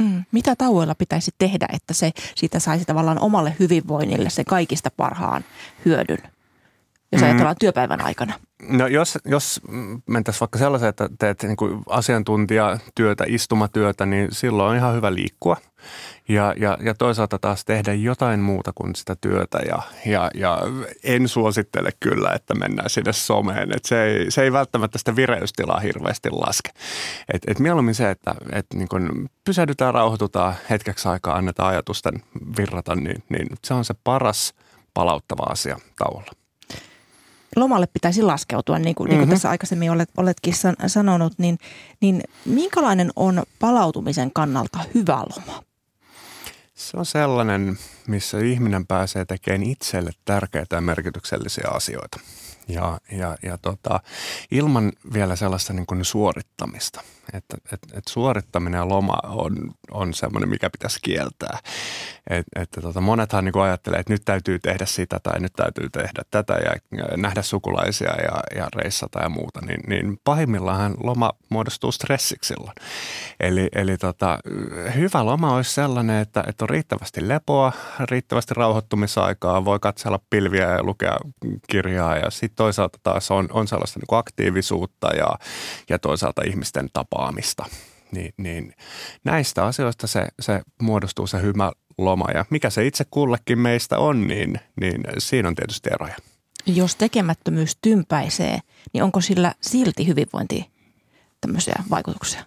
Mm. 0.00 0.24
Mitä 0.32 0.56
tauoilla 0.56 0.94
pitäisi 0.94 1.30
tehdä, 1.38 1.68
että 1.72 1.94
se 1.94 2.10
siitä 2.34 2.58
saisi 2.58 2.84
tavallaan 2.84 3.20
omalle 3.20 3.56
hyvinvoinnille 3.58 4.30
sen 4.30 4.44
kaikista 4.44 4.90
parhaan 4.96 5.44
hyödyn, 5.84 6.18
jos 7.12 7.22
mm. 7.22 7.28
ajatellaan 7.28 7.56
työpäivän 7.60 8.00
aikana? 8.00 8.34
No 8.68 8.86
jos, 8.86 9.18
jos 9.24 9.60
mentäisiin 10.06 10.40
vaikka 10.40 10.58
sellaiseen, 10.58 10.88
että 10.88 11.08
teet 11.18 11.42
niin 11.42 11.56
kuin 11.56 11.82
asiantuntijatyötä, 11.88 13.24
istumatyötä, 13.28 14.06
niin 14.06 14.28
silloin 14.32 14.70
on 14.70 14.76
ihan 14.76 14.94
hyvä 14.94 15.14
liikkua. 15.14 15.56
Ja, 16.28 16.54
ja, 16.56 16.78
ja 16.82 16.94
toisaalta 16.94 17.38
taas 17.38 17.64
tehdä 17.64 17.94
jotain 17.94 18.40
muuta 18.40 18.72
kuin 18.74 18.94
sitä 18.94 19.16
työtä 19.20 19.58
ja, 19.58 19.82
ja, 20.06 20.30
ja 20.34 20.58
en 21.04 21.28
suosittele 21.28 21.90
kyllä, 22.00 22.32
että 22.34 22.54
mennään 22.54 22.90
sinne 22.90 23.12
someen. 23.12 23.76
Et 23.76 23.84
se, 23.84 24.04
ei, 24.04 24.30
se 24.30 24.42
ei 24.42 24.52
välttämättä 24.52 24.98
sitä 24.98 25.16
vireystilaa 25.16 25.80
hirveästi 25.80 26.30
laske. 26.30 26.70
Et, 27.34 27.42
et 27.46 27.58
mieluummin 27.58 27.94
se, 27.94 28.10
että 28.10 28.34
et 28.52 28.66
niin 28.74 28.88
kun 28.88 29.28
pysähdytään, 29.44 29.94
rauhoitutaan 29.94 30.54
hetkeksi 30.70 31.08
aikaa, 31.08 31.36
annetaan 31.36 31.68
ajatusten 31.68 32.22
virrata, 32.56 32.94
niin, 32.96 33.22
niin 33.28 33.46
se 33.64 33.74
on 33.74 33.84
se 33.84 33.94
paras 34.04 34.54
palauttava 34.94 35.42
asia 35.42 35.78
tauolla 35.98 36.39
lomalle 37.56 37.86
pitäisi 37.86 38.22
laskeutua, 38.22 38.78
niin 38.78 38.94
kuin, 38.94 39.06
mm-hmm. 39.06 39.10
niin 39.10 39.20
kuin 39.20 39.28
mhm. 39.28 39.34
tässä 39.34 39.50
aikaisemmin 39.50 39.90
olet, 39.90 40.10
oletkin 40.16 40.54
sanonut, 40.86 41.32
niin, 41.38 41.58
niin 42.00 42.22
minkälainen 42.44 43.10
on 43.16 43.42
palautumisen 43.58 44.30
kannalta 44.32 44.78
hyvä 44.94 45.24
loma? 45.36 45.62
Se 46.74 46.96
on 46.96 47.06
sellainen, 47.06 47.78
missä 48.06 48.38
ihminen 48.38 48.86
pääsee 48.86 49.24
tekemään 49.24 49.62
itselle 49.62 50.10
tärkeitä 50.24 50.76
ja 50.76 50.80
merkityksellisiä 50.80 51.68
asioita. 51.70 52.20
Ja, 52.72 53.00
ja, 53.12 53.36
ja 53.42 53.58
tota, 53.58 54.00
ilman 54.50 54.92
vielä 55.12 55.36
sellaista 55.36 55.72
niin 55.72 55.86
kuin 55.86 56.04
suorittamista. 56.04 57.00
Että 57.32 57.56
et, 57.72 57.80
et 57.92 58.04
suorittaminen 58.08 58.78
ja 58.78 58.88
loma 58.88 59.18
on, 59.24 59.56
on 59.90 60.14
semmoinen, 60.14 60.48
mikä 60.48 60.70
pitäisi 60.70 60.98
kieltää. 61.02 61.58
Et, 62.30 62.46
että 62.56 62.80
tota, 62.80 63.00
monethan 63.00 63.44
niin 63.44 63.60
ajattelee, 63.62 64.00
että 64.00 64.12
nyt 64.12 64.22
täytyy 64.24 64.58
tehdä 64.58 64.86
sitä 64.86 65.20
tai 65.22 65.40
nyt 65.40 65.52
täytyy 65.52 65.90
tehdä 65.90 66.22
tätä 66.30 66.54
ja 66.54 66.74
nähdä 67.16 67.42
sukulaisia 67.42 68.10
ja, 68.10 68.60
ja 68.60 68.68
reissata 68.76 69.22
ja 69.22 69.28
muuta. 69.28 69.60
Niin, 69.60 69.80
niin 69.86 70.20
pahimmillaan 70.24 70.94
loma 71.02 71.32
muodostuu 71.48 71.92
stressiksi 71.92 72.54
silloin. 72.54 72.74
Eli, 73.40 73.68
eli 73.74 73.96
tota, 73.96 74.38
hyvä 74.94 75.24
loma 75.24 75.54
olisi 75.54 75.74
sellainen, 75.74 76.16
että, 76.16 76.44
että 76.46 76.64
on 76.64 76.70
riittävästi 76.70 77.28
lepoa, 77.28 77.72
riittävästi 78.00 78.54
rauhoittumisaikaa, 78.54 79.64
voi 79.64 79.78
katsella 79.78 80.20
pilviä 80.30 80.70
ja 80.70 80.82
lukea 80.82 81.16
kirjaa 81.68 82.16
ja 82.16 82.30
sitten 82.30 82.59
toisaalta 82.60 82.98
taas 83.02 83.30
on, 83.30 83.48
on 83.52 83.68
sellaista 83.68 83.98
niin 84.00 84.18
aktiivisuutta 84.18 85.08
ja, 85.08 85.38
ja 85.88 85.98
toisaalta 85.98 86.42
ihmisten 86.42 86.88
tapaamista. 86.92 87.64
Niin, 88.12 88.34
niin 88.36 88.74
näistä 89.24 89.64
asioista 89.64 90.06
se, 90.06 90.26
se 90.40 90.60
muodostuu 90.82 91.26
se 91.26 91.42
hyvä 91.42 91.72
loma 91.98 92.26
ja 92.34 92.44
mikä 92.50 92.70
se 92.70 92.86
itse 92.86 93.04
kullekin 93.10 93.58
meistä 93.58 93.98
on, 93.98 94.28
niin, 94.28 94.60
niin 94.80 95.02
siinä 95.18 95.48
on 95.48 95.54
tietysti 95.54 95.90
eroja. 95.92 96.16
Jos 96.66 96.96
tekemättömyys 96.96 97.76
tympäisee, 97.82 98.58
niin 98.92 99.02
onko 99.02 99.20
sillä 99.20 99.54
silti 99.60 100.06
hyvinvointi 100.06 100.70
tämmöisiä 101.40 101.82
vaikutuksia? 101.90 102.44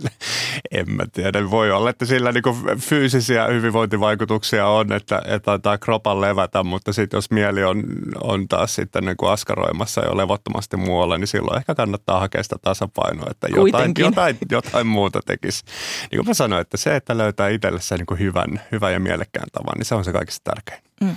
en 0.70 0.90
mä 0.90 1.04
tiedä. 1.12 1.50
Voi 1.50 1.70
olla, 1.70 1.90
että 1.90 2.04
sillä 2.04 2.32
niin 2.32 2.78
fyysisiä 2.78 3.46
hyvinvointivaikutuksia 3.46 4.66
on, 4.66 4.92
että, 4.92 5.22
että 5.24 5.52
antaa 5.52 5.78
kropan 5.78 6.20
levätä, 6.20 6.62
mutta 6.62 6.92
sitten 6.92 7.18
jos 7.18 7.30
mieli 7.30 7.64
on, 7.64 7.84
on 8.22 8.48
taas 8.48 8.74
sitten 8.74 9.04
niin 9.04 9.16
kuin 9.16 9.32
askaroimassa 9.32 10.04
jo 10.04 10.16
levottomasti 10.16 10.76
muualla, 10.76 11.18
niin 11.18 11.26
silloin 11.26 11.58
ehkä 11.58 11.74
kannattaa 11.74 12.20
hakea 12.20 12.42
sitä 12.42 12.56
tasapainoa, 12.62 13.30
että 13.30 13.48
jotain, 13.56 13.92
jotain, 13.98 14.38
jotain 14.50 14.86
muuta 14.86 15.20
tekisi. 15.26 15.64
Niin 16.10 16.18
kuin 16.18 16.26
mä 16.26 16.34
sanoin, 16.34 16.60
että 16.60 16.76
se, 16.76 16.96
että 16.96 17.18
löytää 17.18 17.48
itselle 17.48 17.80
sen 17.80 17.98
niin 17.98 18.18
hyvän, 18.18 18.60
hyvän 18.72 18.92
ja 18.92 19.00
mielekkään 19.00 19.46
tavan, 19.52 19.74
niin 19.78 19.84
se 19.84 19.94
on 19.94 20.04
se 20.04 20.12
kaikista 20.12 20.50
tärkein. 20.54 20.82
Mm. 21.00 21.16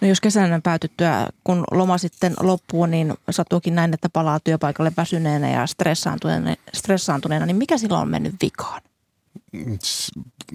No 0.00 0.08
jos 0.08 0.20
kesän 0.20 0.62
päätyttyä, 0.62 1.26
kun 1.44 1.64
loma 1.70 1.98
sitten 1.98 2.34
loppuu, 2.40 2.86
niin 2.86 3.14
sattuukin 3.30 3.74
näin, 3.74 3.94
että 3.94 4.08
palaa 4.08 4.40
työpaikalle 4.40 4.92
väsyneenä 4.96 5.50
ja 5.50 5.66
stressaantuneena, 5.66 6.54
stressaantuneena, 6.74 7.46
niin 7.46 7.56
mikä 7.56 7.78
silloin 7.78 8.02
on 8.02 8.08
mennyt 8.08 8.34
vikaan? 8.42 8.82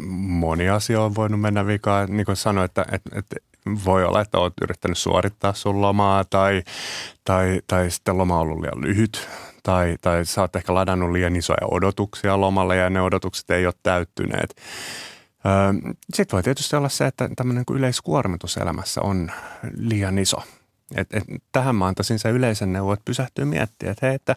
Moni 0.08 0.70
asia 0.70 1.02
on 1.02 1.16
voinut 1.16 1.42
mennä 1.42 1.68
vikaan. 1.68 2.18
Niin 2.18 2.26
kuin 2.26 2.36
sanoin, 2.36 2.66
että, 2.66 2.86
että, 2.92 3.10
että 3.20 3.36
voi 3.86 4.06
olla, 4.06 4.22
että 4.22 4.38
olet 4.38 4.54
yrittänyt 4.62 4.98
suorittaa 4.98 5.54
sun 5.54 5.82
lomaa 5.82 6.24
tai, 6.24 6.64
tai, 7.24 7.62
tai 7.68 7.92
sitten 7.92 8.18
loma 8.18 8.36
on 8.36 8.42
ollut 8.42 8.60
liian 8.60 8.82
lyhyt 8.82 9.28
tai, 9.64 9.96
tai 10.02 10.26
sä 10.26 10.42
oot 10.42 10.56
ehkä 10.56 10.74
ladannut 10.74 11.12
liian 11.12 11.36
isoja 11.36 11.68
odotuksia 11.72 12.42
lomalle 12.42 12.76
ja 12.76 12.90
ne 12.90 13.02
odotukset 13.02 13.50
ei 13.50 13.66
ole 13.66 13.74
täyttyneet. 13.84 14.56
Sitten 16.14 16.36
voi 16.36 16.44
tietysti 16.44 16.76
olla 16.76 16.90
se, 16.90 17.06
että 17.06 17.30
tämmöinen 17.36 17.64
yleiskuormitus 17.72 18.58
elämässä 18.58 19.02
on 19.02 19.32
liian 19.78 20.18
iso. 20.18 20.38
Et, 20.96 21.14
et, 21.14 21.24
tähän 21.52 21.76
mä 21.76 21.88
antaisin 21.88 22.20
se 22.20 22.30
yleisen 22.30 22.74
neuvo, 22.74 22.94
että 22.94 23.06
pysähtyy 23.06 23.46
miettiä, 23.46 23.92
että 23.92 24.06
hei, 24.06 24.16
että 24.16 24.36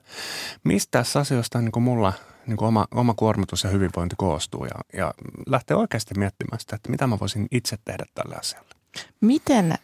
mistä 0.65 0.99
tässä 0.99 1.21
asioista 1.21 1.61
niin 1.61 1.73
kuin 1.73 1.83
mulla 1.83 2.13
niin 2.47 2.57
kuin 2.57 2.69
oma, 2.69 2.87
oma 2.95 3.15
kuormitus 3.15 3.65
ja 3.65 3.71
hyvinvointi 3.71 4.17
koostuu 4.19 4.65
ja, 4.65 4.99
ja 5.01 5.15
lähtee 5.47 5.77
oikeasti 5.77 6.15
miettimään 6.19 6.61
sitä, 6.61 6.77
että 6.77 6.91
mitä 6.91 7.07
mä 7.07 7.19
voisin 7.21 7.47
itse 7.51 7.79
tehdä 7.85 8.05
tälle 8.15 8.37
asialle. 8.37 8.75
Miten 9.21 9.75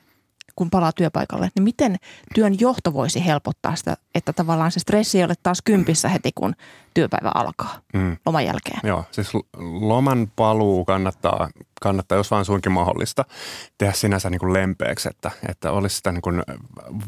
kun 0.59 0.71
palaa 0.71 0.93
työpaikalle, 0.93 1.49
niin 1.55 1.63
miten 1.63 1.97
työn 2.35 2.61
johto 2.61 2.93
voisi 2.93 3.27
helpottaa 3.27 3.77
sitä, 3.77 3.97
että 4.15 4.33
tavallaan 4.33 4.73
se 4.73 4.81
stressi 4.81 5.19
ei 5.19 5.25
ole 5.25 5.35
taas 5.43 5.63
kympissä 5.65 6.09
heti, 6.09 6.31
kun 6.35 6.55
työpäivä 6.95 7.31
alkaa 7.35 7.81
mm. 7.95 8.17
loman 8.27 8.45
jälkeen? 8.45 8.81
Joo, 8.83 9.05
siis 9.11 9.31
loman 9.81 10.33
paluu 10.37 10.85
kannattaa, 10.85 11.49
kannattaa 11.81 12.19
jos 12.19 12.31
vaan 12.31 12.45
suinkin 12.45 12.73
mahdollista, 12.73 13.25
tehdä 13.79 13.93
sinänsä 13.93 14.31
niin 14.31 14.39
kuin 14.39 14.53
lempeäksi, 14.53 15.09
että, 15.09 15.31
että 15.49 15.73
olisi 15.73 15.97
sitä 15.97 16.13
niin 16.13 16.23
kuin 16.23 16.43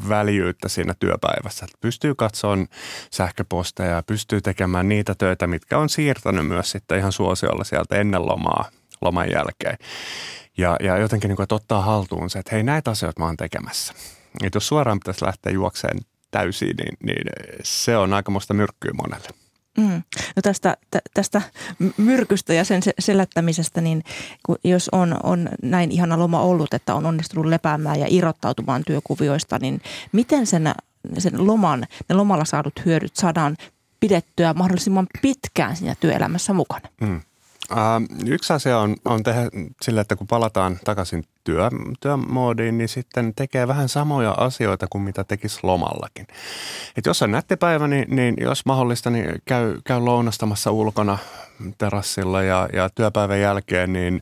väljyyttä 0.09 0.69
siinä 0.69 0.93
työpäivässä. 0.99 1.65
Että 1.65 1.77
pystyy 1.81 2.15
katsomaan 2.15 2.67
sähköposteja, 3.11 4.03
pystyy 4.07 4.41
tekemään 4.41 4.89
niitä 4.89 5.15
töitä, 5.17 5.47
mitkä 5.47 5.77
on 5.77 5.89
siirtänyt 5.89 6.47
myös 6.47 6.71
sitten 6.71 6.97
ihan 6.97 7.11
suosiolla 7.11 7.63
sieltä 7.63 7.95
ennen 7.95 8.25
lomaa, 8.25 8.65
loman 9.01 9.31
jälkeen. 9.31 9.77
Ja, 10.57 10.77
ja 10.79 10.97
jotenkin 10.97 11.27
niin 11.27 11.35
kuin, 11.35 11.43
että 11.43 11.55
ottaa 11.55 11.81
haltuun 11.81 12.29
se, 12.29 12.39
että 12.39 12.55
hei 12.55 12.63
näitä 12.63 12.91
asioita 12.91 13.19
mä 13.19 13.25
oon 13.25 13.37
tekemässä. 13.37 13.93
Että 14.43 14.57
jos 14.57 14.67
suoraan 14.67 14.99
pitäisi 14.99 15.25
lähteä 15.25 15.51
juokseen 15.51 15.99
täysin, 16.31 16.75
niin, 16.77 16.97
niin 17.03 17.29
se 17.63 17.97
on 17.97 18.13
aikamoista 18.13 18.53
myrkkyä 18.53 18.91
monelle. 19.01 19.27
Mm. 19.77 20.03
No 20.35 20.41
tästä, 20.41 20.77
tä, 20.91 20.99
tästä 21.13 21.41
myrkystä 21.97 22.53
ja 22.53 22.63
sen 22.63 22.81
selättämisestä, 22.99 23.81
niin 23.81 24.03
kun 24.45 24.55
jos 24.63 24.89
on, 24.91 25.17
on 25.23 25.49
näin 25.61 25.91
ihana 25.91 26.19
loma 26.19 26.41
ollut, 26.41 26.73
että 26.73 26.95
on 26.95 27.05
onnistunut 27.05 27.45
lepäämään 27.45 27.99
ja 27.99 28.05
irrottautumaan 28.09 28.83
työkuvioista, 28.87 29.59
niin 29.59 29.81
miten 30.11 30.47
sen, 30.47 30.73
sen 31.17 31.47
loman, 31.47 31.85
ne 32.09 32.15
lomalla 32.15 32.45
saadut 32.45 32.85
hyödyt 32.85 33.15
saadaan 33.15 33.57
pidettyä 33.99 34.53
mahdollisimman 34.53 35.07
pitkään 35.21 35.75
siinä 35.75 35.95
työelämässä 35.99 36.53
mukana? 36.53 36.89
Mm. 37.01 37.21
Uh, 37.71 38.27
yksi 38.27 38.53
asia 38.53 38.79
on, 38.79 38.95
on 39.05 39.23
tehdä 39.23 39.41
sillä, 39.81 40.01
että 40.01 40.15
kun 40.15 40.27
palataan 40.27 40.79
takaisin 40.83 41.23
työ, 41.43 41.69
työmoodiin, 41.99 42.77
niin 42.77 42.89
sitten 42.89 43.33
tekee 43.35 43.67
vähän 43.67 43.89
samoja 43.89 44.31
asioita 44.31 44.87
kuin 44.89 45.01
mitä 45.01 45.23
tekisi 45.23 45.59
lomallakin. 45.63 46.27
Et 46.97 47.05
jos 47.05 47.21
on 47.21 47.31
nättipäivä, 47.31 47.87
niin, 47.87 48.15
niin 48.15 48.35
jos 48.41 48.65
mahdollista, 48.65 49.09
niin 49.09 49.41
käy, 49.45 49.77
käy 49.85 49.99
lounastamassa 49.99 50.71
ulkona 50.71 51.17
terassilla 51.77 52.43
ja, 52.43 52.69
ja 52.73 52.89
työpäivän 52.89 53.39
jälkeen, 53.39 53.93
niin 53.93 54.21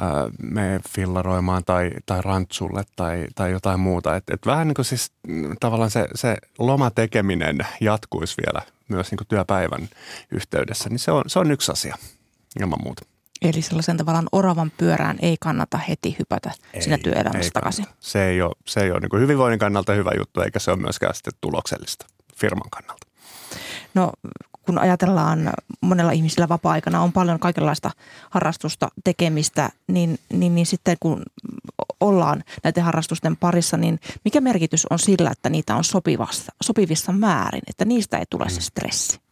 äh, 0.00 0.30
me 0.42 0.80
fillaroimaan 0.88 1.64
tai, 1.64 1.90
tai 2.06 2.20
rantsulle 2.22 2.84
tai, 2.96 3.26
tai 3.34 3.50
jotain 3.50 3.80
muuta. 3.80 4.16
Et, 4.16 4.24
et 4.30 4.46
vähän 4.46 4.68
niin 4.68 4.74
kuin 4.74 4.84
siis 4.84 5.12
tavallaan 5.60 5.90
se, 5.90 6.08
se 6.14 6.36
lomatekeminen 6.58 7.58
jatkuisi 7.80 8.34
vielä 8.46 8.62
myös 8.88 9.10
niin 9.10 9.18
kuin 9.18 9.28
työpäivän 9.28 9.88
yhteydessä, 10.30 10.88
niin 10.88 10.98
se 10.98 11.12
on, 11.12 11.22
se 11.26 11.38
on 11.38 11.50
yksi 11.50 11.72
asia 11.72 11.96
ilman 12.60 12.78
muuta. 12.84 13.02
Eli 13.42 13.62
sellaisen 13.62 13.96
tavallaan 13.96 14.28
oravan 14.32 14.72
pyörään 14.76 15.18
ei 15.22 15.36
kannata 15.40 15.78
heti 15.78 16.16
hypätä 16.18 16.50
ei, 16.74 16.82
siinä 16.82 16.98
työelämässä 16.98 17.38
ei 17.38 17.50
takaisin. 17.50 17.86
Se 18.00 18.28
ei 18.28 18.42
ole, 18.42 18.52
se 18.66 18.80
ei 18.80 18.90
ole 18.90 19.00
niin 19.00 19.20
hyvinvoinnin 19.20 19.58
kannalta 19.58 19.92
hyvä 19.92 20.10
juttu, 20.18 20.40
eikä 20.40 20.58
se 20.58 20.70
ole 20.70 20.80
myöskään 20.80 21.14
sitten 21.14 21.32
tuloksellista 21.40 22.06
firman 22.36 22.70
kannalta. 22.70 23.06
No 23.94 24.12
kun 24.66 24.78
ajatellaan 24.78 25.50
monella 25.80 26.12
ihmisillä 26.12 26.48
vapaa-aikana 26.48 27.00
on 27.00 27.12
paljon 27.12 27.38
kaikenlaista 27.38 27.90
harrastusta, 28.30 28.88
tekemistä, 29.04 29.70
niin, 29.86 30.18
niin, 30.32 30.54
niin 30.54 30.66
sitten 30.66 30.96
kun 31.00 31.22
ollaan 32.00 32.44
näiden 32.64 32.84
harrastusten 32.84 33.36
parissa, 33.36 33.76
niin 33.76 34.00
mikä 34.24 34.40
merkitys 34.40 34.86
on 34.90 34.98
sillä, 34.98 35.30
että 35.30 35.50
niitä 35.50 35.76
on 35.76 35.84
sopivassa, 35.84 36.52
sopivissa 36.62 37.12
määrin, 37.12 37.62
että 37.68 37.84
niistä 37.84 38.18
ei 38.18 38.24
tule 38.30 38.48
se 38.48 38.60
mm. 38.60 38.62
stressi? 38.62 39.23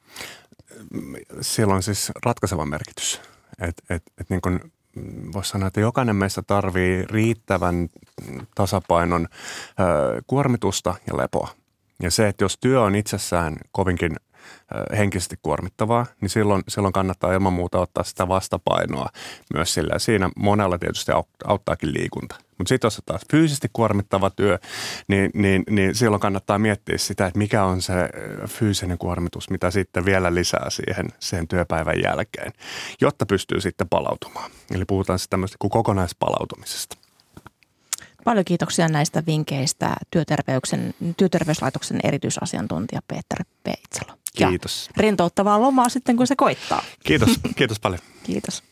Sillä 1.40 1.74
on 1.74 1.82
siis 1.82 2.12
ratkaiseva 2.24 2.66
merkitys. 2.66 3.20
Et, 3.60 3.82
et, 3.90 4.02
et 4.20 4.30
niin 4.30 4.40
kuin 4.40 4.60
voisi 5.32 5.50
sanoa, 5.50 5.66
että 5.66 5.80
jokainen 5.80 6.16
meistä 6.16 6.42
tarvii 6.42 7.04
riittävän 7.06 7.88
tasapainon 8.54 9.28
ö, 9.80 10.22
kuormitusta 10.26 10.94
ja 11.06 11.16
lepoa. 11.16 11.48
Ja 12.02 12.10
se, 12.10 12.28
että 12.28 12.44
jos 12.44 12.58
työ 12.60 12.82
on 12.82 12.94
itsessään 12.94 13.56
kovinkin 13.72 14.16
henkisesti 14.96 15.36
kuormittavaa, 15.42 16.06
niin 16.20 16.30
silloin, 16.30 16.62
silloin 16.68 16.92
kannattaa 16.92 17.32
ilman 17.32 17.52
muuta 17.52 17.80
ottaa 17.80 18.04
sitä 18.04 18.28
vastapainoa 18.28 19.08
myös 19.54 19.74
sillä. 19.74 19.98
Siinä 19.98 20.30
monella 20.36 20.78
tietysti 20.78 21.12
auttaakin 21.44 21.92
liikunta. 21.92 22.36
Mutta 22.58 22.68
sitten 22.68 22.86
jos 22.86 22.98
on 22.98 23.02
taas 23.06 23.22
fyysisesti 23.30 23.68
kuormittava 23.72 24.30
työ, 24.30 24.58
niin, 25.08 25.30
niin, 25.34 25.62
niin 25.70 25.94
silloin 25.94 26.20
kannattaa 26.20 26.58
miettiä 26.58 26.98
sitä, 26.98 27.26
että 27.26 27.38
mikä 27.38 27.64
on 27.64 27.82
se 27.82 27.92
fyysinen 28.48 28.98
kuormitus, 28.98 29.50
mitä 29.50 29.70
sitten 29.70 30.04
vielä 30.04 30.34
lisää 30.34 30.70
siihen 30.70 31.06
sen 31.18 31.48
työpäivän 31.48 32.02
jälkeen, 32.04 32.52
jotta 33.00 33.26
pystyy 33.26 33.60
sitten 33.60 33.88
palautumaan. 33.88 34.50
Eli 34.74 34.84
puhutaan 34.84 35.18
sitten 35.18 35.30
tämmöistä 35.30 35.56
kuin 35.58 35.70
kokonaispalautumisesta. 35.70 36.96
Paljon 38.24 38.44
kiitoksia 38.44 38.88
näistä 38.88 39.22
vinkkeistä 39.26 39.96
työterveyslaitoksen 41.16 42.00
erityisasiantuntija 42.04 43.00
Peter 43.08 43.44
Peitsalo. 43.62 44.21
Kiitos. 44.36 44.86
Ja 44.86 45.02
rentouttavaa 45.02 45.60
lomaa 45.60 45.88
sitten, 45.88 46.16
kun 46.16 46.26
se 46.26 46.36
koittaa. 46.36 46.82
Kiitos, 47.04 47.40
kiitos 47.58 47.80
paljon. 47.80 48.00
Kiitos. 48.22 48.62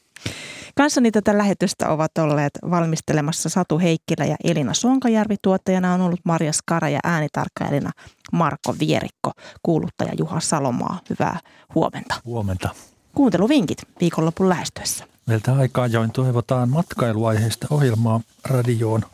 Kanssani 0.77 1.11
tätä 1.11 1.39
lähetystä 1.39 1.89
ovat 1.89 2.19
olleet 2.19 2.59
valmistelemassa 2.71 3.49
Satu 3.49 3.79
Heikkilä 3.79 4.25
ja 4.25 4.37
Elina 4.45 4.75
Sonkajärvi. 4.75 5.37
Tuottajana 5.43 5.95
on 5.95 6.01
ollut 6.01 6.21
Marja 6.25 6.53
Skara 6.53 6.89
ja 6.89 7.01
äänitarkkailijana 7.05 7.91
Marko 8.33 8.75
Vierikko. 8.81 9.33
Kuuluttaja 9.63 10.13
Juha 10.19 10.41
Salomaa. 10.41 11.01
Hyvää 11.11 11.39
huomenta. 11.75 12.15
Huomenta. 12.25 12.69
Kuunteluvinkit 13.15 13.79
viikonlopun 14.01 14.49
lähestyessä. 14.49 15.05
Meiltä 15.27 15.55
aikaa 15.55 15.87
join 15.87 16.13
toivotaan 16.13 16.69
matkailuaiheista 16.69 17.67
ohjelmaa 17.71 18.21
radioon– 18.45 19.03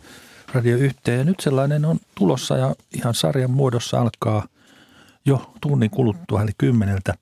Radio 0.55 0.77
yhteen. 0.77 1.19
Ja 1.19 1.25
nyt 1.25 1.41
sellainen 1.41 1.85
on 1.85 1.99
tulossa 2.15 2.57
ja 2.57 2.75
ihan 2.95 3.15
sarjan 3.15 3.51
muodossa 3.51 4.01
alkaa 4.01 4.47
jo 5.27 5.53
tunnin 5.61 5.91
kuluttua, 5.91 6.43
eli 6.43 6.51
kymmeneltä. 6.59 7.14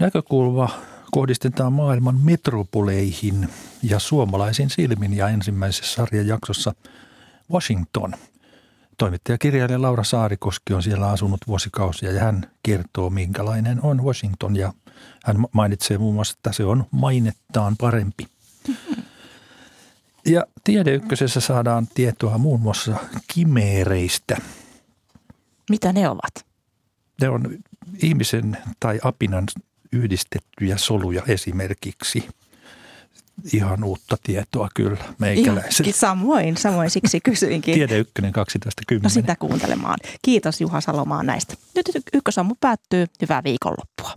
Näkökulma 0.00 0.68
kohdistetaan 1.10 1.72
maailman 1.72 2.20
metropoleihin 2.20 3.48
ja 3.82 3.98
suomalaisin 3.98 4.70
silmin 4.70 5.14
ja 5.14 5.28
ensimmäisessä 5.28 5.94
sarjan 5.94 6.26
jaksossa 6.26 6.74
Washington. 7.52 8.14
Toimittaja 8.98 9.38
kirjailija 9.38 9.82
Laura 9.82 10.04
Saarikoski 10.04 10.74
on 10.74 10.82
siellä 10.82 11.10
asunut 11.10 11.40
vuosikausia 11.46 12.12
ja 12.12 12.20
hän 12.20 12.50
kertoo, 12.62 13.10
minkälainen 13.10 13.82
on 13.82 14.04
Washington 14.04 14.56
ja 14.56 14.72
hän 15.24 15.36
mainitsee 15.52 15.98
muun 15.98 16.14
muassa, 16.14 16.34
että 16.38 16.52
se 16.52 16.64
on 16.64 16.84
mainettaan 16.90 17.76
parempi. 17.76 18.28
Ja 20.26 20.46
Tiedeykkösessä 20.64 21.40
saadaan 21.40 21.86
tietoa 21.94 22.38
muun 22.38 22.60
muassa 22.60 22.96
kimeereistä. 23.34 24.36
Mitä 25.70 25.92
ne 25.92 26.08
ovat? 26.08 26.53
Ne 27.20 27.28
on 27.28 27.58
ihmisen 28.02 28.56
tai 28.80 29.00
apinan 29.02 29.46
yhdistettyjä 29.92 30.76
soluja 30.76 31.22
esimerkiksi. 31.28 32.28
Ihan 33.52 33.84
uutta 33.84 34.16
tietoa 34.22 34.68
kyllä 34.74 35.04
meikäläiselle. 35.18 35.92
samoin, 35.92 36.56
samoin 36.56 36.90
siksi 36.90 37.20
kysyinkin. 37.20 37.74
Tiede 37.74 37.98
ykkönen 37.98 38.32
12.10. 38.92 39.00
No 39.02 39.08
sitä 39.08 39.36
kuuntelemaan. 39.36 39.98
Kiitos 40.22 40.60
Juha 40.60 40.80
Salomaan 40.80 41.26
näistä. 41.26 41.54
Nyt 41.74 41.86
ykkösammu 42.14 42.54
päättyy. 42.60 43.06
Hyvää 43.22 43.44
viikonloppua. 43.44 44.14